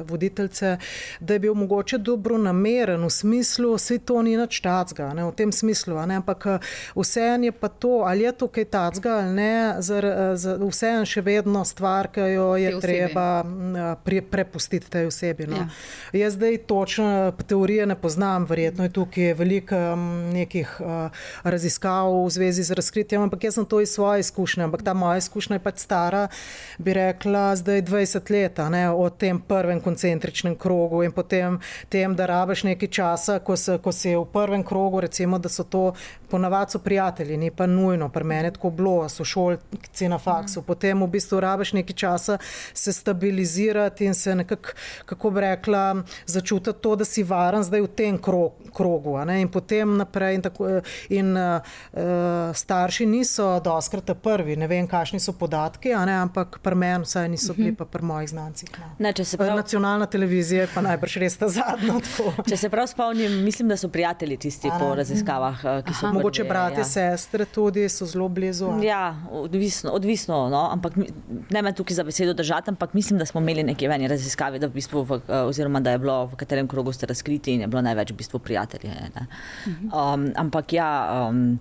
voditeljce, 0.07 0.77
da 1.19 1.33
je 1.33 1.39
bil 1.39 1.53
mogoče 1.53 1.97
dobro 1.97 2.37
nameren 2.37 3.03
v 3.03 3.09
smislu, 3.09 3.73
vse 3.75 3.97
to 3.99 4.21
ni 4.21 4.37
nič 4.37 4.61
tacga, 4.61 5.13
ne, 5.13 5.25
v 5.25 5.35
tem 5.35 5.51
smislu, 5.51 5.99
ne, 6.07 6.15
ampak 6.15 6.45
eh, 6.45 6.59
vse 6.95 7.21
je 7.43 7.51
pa 7.51 7.67
to, 7.67 8.03
ali 8.07 8.23
je 8.23 8.31
to 8.31 8.47
kaj 8.47 8.65
tacga 8.65 9.17
ali 9.19 9.33
ne, 9.33 9.75
eh, 9.79 10.63
vse 10.69 10.87
je 10.87 11.05
še 11.05 11.21
vedno 11.21 11.65
stvar, 11.65 12.07
ki 12.07 12.21
jo 12.21 12.55
je 12.55 12.71
treba 12.79 13.43
pre, 14.03 14.21
prepustiti 14.21 14.89
tej 14.89 15.11
osebi. 15.11 15.47
No. 15.47 15.55
Ja. 15.55 15.67
Jaz 16.13 16.33
zdaj 16.39 16.57
točno 16.57 17.33
teorije 17.47 17.85
ne 17.85 17.95
poznam, 17.95 18.45
verjetno 18.45 18.83
je 18.83 18.95
tukaj 18.95 19.33
velika 19.33 19.88
um, 19.93 20.29
nekih 20.33 20.69
uh, 20.79 21.09
raziskav 21.43 22.11
v 22.25 22.29
zvezi 22.29 22.63
z 22.63 22.77
razkritjem, 22.77 23.21
ampak 23.21 23.43
jaz 23.43 23.59
sem 23.59 23.65
to 23.65 23.81
iz 23.81 23.93
svoje 23.93 24.19
izkušnje. 24.19 24.63
Ampak 24.63 24.83
ta 24.83 24.93
moja 24.93 25.17
izkušnja 25.17 25.55
je 25.55 25.63
pač 25.63 25.79
stara, 25.79 26.27
bi 26.77 26.93
rekla, 26.93 27.55
zdaj 27.55 27.81
20 27.81 28.31
let, 28.31 28.59
od 28.95 29.17
tem 29.17 29.39
prvem 29.39 29.81
koncentričnem 29.81 30.55
krogu 30.55 31.03
in 31.03 31.11
potem 31.11 31.59
tem, 31.89 32.15
da 32.15 32.25
rabiš 32.25 32.63
nekaj 32.63 32.89
časa, 32.89 33.39
ko, 33.39 33.57
se, 33.57 33.77
ko 33.77 33.91
si 33.91 34.15
v 34.15 34.25
prvem 34.25 34.63
krogu, 34.63 35.01
recimo, 35.01 35.39
da 35.39 35.49
so 35.49 35.63
to 35.63 35.93
ponavadi 36.29 36.71
so 36.71 36.79
prijatelji, 36.79 37.37
ni 37.37 37.51
pa 37.51 37.67
nujno, 37.67 38.09
pri 38.09 38.23
meni 38.23 38.53
tako 38.53 38.69
bilo, 38.69 39.09
so 39.09 39.25
šolci 39.25 40.09
na 40.09 40.17
faksu, 40.17 40.61
potem 40.61 41.03
v 41.03 41.07
bistvu 41.07 41.39
rabiš 41.39 41.73
nekaj 41.73 41.95
časa 41.95 42.37
se 42.73 42.93
stabilizirati 42.93 44.05
in 44.05 44.13
se 44.13 44.35
nekako, 44.35 44.69
kako 45.05 45.29
bi 45.29 45.41
rekla, 45.41 46.03
začutiti 46.25 46.79
to, 46.81 46.95
da 46.95 47.05
si 47.05 47.23
varen 47.23 47.63
zdaj 47.63 47.81
v 47.81 47.87
tem 47.87 48.17
krog, 48.17 48.53
krogu. 48.75 49.17
In 49.29 49.49
potem 49.49 49.97
naprej. 49.97 50.35
In 50.35 50.41
tako, 50.41 50.67
in, 51.09 51.37
uh, 51.37 52.53
starši 52.53 53.05
niso 53.05 53.59
doskrat 53.59 54.11
prvi, 54.23 54.55
ne 54.55 54.67
vem, 54.67 54.87
kakšni 54.87 55.19
so 55.19 55.33
podatki, 55.33 55.93
ampak 55.93 56.59
pri 56.63 56.75
meni 56.75 57.03
vsaj 57.03 57.29
niso 57.29 57.53
bili, 57.53 57.73
pa 57.75 57.85
pri 57.85 58.05
mojih 58.05 58.29
znancih. 58.29 58.69
No. 58.79 58.91
Ne, 58.99 59.13
prav... 59.13 59.55
Nacionalna 59.55 60.05
televizija 60.05 60.61
je 60.61 60.69
pa 60.73 60.81
najbrž 60.81 61.17
res 61.23 61.37
ta 61.37 61.49
zadnja. 61.49 61.99
Če 62.49 62.57
se 62.57 62.69
prav 62.69 62.87
spomnim, 62.87 63.39
mislim, 63.43 63.69
da 63.69 63.77
so 63.77 63.89
prijatelji 63.89 64.37
tisti 64.37 64.71
po 64.79 64.93
raziskavah, 64.95 65.65
ki 65.85 65.97
so. 65.97 66.07
Aha 66.07 66.18
mogoče 66.19 66.43
brati, 66.43 66.81
ja. 66.81 66.85
sestre 66.85 67.45
tudi 67.45 67.87
so 67.89 68.05
zelo 68.05 68.27
blizu. 68.29 68.69
Ja, 68.83 69.15
odvisno, 69.31 69.91
odvisno 69.91 70.39
no? 70.49 70.63
ampak 70.71 70.93
ne 71.49 71.61
me 71.61 71.73
tukaj 71.75 71.95
za 71.95 72.03
besedo 72.03 72.33
držati, 72.33 72.69
ampak 72.69 72.93
mislim, 72.93 73.19
da 73.19 73.25
smo 73.25 73.41
imeli 73.41 73.63
nekaj 73.63 73.87
veni 73.87 74.07
raziskave, 74.07 74.59
da, 74.59 74.67
v 74.67 74.77
bistvu 74.79 75.03
v, 75.03 75.21
eh, 75.27 75.41
oziroma, 75.41 75.79
da 75.79 75.91
je 75.95 76.01
bilo 76.03 76.25
v 76.25 76.39
katerem 76.39 76.67
krogu 76.67 76.93
ste 76.93 77.09
razkriti 77.09 77.53
in 77.53 77.61
je 77.61 77.67
bilo 77.67 77.81
največ 77.81 78.11
v 78.11 78.19
bistvu 78.23 78.39
prijatelje. 78.39 78.91
Mhm. 79.67 79.89
Um, 79.93 80.31
ampak 80.35 80.73
ja. 80.73 80.91
Um, 81.29 81.59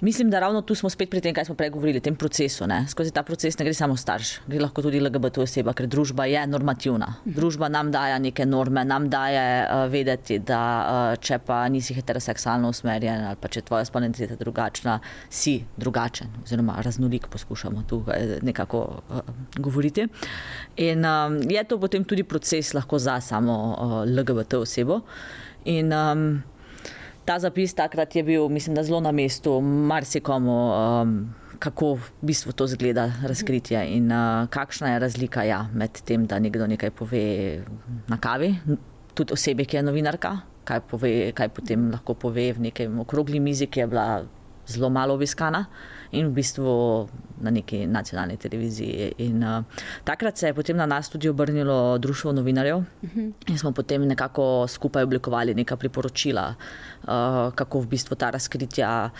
Mislim, 0.00 0.30
da 0.30 0.40
ravno 0.40 0.62
tu 0.62 0.74
smo 0.74 0.90
spet 0.90 1.10
pri 1.10 1.20
tem, 1.20 1.34
kaj 1.34 1.44
smo 1.44 1.54
prej 1.58 1.70
govorili, 1.74 2.00
tem 2.00 2.14
procesu. 2.16 2.66
Ne? 2.66 2.84
Skozi 2.88 3.10
ta 3.10 3.22
proces 3.26 3.58
ne 3.58 3.64
gre 3.66 3.74
samo 3.74 3.96
starš, 3.96 4.30
gre 4.46 4.60
lahko 4.62 4.82
tudi 4.82 5.00
LGBT 5.02 5.42
oseba, 5.42 5.72
ker 5.74 5.88
družba 5.90 6.28
je 6.30 6.44
normativna. 6.46 7.08
Družba 7.24 7.66
nam 7.68 7.90
daje 7.90 8.20
neke 8.22 8.46
norme, 8.46 8.84
nam 8.86 9.08
daje 9.10 9.42
uh, 9.64 9.86
vedeti, 9.90 10.38
da 10.38 10.60
uh, 10.62 11.18
če 11.18 11.40
pa 11.42 11.64
nisi 11.68 11.96
heteroseksualno 11.96 12.70
usmerjen 12.70 13.24
ali 13.26 13.40
pa 13.40 13.50
če 13.50 13.64
tvoja 13.66 13.88
spolna 13.88 14.06
identiteta 14.06 14.36
je 14.36 14.42
drugačna, 14.44 14.98
si 15.30 15.56
drugačen 15.76 16.30
oziroma 16.44 16.76
raznolik, 16.84 17.26
poskušamo 17.32 17.82
tu 17.88 18.04
nekako 18.42 18.84
uh, 19.10 19.32
govoriti. 19.58 20.06
In 20.76 21.02
um, 21.04 21.40
je 21.50 21.64
to 21.64 21.80
potem 21.82 22.04
tudi 22.04 22.22
proces 22.22 22.70
lahko 22.74 22.98
za 23.02 23.18
samo 23.20 23.58
uh, 23.74 23.98
LGBT 24.06 24.62
osebo. 24.62 25.00
In, 25.64 25.92
um, 25.92 26.30
ta 27.28 27.36
zapis 27.36 27.76
takrat 27.76 28.14
je 28.16 28.22
bil, 28.24 28.48
mislim, 28.48 28.72
da 28.74 28.82
zelo 28.82 29.00
na 29.04 29.12
mestu, 29.12 29.60
marsikomu, 29.60 30.56
um, 30.72 31.12
kako 31.60 31.98
v 32.00 32.08
bistvu 32.24 32.54
to 32.56 32.66
zgleda 32.66 33.10
razkritje 33.20 33.82
in 33.92 34.08
uh, 34.08 34.46
kakšna 34.48 34.94
je 34.94 35.02
razlika 35.04 35.44
ja, 35.44 35.66
med 35.74 36.00
tem, 36.08 36.24
da 36.26 36.38
nekdo 36.40 36.66
nekaj 36.70 36.90
pove 36.96 37.24
na 38.08 38.16
kavi, 38.16 38.54
tudi 39.14 39.36
osebi, 39.36 39.66
ki 39.68 39.76
je 39.76 39.84
novinarka, 39.84 40.38
kaj, 40.64 40.80
pove, 40.88 41.12
kaj 41.36 41.52
potem 41.52 41.90
lahko 41.92 42.16
pove 42.16 42.48
v 42.56 42.68
nekem 42.70 42.96
okrogli 43.04 43.42
mizi, 43.44 43.68
ki 43.68 43.84
je 43.84 43.90
bila 43.92 44.08
zelo 44.68 44.88
malo 44.88 45.18
obiskana 45.18 45.66
in 46.12 46.26
v 46.26 46.32
bistvu 46.40 47.08
na 47.40 47.50
neki 47.50 47.86
nacionalni 47.86 48.36
televiziji. 48.36 49.12
In, 49.18 49.42
uh, 49.44 49.64
takrat 50.04 50.38
se 50.38 50.46
je 50.46 50.54
potem 50.54 50.76
na 50.76 50.86
nas 50.86 51.08
tudi 51.08 51.28
obrnilo 51.28 51.98
Društvo 51.98 52.32
novinarjev 52.32 52.76
uh 52.76 52.84
-huh. 53.02 53.32
in 53.46 53.58
smo 53.58 53.72
potem 53.72 54.06
nekako 54.06 54.66
skupaj 54.68 55.02
oblikovali 55.02 55.54
neka 55.54 55.76
priporočila, 55.76 56.54
uh, 57.02 57.08
kako 57.54 57.80
v 57.80 57.86
bistvu 57.86 58.14
ta 58.16 58.30
razkritja. 58.30 59.10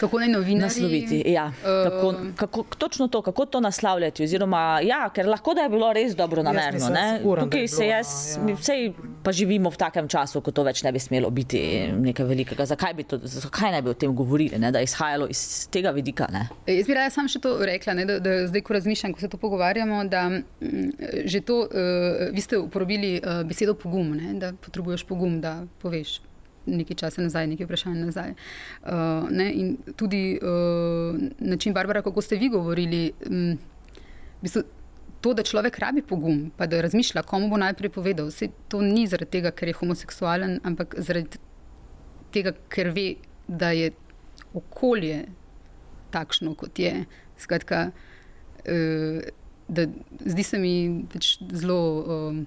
Kako 0.00 0.18
naj 0.18 0.28
novinarji 0.28 0.54
nasloviti? 0.54 1.22
Ja, 1.26 1.46
uh, 1.46 1.52
kako, 1.62 2.14
kako, 2.36 2.64
točno 2.78 3.08
to, 3.08 3.22
kako 3.22 3.46
to 3.46 3.60
naslavljati. 3.60 4.24
Oziroma, 4.24 4.80
ja, 4.82 5.10
ker 5.14 5.28
lahko 5.28 5.54
da 5.54 5.60
je 5.60 5.68
bilo 5.68 5.92
res 5.92 6.16
dobro 6.16 6.42
namerno. 6.42 6.88
Tukaj 7.40 7.68
se 7.68 7.86
jaz, 7.86 8.06
ja. 8.48 8.54
vsej 8.54 8.92
pa 9.22 9.32
živimo 9.32 9.70
v 9.70 9.76
takem 9.76 10.08
času, 10.08 10.40
ko 10.40 10.50
to 10.50 10.62
več 10.62 10.82
ne 10.82 10.92
bi 10.92 10.98
smelo 10.98 11.30
biti 11.30 11.92
nekaj 11.92 12.26
velikega. 12.26 12.66
Zakaj, 12.66 12.94
bi 12.94 13.02
to, 13.02 13.18
zakaj 13.22 13.72
ne 13.72 13.82
bi 13.82 13.90
o 13.90 13.94
tem 13.94 14.14
govorili, 14.14 14.58
ne? 14.58 14.72
da 14.72 14.78
je 14.78 14.84
izhajalo 14.84 15.26
iz 15.30 15.68
tega 15.70 15.90
vidika? 15.90 16.23
Ne? 16.32 16.48
Jaz 16.66 16.86
bi 16.86 16.94
rada 16.96 17.10
sam 17.10 17.28
še 17.30 17.40
to 17.44 17.56
rekla, 17.66 17.94
ne? 17.98 18.04
da, 18.08 18.18
da 18.22 18.36
zdaj, 18.48 18.62
ko 18.66 18.76
razmišljam, 18.76 19.14
ko 19.14 19.20
se 19.20 19.28
to 19.28 19.40
pogovarjamo, 19.40 20.04
da 20.10 20.28
mm, 20.30 21.24
že 21.30 21.40
to, 21.46 21.64
uh, 21.66 22.28
vi 22.34 22.44
ste 22.44 22.58
uporabili 22.58 23.16
uh, 23.18 23.42
besedo 23.48 23.74
pogum, 23.74 24.14
ne? 24.16 24.34
da 24.40 24.52
potrebuješ 24.52 25.06
pogum, 25.08 25.40
da 25.44 25.62
poveš 25.82 26.20
nekaj 26.66 26.96
časa 26.96 27.22
nazaj, 27.22 27.48
nekaj 27.50 27.68
vprašanj 27.68 27.98
nazaj. 28.06 28.30
Uh, 28.82 29.28
ne, 29.30 29.50
in 29.52 29.76
tudi 29.96 30.38
uh, 30.40 31.18
način, 31.38 31.74
Barbara, 31.76 32.02
kako 32.02 32.22
ste 32.24 32.38
vi 32.40 32.48
govorili, 32.48 33.02
um, 33.28 33.52
v 34.40 34.46
bistvu, 34.46 34.64
to, 35.24 35.32
da 35.34 35.42
človek 35.42 35.78
rabi 35.80 36.02
pogum, 36.02 36.50
pa 36.56 36.66
da 36.66 36.82
razmišlja, 36.84 37.22
komu 37.22 37.48
bo 37.48 37.56
najprej 37.60 37.90
povedal. 37.90 38.28
Vse 38.28 38.50
to 38.68 38.82
ni 38.84 39.06
zaradi 39.08 39.38
tega, 39.38 39.52
ker 39.56 39.70
je 39.70 39.76
homoseksualen, 39.78 40.58
ampak 40.68 40.96
zaradi 41.00 41.40
tega, 42.34 42.52
ker 42.68 42.90
ve, 42.92 43.14
da 43.48 43.70
je 43.76 43.92
okolje 44.54 45.22
takšno, 46.14 46.54
kot 46.58 46.78
je. 46.78 47.04
Skratka, 47.40 47.88
uh, 47.90 49.22
da, 49.68 49.86
zdi 50.24 50.46
se 50.46 50.60
mi 50.62 50.74
pač 51.12 51.36
zelo. 51.52 51.80
Uh, 52.02 52.44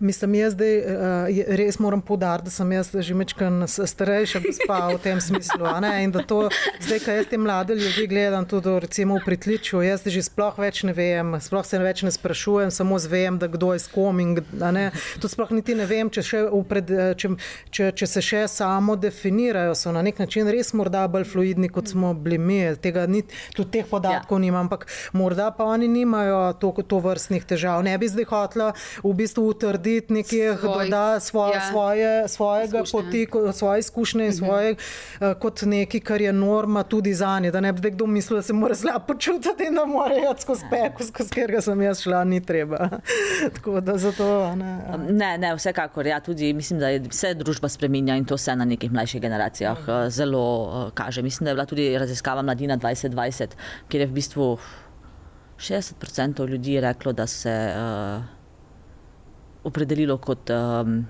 Mislim, 0.00 0.34
jaz 0.34 0.52
zdaj 0.52 0.78
uh, 0.78 1.42
res 1.56 1.78
moram 1.78 2.00
podariti, 2.00 2.44
da 2.44 2.50
sem 2.50 2.72
jaz 2.72 2.90
že 2.92 3.14
mečkan 3.14 3.64
starejša 3.68 4.40
gospa 4.44 4.78
v 4.94 4.98
tem 5.02 5.20
smislu. 5.20 5.66
In 6.02 6.12
da 6.12 6.22
to, 6.26 6.48
zdaj, 6.80 7.00
kaj 7.04 7.16
jaz 7.16 7.26
te 7.30 7.38
mlade 7.38 7.74
ljudi 7.74 8.06
gledam, 8.06 8.46
tudi 8.48 8.74
recimo 8.80 9.16
v 9.18 9.24
pritličju, 9.24 9.82
jaz 9.82 10.06
že 10.06 10.22
sploh 10.22 10.58
več 10.58 10.82
ne 10.82 10.92
vem, 10.96 11.36
sploh 11.40 11.66
se 11.66 11.78
več 11.78 12.02
ne 12.02 12.12
sprašujem, 12.12 12.70
samo 12.70 12.98
zvem, 12.98 13.38
da 13.38 13.48
kdo 13.48 13.72
je 13.72 13.82
s 13.84 13.88
kom 13.92 14.20
in 14.20 14.36
ne. 14.72 14.90
To 15.20 15.28
sploh 15.28 15.52
niti 15.54 15.74
ne 15.78 15.86
vem, 15.86 16.10
če, 16.10 16.44
upred, 16.50 16.90
če, 17.18 17.32
če, 17.70 17.90
če 17.96 18.06
se 18.06 18.22
še 18.24 18.42
samo 18.48 18.96
definirajo, 18.96 19.74
so 19.78 19.92
na 19.94 20.02
nek 20.02 20.18
način 20.22 20.50
res 20.50 20.72
morda 20.76 21.06
bolj 21.08 21.28
fluidni, 21.32 21.70
kot 21.72 21.92
smo 21.92 22.14
bili 22.14 22.38
mi. 22.38 22.60
Tega, 22.82 23.06
ni, 23.10 23.22
tudi 23.56 23.78
teh 23.78 23.88
podatkov 23.88 24.38
ja. 24.38 24.46
nimam, 24.46 24.66
ampak 24.66 24.86
morda 25.16 25.50
pa 25.54 25.66
oni 25.68 25.88
nimajo 25.90 26.52
to, 26.60 26.72
to 26.86 27.00
vrstnih 27.02 27.44
težav. 27.48 27.82
Ne 27.84 27.96
bi 27.98 28.08
zdaj 28.10 28.28
hotla 28.30 28.72
v 29.02 29.14
bistvu 29.18 29.46
utrditi 29.50 29.91
narediti 29.92 30.12
nekaj, 30.12 30.56
Svoj, 30.58 30.88
da 30.88 31.20
svoje, 31.20 31.54
ja, 31.54 31.70
svoje, 31.70 32.28
svojega 32.28 32.82
izkušnje. 32.82 33.26
poti, 33.28 33.58
svoje 33.58 33.78
izkušnje 33.78 34.24
in 34.24 34.30
mhm. 34.30 34.36
svoje 34.36 34.74
uh, 35.20 35.38
kot 35.38 35.62
nekaj, 35.62 36.00
kar 36.00 36.20
je 36.20 36.32
norma 36.32 36.82
tudi 36.82 37.14
za 37.14 37.40
nje. 37.40 37.50
Da 37.50 37.60
ne 37.60 37.72
bi 37.72 37.90
kdo 37.90 38.06
mislil, 38.06 38.38
da 38.38 38.42
se 38.42 38.52
mora 38.52 38.74
slabo 38.74 39.06
počutiti 39.06 39.64
in 39.68 39.74
da 39.74 39.86
mora 39.86 40.14
iti 40.16 40.42
skozi 40.42 40.64
peko, 40.70 41.04
skozi 41.04 41.30
katerega 41.30 41.60
sem 41.60 41.82
jaz 41.82 42.00
šla, 42.00 42.24
ni 42.24 42.40
treba. 42.40 42.88
da, 43.82 43.98
zato, 43.98 44.56
ne, 44.56 44.78
ja. 44.88 44.96
ne, 45.10 45.38
ne, 45.38 45.54
vsekakor. 45.54 46.06
Ja, 46.06 46.20
tudi 46.20 46.52
mislim, 46.52 46.80
da 46.80 46.86
se 47.10 47.34
družba 47.34 47.68
spremenja 47.68 48.16
in 48.16 48.24
to 48.24 48.36
se 48.36 48.56
na 48.56 48.64
nekih 48.64 48.92
mlajših 48.92 49.20
generacijah 49.20 49.78
uh, 49.78 50.08
zelo 50.08 50.62
uh, 50.62 50.92
kaže. 50.94 51.22
Mislim, 51.22 51.44
da 51.44 51.50
je 51.50 51.54
bila 51.54 51.66
tudi 51.66 51.98
raziskava 51.98 52.42
Mladina 52.42 52.76
2020, 52.76 53.46
kjer 53.88 54.00
je 54.00 54.06
v 54.06 54.12
bistvu 54.12 54.58
60% 55.58 56.48
ljudi 56.48 56.80
reklo, 56.80 57.12
da 57.12 57.26
se. 57.26 57.74
Uh, 57.76 58.41
opredelilo 59.64 60.18
kot 60.22 60.50
um, 60.50 61.02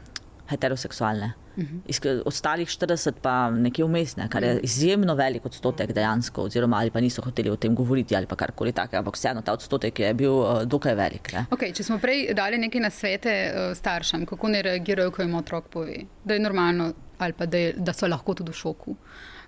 heteroseksualne. 0.51 1.33
Uh 1.57 1.65
-huh. 1.65 2.23
Ostalih 2.25 2.69
40 2.69 3.13
pa 3.23 3.51
nekje 3.51 3.85
vmesne, 3.85 4.29
kar 4.29 4.43
je 4.43 4.61
izjemno 4.63 5.15
velik 5.15 5.47
odstotek 5.47 5.93
dejansko, 5.93 6.43
oziroma 6.43 6.77
ali 6.77 6.91
pa 6.91 7.01
niso 7.01 7.23
hoteli 7.23 7.51
o 7.51 7.57
tem 7.57 7.75
govoriti 7.75 8.17
ali 8.17 8.27
karkoli 8.27 8.73
takega, 8.73 8.99
ampak 8.99 9.15
vseeno 9.15 9.43
ta 9.43 9.53
odstotek 9.53 10.01
je 10.01 10.15
bil 10.15 10.33
uh, 10.33 10.63
dokaj 10.63 10.95
velik. 10.95 11.33
Okay, 11.51 11.73
če 11.73 11.83
smo 11.83 11.99
prej 11.99 12.35
dali 12.35 12.59
nekaj 12.59 12.81
na 12.81 12.91
svete 12.91 13.53
uh, 13.55 13.77
staršem, 13.77 14.27
kako 14.27 14.49
ne 14.49 14.63
reagirajo, 14.63 15.11
ko 15.11 15.23
jim 15.23 15.35
otrok 15.35 15.69
pove, 15.69 15.97
da 16.25 16.35
je 16.35 16.41
normalno 16.41 16.93
ali 17.19 17.33
pa 17.33 17.47
da, 17.47 17.59
je, 17.59 17.75
da 17.77 17.93
so 17.93 18.07
lahko 18.07 18.35
tudi 18.35 18.51
v 18.51 18.55
šoku. 18.55 18.91
Uh, 18.91 18.99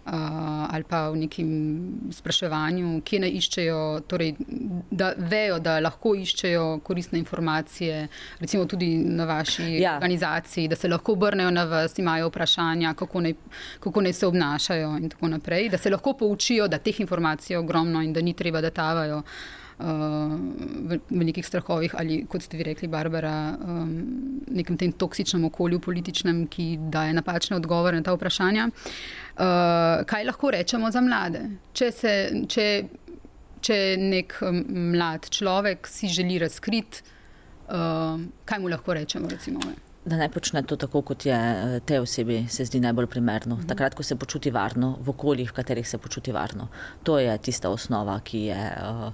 ali 0.04 0.84
pa 0.84 1.08
v 1.10 1.16
nekem 1.16 1.50
spraševanju, 2.12 3.00
kje 3.04 3.20
naj 3.20 3.36
iščejo, 3.38 3.80
torej, 4.08 4.34
da 4.90 5.12
vejo, 5.16 5.58
da 5.64 5.78
lahko 5.80 6.14
iščejo 6.14 6.80
koristne 6.84 7.18
informacije, 7.18 8.08
recimo 8.40 8.66
tudi 8.68 8.90
na 8.96 9.24
vaši 9.24 9.80
ja. 9.80 9.94
organizaciji, 9.96 10.68
da 10.68 10.76
se 10.76 10.88
lahko 10.88 11.16
obrnejo 11.16 11.50
na 11.50 11.64
vas, 11.64 11.98
imajo 11.98 12.28
vprašanja, 12.28 12.94
kako 12.94 13.24
naj, 13.24 13.34
kako 13.80 14.04
naj 14.04 14.12
se 14.12 14.26
obnašajo 14.26 14.94
in 15.00 15.10
tako 15.10 15.28
naprej, 15.28 15.68
da 15.68 15.78
se 15.78 15.90
lahko 15.90 16.12
poučijo, 16.12 16.68
da 16.68 16.78
teh 16.78 17.00
informacij 17.00 17.54
je 17.54 17.58
ogromno 17.58 18.02
in 18.02 18.12
da 18.12 18.20
ni 18.20 18.34
treba, 18.34 18.60
da 18.60 18.70
tavajo. 18.70 19.18
Uh, 19.18 19.63
v, 19.78 20.98
v 21.10 21.24
nekih 21.26 21.46
strahovih, 21.46 21.94
ali 21.98 22.22
kot 22.30 22.42
ste 22.42 22.58
vi 22.58 22.66
rekli, 22.68 22.88
Barbara, 22.88 23.56
um, 23.58 23.94
nekem 24.54 24.78
tem 24.78 24.92
toksičnem 24.92 25.44
okolju, 25.50 25.80
političnem, 25.82 26.44
ki 26.50 26.68
daje 26.94 27.14
napačne 27.16 27.56
odgovore 27.56 27.98
na 27.98 28.06
ta 28.06 28.14
vprašanja. 28.14 28.68
Uh, 28.70 30.04
kaj 30.06 30.28
lahko 30.28 30.52
rečemo 30.54 30.90
za 30.94 31.02
mlade? 31.02 31.42
Če, 31.74 31.90
se, 31.90 32.12
če, 32.48 32.68
če 33.64 33.80
nek 33.98 34.38
mlad 34.70 35.26
človek 35.34 35.90
si 35.90 36.12
želi 36.12 36.38
razkriti, 36.42 37.02
uh, 37.66 38.22
kaj 38.46 38.62
mu 38.62 38.70
lahko 38.70 38.94
rečemo? 38.94 39.30
Recimo, 39.30 39.64
Da 40.04 40.18
ne 40.20 40.26
počne 40.28 40.60
to 40.68 40.76
tako, 40.76 41.00
kot 41.00 41.24
je 41.24 41.32
eh, 41.32 41.78
tej 41.80 42.02
osebi 42.04 42.42
se 42.52 42.66
zdi 42.68 42.80
najbolj 42.80 43.06
primerno. 43.08 43.56
Mhm. 43.56 43.66
Takrat, 43.66 43.94
ko 43.96 44.02
se 44.02 44.16
počuti 44.20 44.50
varno, 44.52 44.98
v 45.00 45.10
okoljih, 45.10 45.50
v 45.50 45.56
katerih 45.56 45.88
se 45.88 45.98
počuti 45.98 46.32
varno. 46.32 46.68
To 47.02 47.18
je 47.18 47.38
tista 47.38 47.70
osnova, 47.72 48.20
ki 48.20 48.42
je 48.52 48.60
uh, 48.84 49.12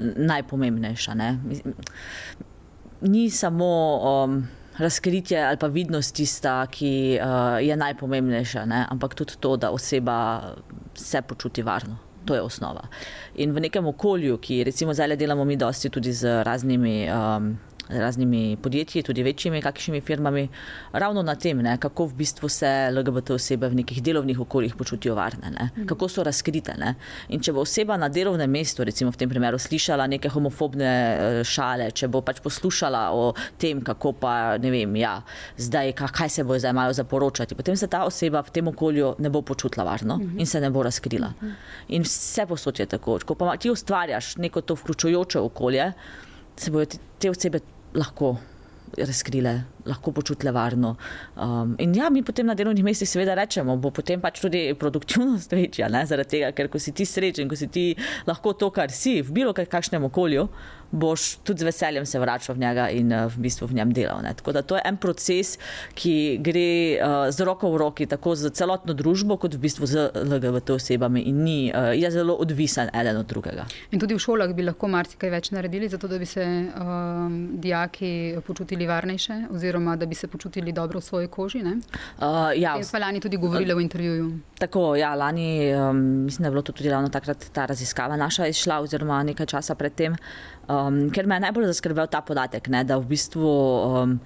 najpomembnejša. 0.00 1.14
Ne? 1.14 1.38
Ni 3.00 3.30
samo 3.30 3.70
um, 3.98 4.48
razkritje 4.78 5.44
ali 5.44 5.56
pa 5.56 5.66
vidnost 5.66 6.14
tista, 6.16 6.66
ki 6.66 7.18
uh, 7.20 7.58
je 7.62 7.76
najpomembnejša, 7.76 8.64
ne? 8.64 8.84
ampak 8.90 9.14
tudi 9.14 9.38
to, 9.40 9.56
da 9.56 9.70
oseba 9.70 10.18
se 10.94 11.22
počuti 11.22 11.62
varno. 11.62 11.98
To 12.24 12.34
je 12.34 12.42
osnova. 12.42 12.82
In 13.34 13.52
v 13.52 13.60
nekem 13.60 13.86
okolju, 13.86 14.36
ki 14.38 14.64
recimo 14.64 14.94
zdaj 14.94 15.16
delamo 15.16 15.44
mi 15.44 15.56
dosti 15.56 15.88
tudi 15.90 16.12
z 16.12 16.42
raznimi. 16.44 17.08
Um, 17.08 17.56
raznimi 17.88 18.56
podjetji, 18.62 19.02
tudi 19.02 19.22
večjimi, 19.22 19.62
kakšnimi 19.62 20.00
firmami, 20.00 20.48
ravno 20.92 21.22
na 21.22 21.34
tem, 21.34 21.58
ne, 21.62 21.76
kako 21.80 22.06
v 22.06 22.14
bistvu 22.14 22.48
se 22.48 22.90
LGBT 22.92 23.30
osebe 23.30 23.68
v 23.68 23.80
nekih 23.80 24.02
delovnih 24.02 24.40
okoljih 24.40 24.74
počutijo 24.76 25.14
varne, 25.14 25.50
ne, 25.50 25.70
mhm. 25.72 25.86
kako 25.86 26.08
so 26.08 26.22
razkrite. 26.22 26.74
Ne. 26.78 26.94
In 27.28 27.40
če 27.40 27.52
bo 27.52 27.64
oseba 27.66 27.96
na 27.96 28.08
delovnem 28.08 28.50
mestu, 28.50 28.84
recimo 28.84 29.10
v 29.10 29.20
tem 29.20 29.30
primeru, 29.30 29.58
slišala 29.58 30.06
neke 30.06 30.28
homofobne 30.32 30.88
eh, 30.88 31.40
šale, 31.44 31.90
če 31.90 32.08
bo 32.08 32.22
pač 32.22 32.42
poslušala 32.44 33.08
o 33.16 33.32
tem, 33.58 33.80
kako 33.84 34.12
pa 34.20 34.34
ne 34.58 34.72
vem, 34.74 34.96
ja, 35.00 35.18
zdaj, 35.56 35.94
kaj 36.12 36.34
se 36.38 36.44
bo 36.44 36.58
zdaj 36.58 36.76
imajo 36.76 36.92
za 36.92 37.04
poročati, 37.04 37.56
potem 37.58 37.76
se 37.76 37.88
ta 37.88 38.04
oseba 38.04 38.42
v 38.44 38.54
tem 38.54 38.68
okolju 38.68 39.14
ne 39.18 39.30
bo 39.30 39.42
počutila 39.42 39.86
varno 39.88 40.18
mhm. 40.18 40.38
in 40.40 40.46
se 40.46 40.60
ne 40.60 40.70
bo 40.70 40.82
razkrila. 40.82 41.32
Mhm. 41.40 41.56
In 41.96 42.04
vse 42.04 42.46
posod 42.46 42.78
je 42.78 42.86
tako. 42.86 43.18
Ko 43.24 43.34
pa 43.34 43.56
ti 43.56 43.70
ustvarjaš 43.70 44.36
neko 44.36 44.60
to 44.60 44.74
vključujoče 44.74 45.38
okolje, 45.40 45.92
se 46.56 46.70
bodo 46.70 46.98
te 47.18 47.30
osebe 47.30 47.60
lahko 47.98 48.36
razkrile, 48.96 49.64
lahko 49.88 50.12
počutile 50.12 50.52
varno. 50.52 50.94
Um, 51.36 51.74
in 51.78 51.94
ja, 51.96 52.10
mi 52.10 52.22
potem 52.22 52.46
na 52.46 52.56
delovnih 52.58 52.84
mestih 52.84 53.08
seveda 53.08 53.36
rečemo, 53.38 53.76
bo 53.80 53.92
potem 53.94 54.20
pač 54.20 54.42
tudi 54.44 54.66
produktivnost 54.78 55.52
večja, 55.58 55.88
ne? 55.92 56.04
zaradi 56.08 56.36
tega, 56.36 56.52
ker 56.56 56.70
ko 56.72 56.80
si 56.82 56.92
ti 56.96 57.06
srečen, 57.08 57.48
ko 57.48 57.56
si 57.58 57.70
ti 57.72 57.86
lahko 58.28 58.54
to, 58.58 58.70
kar 58.74 58.92
si 58.94 59.18
v 59.22 59.40
bilo 59.40 59.54
kakšnem 59.56 60.04
okolju, 60.08 60.48
boš 60.90 61.34
tudi 61.44 61.60
z 61.60 61.68
veseljem 61.68 62.06
se 62.06 62.18
vračal 62.18 62.56
v 62.56 62.58
njega 62.58 62.88
in 62.90 63.12
uh, 63.12 63.26
v 63.28 63.44
bistvu 63.44 63.68
v 63.68 63.76
njem 63.76 63.92
delal. 63.92 64.22
Ne? 64.24 64.32
Tako 64.34 64.52
da 64.56 64.62
to 64.62 64.76
je 64.76 64.82
en 64.84 64.96
proces, 64.96 65.58
ki 65.94 66.38
gre 66.40 66.68
uh, 66.96 67.16
z 67.30 67.44
roko 67.44 67.70
v 67.72 67.80
roki, 67.82 68.06
tako 68.08 68.34
z 68.34 68.50
celotno 68.56 68.94
družbo, 68.96 69.36
kot 69.36 69.54
v 69.54 69.60
bistvu 69.60 69.86
z 69.86 70.08
LGBT 70.24 70.78
osebami 70.78 71.26
in 71.28 71.42
ni, 71.44 71.58
uh, 71.68 71.92
je 71.92 72.10
zelo 72.10 72.38
odvisen 72.40 72.88
eden 72.94 73.20
od 73.20 73.28
drugega. 73.28 73.66
In 73.92 74.00
tudi 74.00 74.16
v 74.16 74.22
šolah 74.22 74.54
bi 74.56 74.64
lahko 74.64 74.88
marsikaj 74.88 75.30
več 75.30 75.50
naredili, 75.52 75.88
zato 75.92 76.08
da 76.08 76.18
bi 76.18 76.26
se 76.26 76.44
um, 76.44 77.38
dijaki 77.60 78.40
počutili 78.46 78.88
varnejše, 78.88 79.42
oziroma 79.52 79.77
da 79.96 80.06
bi 80.06 80.14
se 80.14 80.28
počutili 80.28 80.72
dobro 80.72 81.00
v 81.00 81.02
svoji 81.02 81.28
koži. 81.28 81.62
Uh, 81.62 81.74
ja, 82.56 82.82
smo 82.84 82.98
lani 82.98 83.20
tudi 83.20 83.36
govorili 83.36 83.72
uh, 83.72 83.78
v 83.78 83.82
intervjuju. 83.82 84.32
Tako, 84.58 84.96
ja, 84.96 85.14
lani 85.14 85.74
um, 85.74 85.96
mislim, 86.24 86.42
da 86.42 86.46
je 86.46 86.50
bilo 86.50 86.62
to 86.62 86.72
tudi 86.72 86.90
ravno 86.90 87.08
takrat 87.08 87.44
ta 87.52 87.66
raziskava 87.66 88.16
naša 88.16 88.46
izšla, 88.46 88.80
oziroma 88.80 89.22
nekaj 89.22 89.46
časa 89.46 89.74
predtem. 89.74 90.16
Um, 90.68 91.10
ker 91.10 91.26
me 91.26 91.36
je 91.36 91.40
najbolj 91.40 91.66
zaskrbel 91.66 92.06
ta 92.06 92.20
podatek, 92.20 92.68
ne, 92.68 92.84
da 92.84 92.98
v 92.98 93.08
bistvu 93.08 93.48
um, 93.48 94.20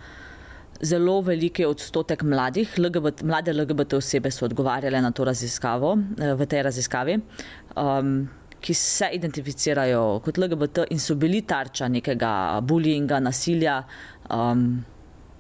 zelo 0.83 1.21
veliki 1.21 1.65
odstotek 1.65 2.23
mladih, 2.23 2.79
LGBT, 2.79 3.23
mlade 3.23 3.53
LGBT 3.53 4.01
osebe 4.03 4.31
so 4.31 4.45
odgovarjale 4.45 5.01
na 5.01 5.11
to 5.11 5.25
raziskavo, 5.25 5.97
eh, 6.19 6.35
v 6.35 6.47
tej 6.47 6.63
raziskavi, 6.63 7.19
um, 7.77 8.29
ki 8.61 8.75
se 8.75 9.09
identificirajo 9.13 10.21
kot 10.25 10.39
LGBT 10.39 10.87
in 10.91 10.99
so 10.99 11.15
bili 11.15 11.43
tarča 11.43 11.89
nekega 11.89 12.61
bullyinga, 12.63 13.19
nasilja. 13.21 13.83
Um, 14.31 14.85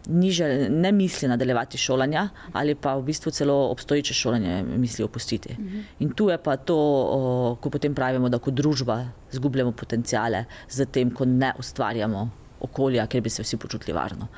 niže, 0.08 0.68
ne 0.70 0.92
misli 0.92 1.28
nadaljevati 1.28 1.78
šolanja, 1.78 2.28
ali 2.52 2.74
pa 2.74 2.94
v 2.96 3.02
bistvu 3.02 3.30
celo 3.30 3.56
obstoječe 3.70 4.14
šolanje 4.14 4.62
misli 4.62 5.04
opustiti. 5.04 5.54
Mhm. 5.58 5.80
In 5.98 6.12
tu 6.12 6.28
je 6.28 6.38
pa 6.38 6.56
to, 6.56 6.78
ko 7.60 7.70
potem 7.70 7.94
pravimo, 7.94 8.28
da 8.28 8.38
kot 8.38 8.54
družba 8.54 9.04
izgubljamo 9.32 9.72
potencijale 9.72 10.44
z 10.68 10.86
tem, 10.86 11.10
ko 11.10 11.24
ne 11.24 11.52
ustvarjamo 11.58 12.30
okolja, 12.60 13.06
kjer 13.06 13.22
bi 13.22 13.30
se 13.30 13.42
vsi 13.42 13.56
počutili 13.56 13.92
varno. 13.92 14.28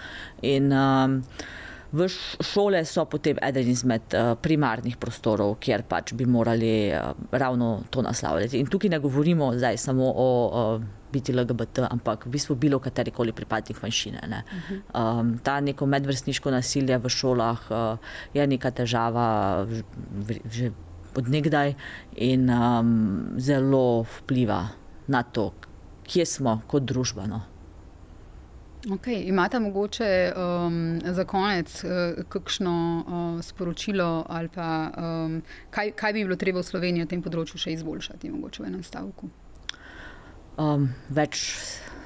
In, 0.42 0.72
um, 0.72 1.22
V 1.94 2.08
šole 2.42 2.82
so 2.82 3.04
potem 3.06 3.38
eden 3.38 3.68
izmed 3.70 4.14
uh, 4.18 4.34
primarnih 4.34 4.96
prostorov, 4.98 5.56
kjer 5.62 5.84
pač 5.86 6.10
bi 6.18 6.26
morali 6.26 6.90
uh, 6.90 7.14
ravno 7.30 7.84
to 7.90 8.02
naslavljati. 8.02 8.58
In 8.58 8.66
tukaj 8.66 8.90
ne 8.90 8.98
govorimo 8.98 9.52
zdaj 9.54 9.78
samo 9.78 10.10
o 10.10 10.28
uh, 10.50 10.82
biti 11.14 11.32
LGBT, 11.32 11.86
ampak 11.86 12.26
v 12.26 12.34
bistvu 12.34 12.58
bilo 12.58 12.80
kateri 12.82 13.14
koli 13.14 13.32
pripadnik 13.32 13.78
manjšine. 13.82 14.26
Ne. 14.26 14.42
Um, 14.90 15.36
ta 15.38 15.60
neko 15.62 15.86
medvrstniško 15.86 16.50
nasilje 16.50 16.98
v 16.98 17.12
šolah 17.12 17.70
uh, 17.70 18.14
je 18.34 18.46
neka 18.46 18.74
težava 18.74 19.28
že 20.50 20.72
odnegdaj 21.14 21.76
in 22.18 22.50
um, 22.50 23.38
zelo 23.38 24.02
vpliva 24.18 24.64
na 25.06 25.22
to, 25.22 25.52
kje 26.02 26.26
smo 26.26 26.58
kot 26.66 26.82
družba. 26.90 27.30
No. 27.30 27.44
Okay. 28.84 29.24
Imate 29.28 29.58
mogoče 29.58 30.32
um, 30.36 31.00
za 31.04 31.24
konec 31.24 31.84
uh, 31.84 32.24
kakšno 32.28 32.74
uh, 33.00 33.38
sporočilo 33.44 34.26
ali 34.28 34.48
pa 34.48 34.90
um, 34.92 35.38
kaj, 35.70 35.94
kaj 35.96 36.12
bi 36.12 36.24
bilo 36.24 36.36
treba 36.36 36.60
v 36.60 36.68
Sloveniji 36.68 37.06
na 37.06 37.08
tem 37.08 37.22
področju 37.24 37.58
še 37.64 37.78
izboljšati, 37.78 38.28
mogoče 38.34 38.62
v 38.62 38.68
enem 38.68 38.84
stavku? 38.84 39.30
um, 40.58 40.88
več 41.10 41.42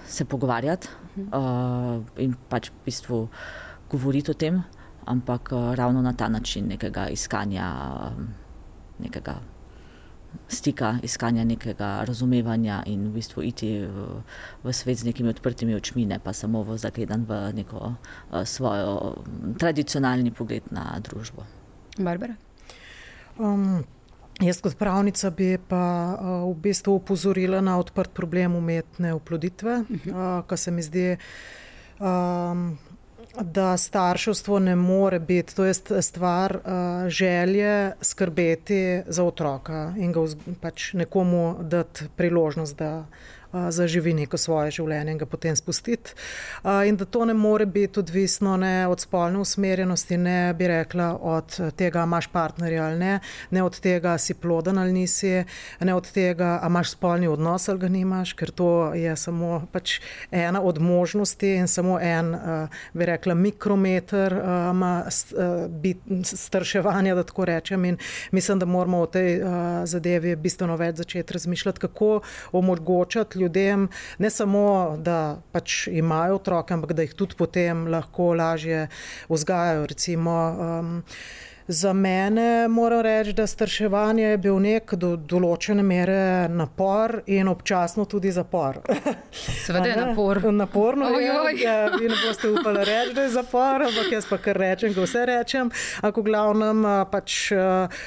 se 0.09 0.25
pogovarjati 0.25 0.89
uh, 1.29 2.01
in 2.23 2.35
pač 2.49 2.71
v 2.73 2.85
bistvu 2.87 3.21
govoriti 3.93 4.33
o 4.33 4.37
tem, 4.39 4.63
ampak 5.09 5.53
uh, 5.53 5.73
ravno 5.77 6.03
na 6.05 6.15
ta 6.17 6.29
način 6.29 6.69
nekega 6.69 7.09
iskanja, 7.13 7.69
um, 8.09 8.29
nekega 9.05 9.39
stika, 10.49 10.97
iskanja 11.03 11.45
nekega 11.45 12.05
razumevanja 12.09 12.83
in 12.87 13.09
v 13.09 13.19
bistvu 13.19 13.43
iti 13.45 13.71
v, 13.85 14.07
v 14.65 14.73
svet 14.73 15.03
z 15.03 15.11
nekimi 15.11 15.29
odprtimi 15.33 15.77
očmi, 15.77 16.07
ne 16.07 16.19
pa 16.19 16.33
samo 16.33 16.63
v 16.65 16.79
zagledan 16.81 17.25
v 17.29 17.53
neko 17.61 17.81
uh, 17.93 18.43
svojo 18.45 19.23
tradicionalni 19.61 20.33
pogled 20.33 20.73
na 20.73 20.97
družbo. 21.05 21.45
Barbara? 21.99 22.37
Um, 23.39 23.85
Jaz 24.39 24.61
kot 24.63 24.77
pravnica 24.79 25.33
bi 25.35 25.57
pa 25.59 26.15
uh, 26.15 26.47
v 26.47 26.55
bistvu 26.63 27.01
upozorila 27.01 27.59
na 27.61 27.75
odprt 27.79 28.13
problem 28.15 28.55
umetne 28.55 29.11
oploditve, 29.17 29.81
uh, 29.83 30.47
kar 30.47 30.59
se 30.59 30.71
mi 30.71 30.83
zdi, 30.83 31.17
um, 31.99 32.79
da 33.41 33.77
starševstvo 33.77 34.59
ne 34.59 34.77
more 34.77 35.19
biti, 35.19 35.57
to 35.57 35.65
je 35.65 35.75
stvar 36.03 36.57
uh, 36.57 37.09
želje 37.09 37.93
skrbeti 38.01 39.03
za 39.07 39.25
otroka 39.25 39.95
in 39.97 40.13
ga 40.13 40.21
pač 40.61 40.93
nekomu 40.93 41.57
dati 41.61 42.05
priložnost, 42.17 42.77
da 42.77 43.05
zaživi 43.53 44.15
neko 44.15 44.37
svoje 44.37 44.71
življenje 44.71 45.13
in 45.13 45.19
ga 45.19 45.27
potem 45.27 45.57
spustiti. 45.57 46.15
In 46.87 46.97
da 46.97 47.05
to 47.05 47.25
ne 47.25 47.35
more 47.35 47.67
biti 47.67 48.01
odvisno 48.01 48.57
ne 48.57 48.87
od 48.89 49.01
spolne 49.01 49.39
usmerjenosti, 49.39 50.17
ne 50.17 50.55
bi 50.55 50.69
rekla 50.69 51.19
od 51.21 51.57
tega, 51.77 52.03
imaš 52.05 52.27
partnerja 52.33 52.85
ali 52.85 52.99
ne, 52.99 53.21
ne 53.51 53.63
od 53.63 53.81
tega, 53.81 54.19
si 54.19 54.35
ploden 54.35 54.79
ali 54.79 54.93
nisi, 54.93 55.45
ne 55.81 55.95
od 55.95 56.11
tega, 56.13 56.61
imaš 56.67 56.91
spolni 56.91 57.29
odnos 57.29 57.69
ali 57.69 57.79
ga 57.79 57.89
nimaš, 57.89 58.33
ker 58.33 58.51
to 58.51 58.95
je 58.95 59.17
samo 59.17 59.67
pač 59.73 60.01
ena 60.31 60.63
od 60.63 60.79
možnosti 60.79 61.55
in 61.57 61.69
samo 61.69 62.01
en, 62.01 62.35
bi 62.93 63.07
rekla, 63.07 63.35
mikrometer 63.35 64.37
strševanja, 66.23 67.15
da 67.15 67.23
tako 67.23 67.45
rečem. 67.45 67.85
In 67.85 67.97
mislim, 68.33 68.59
da 68.59 68.67
moramo 68.67 69.01
o 69.01 69.07
tej 69.07 69.41
zadevi 69.85 70.37
bistveno 70.37 70.77
več 70.77 70.97
začeti 70.97 71.33
razmišljati, 71.33 71.81
kako 71.81 72.21
omogočati 72.53 73.39
ljudem, 73.39 73.48
ne 74.19 74.31
samo, 74.31 74.97
da 74.99 75.39
pač 75.53 75.87
imajo 75.89 76.39
otroke, 76.41 76.75
ampak 76.75 76.93
da 76.93 77.03
jih 77.03 77.15
tudi 77.15 77.39
potem 77.39 77.87
lahko 77.89 78.33
lažje 78.35 78.89
vzgajajo. 79.29 79.87
Recimo, 79.87 80.37
um, 80.51 81.03
Za 81.71 81.93
mene 81.93 82.69
moram 82.69 83.01
reči, 83.01 83.33
da 83.33 83.47
starševanje 83.47 84.25
je 84.25 84.37
bil 84.41 84.57
nek 84.57 84.95
do 84.97 85.11
določene 85.21 85.83
mere 85.85 86.49
napor 86.49 87.19
in 87.29 87.49
občasno 87.53 88.07
tudi 88.09 88.31
zapor. 88.33 88.79
Seveda 89.67 89.91
je 89.91 89.97
napor. 89.99 90.41
Naporno 90.53 91.11
oj, 91.13 91.27
oj. 91.29 91.53
je. 91.53 91.67
Ja, 91.67 91.91
vi 91.93 92.09
ne 92.09 92.17
boste 92.23 92.49
upali 92.49 92.87
reči, 92.89 93.13
da 93.13 93.27
je 93.27 93.35
zapor, 93.35 93.85
ampak 93.85 94.09
jaz 94.17 94.29
pa 94.31 94.39
kar 94.41 94.57
rečem, 94.57 94.95
ko 94.97 95.05
vse 95.05 95.27
rečem. 95.29 95.69
V 96.01 96.25
glavnem 96.25 96.87
pač 97.13 97.37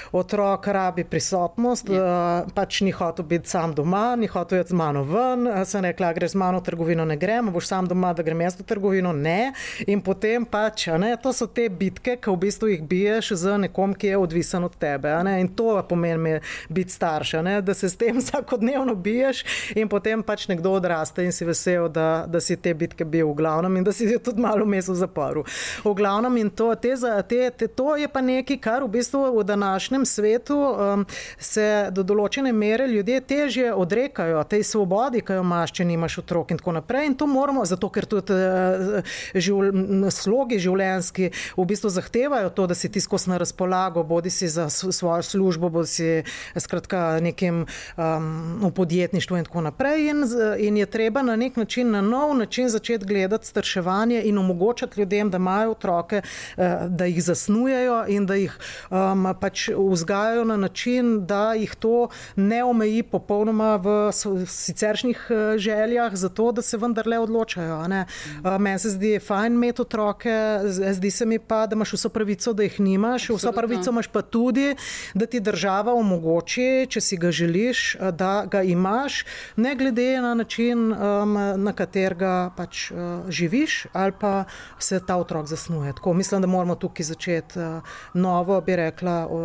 otrok 0.09 0.65
rabi 0.73 1.05
prisotnost, 1.05 1.93
je. 1.93 2.01
Ja. 2.01 2.41
pač 2.57 2.81
ni 2.81 2.89
hotel 2.97 3.29
biti 3.29 3.53
sam 3.53 3.77
doma, 3.77 4.15
ni 4.17 4.25
hotel 4.25 4.63
iti 4.63 4.73
z 4.73 4.79
mano 4.81 5.05
ven. 5.05 5.45
Sem 5.69 5.85
rekla, 5.85 6.15
greš 6.17 6.33
z 6.33 6.41
mano 6.41 6.63
v 6.63 6.69
trgovino, 6.71 7.05
ne 7.05 7.19
grem, 7.21 7.53
boš 7.53 7.69
sam 7.69 7.85
doma, 7.85 8.15
da 8.17 8.25
grem 8.25 8.41
jaz 8.41 8.57
v 8.57 8.65
trgovino, 8.73 9.13
ne. 9.13 9.53
In 9.85 10.01
potem 10.01 10.49
pač, 10.49 10.89
ne, 10.97 11.13
to 11.21 11.29
so 11.29 11.45
te 11.45 11.69
bitke, 11.69 12.17
ki 12.17 12.33
v 12.33 12.43
bistvu 12.47 12.73
jih 12.73 12.85
biješ 12.89 13.33
z 13.37 13.50
z 13.51 13.57
nekom, 13.67 13.93
ki 13.93 14.07
je 14.07 14.17
odvisen 14.17 14.63
od 14.63 14.75
tebe. 14.75 15.11
In 15.39 15.47
to 15.55 15.75
pomeni 15.89 16.39
biti 16.69 16.91
starš, 16.91 17.31
da 17.61 17.73
se 17.73 17.89
s 17.89 17.97
tem 17.97 18.19
vsakodnevno 18.21 18.95
biješ 18.95 19.43
in 19.75 19.89
potem 19.89 20.23
pač 20.23 20.47
nekdo 20.47 20.71
odraste 20.71 21.25
in 21.25 21.31
si 21.31 21.45
vesel, 21.45 21.89
da, 21.89 22.25
da 22.27 22.39
si 22.39 22.55
te 22.55 22.73
bitke 22.73 23.05
bil 23.05 23.31
v 23.31 23.35
glavnem 23.35 23.77
in 23.77 23.83
da 23.83 23.91
si 23.91 24.07
tudi 24.19 24.41
malo 24.41 24.65
vmes 24.65 24.87
v 24.87 24.95
zaporu. 24.95 25.43
V 25.83 25.93
glavnem 25.97 26.37
in 26.37 26.49
to, 26.49 26.73
te, 26.75 26.95
te, 27.27 27.49
te, 27.49 27.67
to 27.67 27.95
je 27.95 28.07
pa 28.07 28.21
nekaj, 28.21 28.59
kar 28.61 28.83
v 28.83 28.91
bistvu 28.97 29.23
v 29.39 29.43
današnjem 29.43 30.05
svetu 30.05 30.57
um, 30.57 31.05
se 31.39 31.89
do 31.91 32.03
določene 32.03 32.53
mere 32.53 32.87
ljudje 32.87 33.21
težje 33.21 33.73
odrekajo 33.73 34.43
tej 34.43 34.63
svobodi, 34.67 35.23
ki 35.25 35.39
jo 35.39 35.45
imaš, 35.45 35.75
če 35.79 35.87
nimaš 35.87 36.19
otrok 36.23 36.51
in 36.51 36.61
tako 36.61 36.75
naprej. 36.79 37.11
In 37.11 37.17
to 37.17 37.27
moramo, 37.27 37.65
zato 37.65 37.89
ker 37.89 38.07
tudi 38.09 38.35
uh, 38.35 39.15
živl, 39.35 39.71
slogi 40.11 40.59
življenjski 40.61 41.31
v 41.57 41.67
bistvu 41.67 41.91
zahtevajo 41.93 42.51
to, 42.55 42.67
da 42.71 42.77
si 42.77 42.89
ti 42.91 43.01
skozi 43.01 43.31
razpolago, 43.41 44.03
bodi 44.03 44.29
si 44.29 44.47
za 44.47 44.69
svojo 44.69 45.21
službo, 45.21 45.69
bodi 45.69 45.87
si 45.87 46.23
skratka 46.55 47.19
nekim 47.21 47.65
um, 47.65 48.61
v 48.61 48.71
podjetništvu 48.71 49.37
in 49.37 49.45
tako 49.45 49.61
naprej. 49.61 50.09
In, 50.09 50.23
in 50.57 50.77
je 50.77 50.85
treba 50.85 51.21
na 51.21 51.35
nek 51.35 51.57
način, 51.57 51.91
na 51.91 52.01
nov 52.01 52.35
način 52.37 52.69
začeti 52.69 53.05
gledati 53.05 53.47
starševanje 53.47 54.21
in 54.25 54.37
omogočati 54.37 54.99
ljudem, 54.99 55.29
da 55.29 55.37
imajo 55.37 55.71
otroke, 55.71 56.21
uh, 56.21 56.63
da 56.87 57.05
jih 57.05 57.23
zasnujejo 57.23 58.05
in 58.07 58.25
da 58.25 58.35
jih 58.35 58.57
um, 58.89 59.27
pač 59.41 59.69
vzgajajo 59.77 60.45
na 60.45 60.57
način, 60.57 61.25
da 61.25 61.53
jih 61.53 61.75
to 61.75 62.07
ne 62.35 62.63
omeji 62.63 63.03
popolnoma 63.03 63.75
v 63.75 64.11
siceršnjih 64.47 65.27
uh, 65.29 65.57
željah, 65.57 66.15
zato 66.15 66.51
da 66.51 66.61
se 66.61 66.77
vendarle 66.77 67.19
odločajo. 67.19 67.79
Uh, 67.81 68.57
Meni 68.59 68.79
se 68.79 68.89
zdi 68.89 69.19
fajn 69.19 69.53
imeti 69.53 69.81
otroke, 69.81 70.59
zdi 70.69 71.11
se 71.11 71.25
mi 71.25 71.39
pa, 71.39 71.65
da 71.67 71.75
imaš 71.75 71.93
vso 71.93 72.09
pravico, 72.09 72.53
da 72.53 72.63
jih 72.63 72.79
nimaš, 72.79 73.29
vso 73.35 73.51
pravico 73.51 73.89
imaš 73.91 74.07
pa 74.07 74.21
tudi, 74.21 74.75
da 75.13 75.25
ti 75.25 75.39
država 75.39 75.93
omogoči, 75.93 76.87
če 76.89 77.01
si 77.01 77.17
ga 77.17 77.31
želiš, 77.31 77.95
uh, 77.95 78.09
da 78.11 78.45
ga 78.51 78.63
imaš, 78.63 79.23
ne 79.55 79.75
glede 79.75 80.21
na 80.21 80.33
način, 80.33 80.91
um, 80.91 81.33
na 81.63 81.73
katerega 81.73 82.51
pač 82.57 82.91
uh, 82.91 82.97
živiš 83.29 83.85
ali 83.93 84.13
pa 84.19 84.43
se 84.79 84.99
ta 85.05 85.17
otrok 85.17 85.47
zasnuje. 85.47 85.93
Tako, 85.93 86.13
mislim, 86.13 86.41
da 86.41 86.47
moramo 86.47 86.75
tukaj 86.75 87.03
začeti 87.03 87.59
uh, 87.59 87.81
novo, 88.13 88.61
bi 88.61 88.75
rekla, 88.75 89.27
uh, 89.27 89.41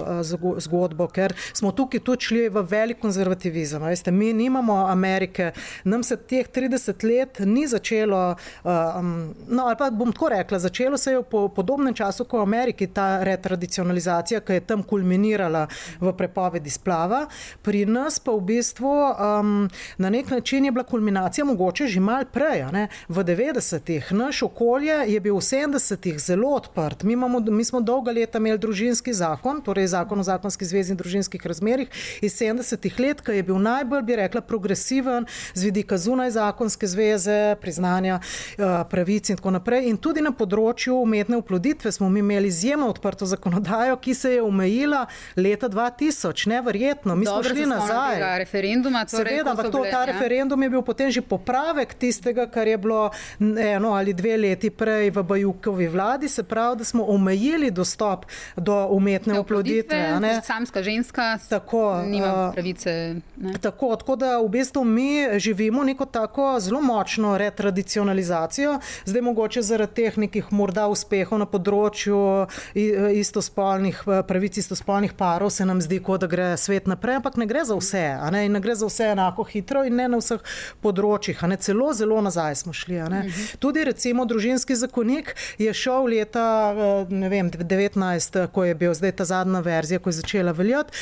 zgodbo, 0.59 1.09
ker 1.09 1.35
smo 1.53 1.73
tukaj 1.73 2.01
tudi 2.01 2.25
šli 2.25 2.49
v 2.49 2.63
velik 2.63 3.01
konzervativizem. 3.01 3.83
Veste, 3.83 4.11
mi 4.11 4.33
nimamo 4.33 4.87
Amerike, 4.87 5.53
nam 5.85 6.03
se 6.03 6.17
teh 6.17 6.47
30 6.49 7.05
let 7.05 7.39
ni 7.45 7.67
začelo, 7.67 8.37
um, 8.65 9.35
no 9.49 9.67
ali 9.67 9.77
pa 9.79 9.91
bom 9.91 10.13
tako 10.13 10.29
rekla, 10.29 10.59
začelo 10.59 10.99
se 10.99 11.13
je 11.13 11.23
po 11.23 11.49
podobnem 11.49 11.95
času 11.95 12.25
kot 12.25 12.41
v 12.41 12.43
Ameriki 12.43 12.87
ta 12.87 13.25
retradicionalizacija, 13.77 14.41
ki 14.41 14.53
je 14.53 14.61
tam 14.61 14.83
kulminirala 14.83 15.67
v 16.01 16.13
prepovedi 16.13 16.71
splava. 16.71 17.27
Pri 17.63 17.85
nas 17.87 18.19
pa 18.19 18.33
v 18.33 18.41
bistvu 18.41 18.89
um, 18.89 19.69
na 19.99 20.11
nek 20.11 20.31
način 20.31 20.65
je 20.65 20.73
bila 20.73 20.85
kulminacija 20.85 21.45
mogoče 21.45 21.87
že 21.87 22.01
mal 22.01 22.25
prej. 22.33 22.65
V 23.09 23.25
90-ih 23.25 24.13
naš 24.13 24.43
okolje 24.43 25.05
je 25.07 25.21
bil 25.21 25.37
v 25.37 25.41
70-ih 25.41 26.19
zelo 26.19 26.55
odprt. 26.57 27.03
Mi, 27.03 27.13
imamo, 27.13 27.41
mi 27.41 27.65
smo 27.65 27.81
dolga 27.81 28.13
leta 28.13 28.39
imeli 28.39 28.59
družinski 28.59 29.13
zakon, 29.13 29.61
torej 29.61 29.87
zakon 29.87 30.21
o 30.21 30.23
zakonski 30.23 30.65
zvezi 30.65 30.93
in 30.93 30.97
družinskih 30.97 31.47
razmerih 31.47 31.89
iz 32.23 32.39
70-ih 32.41 33.01
let, 33.01 33.21
ki 33.21 33.37
je 33.37 33.43
bil 33.43 33.59
najbolj, 33.59 34.03
bi 34.03 34.17
rekla, 34.17 34.41
progresiven 34.41 35.27
z 35.55 35.65
vidika 35.65 35.99
zunaj 35.99 36.31
zakonske 36.31 36.87
zveze, 36.87 37.57
priznanja 37.61 38.21
uh, 38.21 38.87
pravic 38.91 39.31
in 39.31 39.37
tako 39.37 39.51
naprej. 39.51 39.91
In 39.91 39.99
tudi 39.99 40.23
na 40.23 40.33
področju 40.33 40.97
umetne 41.03 41.37
uploditve 41.37 41.93
smo 41.93 42.09
mi 42.09 42.21
imeli 42.25 42.49
izjemno 42.49 42.89
odprto 42.89 43.27
zakonodajo, 43.27 43.56
ki 44.01 44.15
se 44.15 44.33
je 44.33 44.43
omejila 44.43 45.07
leta 45.37 45.69
2000. 45.69 46.49
Neverjetno, 46.49 47.17
mi 47.17 47.25
Dobro, 47.25 47.43
smo 47.43 47.55
šli 47.55 47.67
nazaj. 47.67 48.39
Referenduma, 48.39 49.05
torej, 49.05 49.33
Seveda, 49.33 49.51
ampak 49.51 49.71
to, 49.73 49.85
ta 49.91 50.01
ja. 50.01 50.05
referendum 50.05 50.63
je 50.63 50.71
bil 50.71 50.83
potem 50.83 51.11
že 51.11 51.21
popravek 51.23 51.95
tistega, 51.95 52.47
kar 52.47 52.69
je 52.69 52.79
bilo 52.79 53.11
eno 53.59 53.93
ali 53.93 54.13
dve 54.13 54.37
leti 54.37 54.71
prej 54.71 55.11
v 55.11 55.23
Bajukovi 55.23 55.89
vladi, 55.89 56.29
se 56.29 56.43
pravi, 56.43 56.77
da 56.77 56.85
smo 56.85 57.05
omejili 57.05 57.71
dostop 57.71 58.27
do 58.57 58.87
umetne 58.91 59.39
oploditve. 59.41 60.19
Samska 60.43 60.83
ženska 60.83 61.39
tako, 61.49 62.03
nima 62.07 62.53
pravice. 62.53 63.15
Tako, 63.61 63.97
tako 63.97 64.17
da 64.17 64.39
v 64.39 64.49
bistvu 64.49 64.85
mi 64.85 65.39
živimo 65.39 65.85
neko 65.85 66.05
tako 66.05 66.61
zelo 66.61 66.81
močno 66.81 67.39
retradicionalizacijo, 67.39 68.79
zdaj 69.05 69.23
mogoče 69.23 69.63
zaradi 69.63 69.95
teh 69.95 70.19
nekih 70.19 70.53
morda 70.53 70.87
uspehov 70.89 71.39
na 71.39 71.47
področju 71.47 72.47
istospolnih 73.47 74.03
pravic 74.29 74.57
istospolnih 74.57 75.13
parov 75.13 75.51
se 75.51 75.65
nam 75.65 75.81
zdi, 75.81 76.01
kot 76.03 76.21
da 76.21 76.27
gre 76.27 76.57
svet 76.57 76.87
naprej, 76.87 77.21
ampak 77.21 77.37
ne 77.37 77.47
gre 77.47 77.63
za 77.65 77.77
vse, 77.79 78.03
ne, 78.33 78.49
ne 78.49 78.61
gre 78.61 78.75
za 78.75 78.87
vse 78.87 79.11
enako 79.15 79.45
hitro 79.45 79.85
in 79.87 79.95
ne 79.97 80.09
na 80.09 80.19
vseh 80.19 80.43
področjih, 80.83 81.45
celo 81.63 81.93
zelo 81.95 82.21
nazaj 82.21 82.55
smo 82.63 82.73
šli. 82.73 82.97
Mhm. 82.97 83.31
Tudi 83.63 83.85
recimo 83.85 84.25
družinski 84.27 84.75
zakonik 84.75 85.35
je 85.59 85.73
šel 85.75 86.09
leta 86.11 86.47
ne 87.11 87.29
vem, 87.29 87.51
19, 87.51 88.47
ko 88.53 88.65
je 88.65 88.75
bil 88.75 88.95
zdaj 88.95 89.13
ta 89.21 89.25
zadnja 89.25 89.61
verzija, 89.61 90.01
ko 90.01 90.11
je 90.11 90.19
začela 90.21 90.53
veljati. 90.53 90.93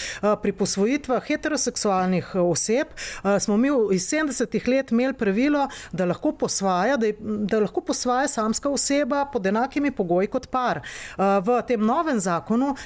Pri 0.43 0.53
posvojitvah 0.53 1.25
heteroseksualnih 1.25 2.35
oseb 2.43 2.93
smo 3.41 3.57
mi 3.57 3.73
iz 3.95 4.09
70-ih 4.11 4.69
let 4.69 4.93
imeli 4.93 5.15
pravilo, 5.15 5.69
da 5.93 6.05
lahko 6.05 6.35
posvaja, 6.45 6.97
da, 6.97 7.07
je, 7.07 7.17
da 7.21 7.63
lahko 7.65 7.81
posvaja 7.81 8.29
samska 8.29 8.69
oseba 8.69 9.25
pod 9.33 9.47
enakimi 9.47 9.95
pogoji 9.95 10.29
kot 10.29 10.51
par. 10.53 10.83
V 11.17 11.61
tem 11.69 11.81
novem 11.81 12.21
zakonu 12.21 12.34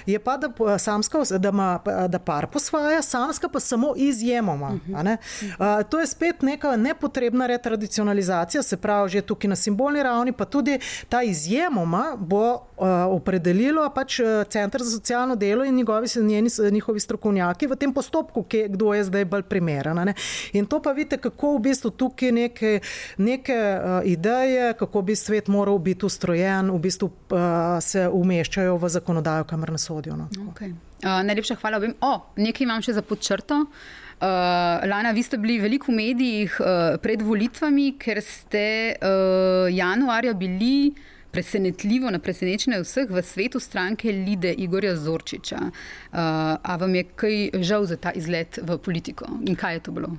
je 0.06 0.18
pa, 0.18 0.36
da, 0.36 0.78
samska, 0.78 1.18
da, 1.38 1.48
ima, 1.48 1.80
da 2.08 2.18
par 2.18 2.46
posvaja, 2.46 3.02
samska 3.02 3.48
pa 3.48 3.60
samo 3.60 3.92
izjemoma. 3.96 4.78
To 5.90 6.00
je 6.00 6.06
spet 6.06 6.42
neka 6.42 6.76
nepotrebna 6.76 7.46
retradicionalizacija, 7.46 8.62
se 8.62 8.76
pravi, 8.76 9.08
že 9.08 9.22
tukaj 9.22 9.48
na 9.48 9.56
simbolni 9.56 10.02
ravni, 10.02 10.32
pa 10.32 10.44
tudi 10.44 10.78
ta 11.08 11.22
izjemoma 11.22 12.16
bo 12.18 12.58
opredelilo 13.10 13.90
pač 13.94 14.20
Center 14.48 14.82
za 14.82 14.90
socialno 14.90 15.36
delo 15.36 15.64
in 15.64 15.74
njegovi, 15.74 16.06
njeni, 16.16 16.50
njihovi 16.70 17.00
strokovnjaki 17.00 17.66
v 17.66 17.76
tem 17.76 17.94
postopku, 17.94 18.44
kdo 18.68 18.94
je 18.94 19.04
zdaj 19.04 19.24
bolj 19.24 19.42
primeren. 19.42 20.14
In 20.52 20.66
to 20.66 20.82
pa 20.82 20.92
vidite, 20.92 21.16
kako 21.16 21.56
v 21.56 21.60
bistvu 21.68 21.90
tukaj 21.90 22.32
neke, 22.32 22.80
neke 23.16 23.54
uh, 23.54 24.00
ideje, 24.04 24.72
kako 24.78 25.02
bi 25.02 25.16
svet 25.16 25.48
moral 25.48 25.78
biti 25.78 26.06
ustrojen, 26.06 26.70
v 26.70 26.78
bistvu 26.78 27.10
uh, 27.10 27.38
se 27.80 28.08
umeščajo 28.08 28.76
v 28.76 28.88
zakonodajo, 28.88 29.37
kamor 29.44 29.70
nas 29.70 29.86
sodijo. 29.86 30.16
No. 30.16 30.28
Okay. 30.50 30.72
Uh, 31.04 31.22
najlepša 31.26 31.58
hvala 31.60 31.78
obim. 31.78 31.94
O, 32.00 32.12
nekaj 32.36 32.64
imam 32.64 32.82
še 32.82 32.96
za 32.96 33.02
podčrto. 33.02 33.66
Uh, 34.18 34.26
Lana, 34.90 35.12
vi 35.14 35.22
ste 35.22 35.38
bili 35.38 35.60
veliko 35.62 35.92
v 35.92 36.00
medijih 36.00 36.56
uh, 36.58 36.96
pred 36.98 37.22
volitvami, 37.22 37.92
ker 38.02 38.18
ste 38.24 38.64
uh, 38.98 39.68
januarja 39.70 40.34
bili 40.34 40.90
presenetljivo, 41.30 42.10
na 42.10 42.18
presenečenje 42.18 42.80
vseh 42.82 43.10
v 43.10 43.22
svetu 43.22 43.60
stranke 43.60 44.10
Lide 44.12 44.52
Igorja 44.58 44.96
Zorčiča. 44.96 45.60
Uh, 45.60 46.18
a 46.58 46.76
vam 46.80 46.94
je 46.94 47.04
kaj 47.14 47.36
žal 47.62 47.86
za 47.86 47.96
ta 47.96 48.10
izlet 48.10 48.58
v 48.62 48.78
politiko 48.78 49.28
in 49.46 49.54
kaj 49.54 49.78
je 49.78 49.84
to 49.86 49.94
bilo? 49.94 50.16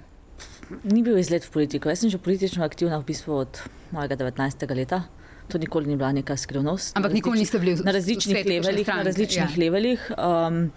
Ni 0.83 1.03
bil 1.03 1.17
izlet 1.17 1.43
v 1.43 1.51
politiko. 1.51 1.89
Jaz 1.89 2.05
sem 2.05 2.13
že 2.13 2.21
politično 2.21 2.63
aktivna 2.63 3.01
v 3.01 3.09
bistvu 3.09 3.35
od 3.35 3.61
mojega 3.91 4.15
19. 4.15 4.69
leta. 4.75 5.03
To 5.49 5.57
nikoli 5.57 5.89
ni 5.89 5.97
bila 5.97 6.11
neka 6.13 6.37
skrivnost. 6.37 6.97
Ampak 6.97 7.13
nikoli 7.13 7.39
niste 7.39 7.59
bili 7.59 7.75
na 7.83 7.91
različnih 7.91 8.45
levelih. 8.45 8.87
Na 8.87 9.03
različnih 9.03 9.57
ja. 9.57 9.63
levelih. 9.65 10.11
Um, 10.17 10.71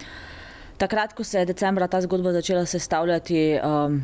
takrat, 0.77 1.13
ko 1.13 1.23
se 1.23 1.39
je 1.39 1.45
decembra 1.53 1.87
ta 1.87 2.01
zgodba 2.01 2.33
začela 2.33 2.65
sestavljati, 2.65 3.59
um, 3.63 4.01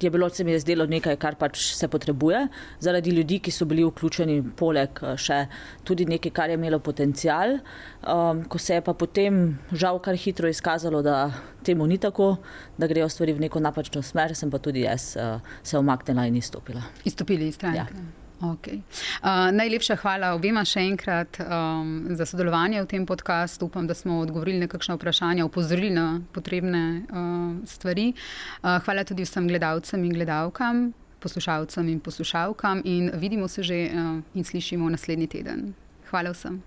je 0.00 0.10
bilo 0.10 0.28
se 0.28 0.44
mi 0.44 0.58
zdelo 0.58 0.86
nekaj, 0.86 1.16
kar 1.20 1.36
pač 1.36 1.60
se 1.76 1.88
potrebuje, 1.88 2.46
zaradi 2.80 3.10
ljudi, 3.10 3.38
ki 3.44 3.52
so 3.52 3.66
bili 3.68 3.84
vključeni, 3.84 4.40
poleg 4.56 5.00
še 5.20 5.42
tudi 5.84 6.06
nekaj, 6.08 6.32
kar 6.32 6.50
je 6.50 6.56
imelo 6.56 6.78
potencial. 6.80 7.58
Um, 8.00 8.44
ko 8.48 8.58
se 8.58 8.78
je 8.78 8.84
pa 8.84 8.94
potem 8.94 9.58
žal 9.72 10.00
kar 10.00 10.16
hitro 10.16 10.48
izkazalo, 10.48 11.02
da 11.04 11.30
temu 11.64 11.86
ni 11.86 11.98
tako, 12.00 12.36
da 12.78 12.88
grejo 12.88 13.08
stvari 13.12 13.36
v 13.36 13.44
neko 13.44 13.60
napačno 13.60 14.02
smer, 14.02 14.34
sem 14.34 14.50
pa 14.50 14.58
tudi 14.58 14.86
jaz 14.86 15.12
uh, 15.20 15.36
se 15.62 15.78
omaknila 15.78 16.26
in 16.26 16.40
izstopila. 16.40 16.82
Izstopili 17.04 17.52
iz 17.52 17.60
stranke. 17.60 18.00
Ja. 18.00 18.19
Okay. 18.40 18.80
Uh, 19.20 19.50
najlepša 19.52 19.98
hvala 20.00 20.32
obema 20.32 20.62
še 20.64 20.80
enkrat 20.88 21.36
um, 21.44 22.08
za 22.16 22.24
sodelovanje 22.24 22.80
v 22.80 22.88
tem 22.88 23.04
podkastu. 23.06 23.68
Upam, 23.68 23.84
da 23.86 23.94
smo 23.94 24.22
odgovorili 24.24 24.62
na 24.62 24.68
kakšno 24.70 24.96
vprašanje, 24.96 25.44
upozorili 25.44 25.90
na 25.92 26.22
potrebne 26.32 27.04
uh, 27.04 27.60
stvari. 27.68 28.14
Uh, 28.62 28.78
hvala 28.86 29.04
tudi 29.04 29.28
vsem 29.28 29.48
gledalcem 29.48 30.04
in 30.08 30.14
gledalkam, 30.16 30.86
poslušalcem 31.20 31.92
in 31.92 32.00
poslušalkam 32.00 32.80
in 32.84 33.10
vidimo 33.20 33.48
se 33.48 33.62
že 33.62 33.82
uh, 33.92 34.24
in 34.34 34.44
slišimo 34.44 34.88
naslednji 34.88 35.26
teden. 35.26 35.74
Hvala 36.08 36.32
vsem. 36.32 36.62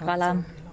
Hvala. 0.00 0.32
hvala. 0.32 0.68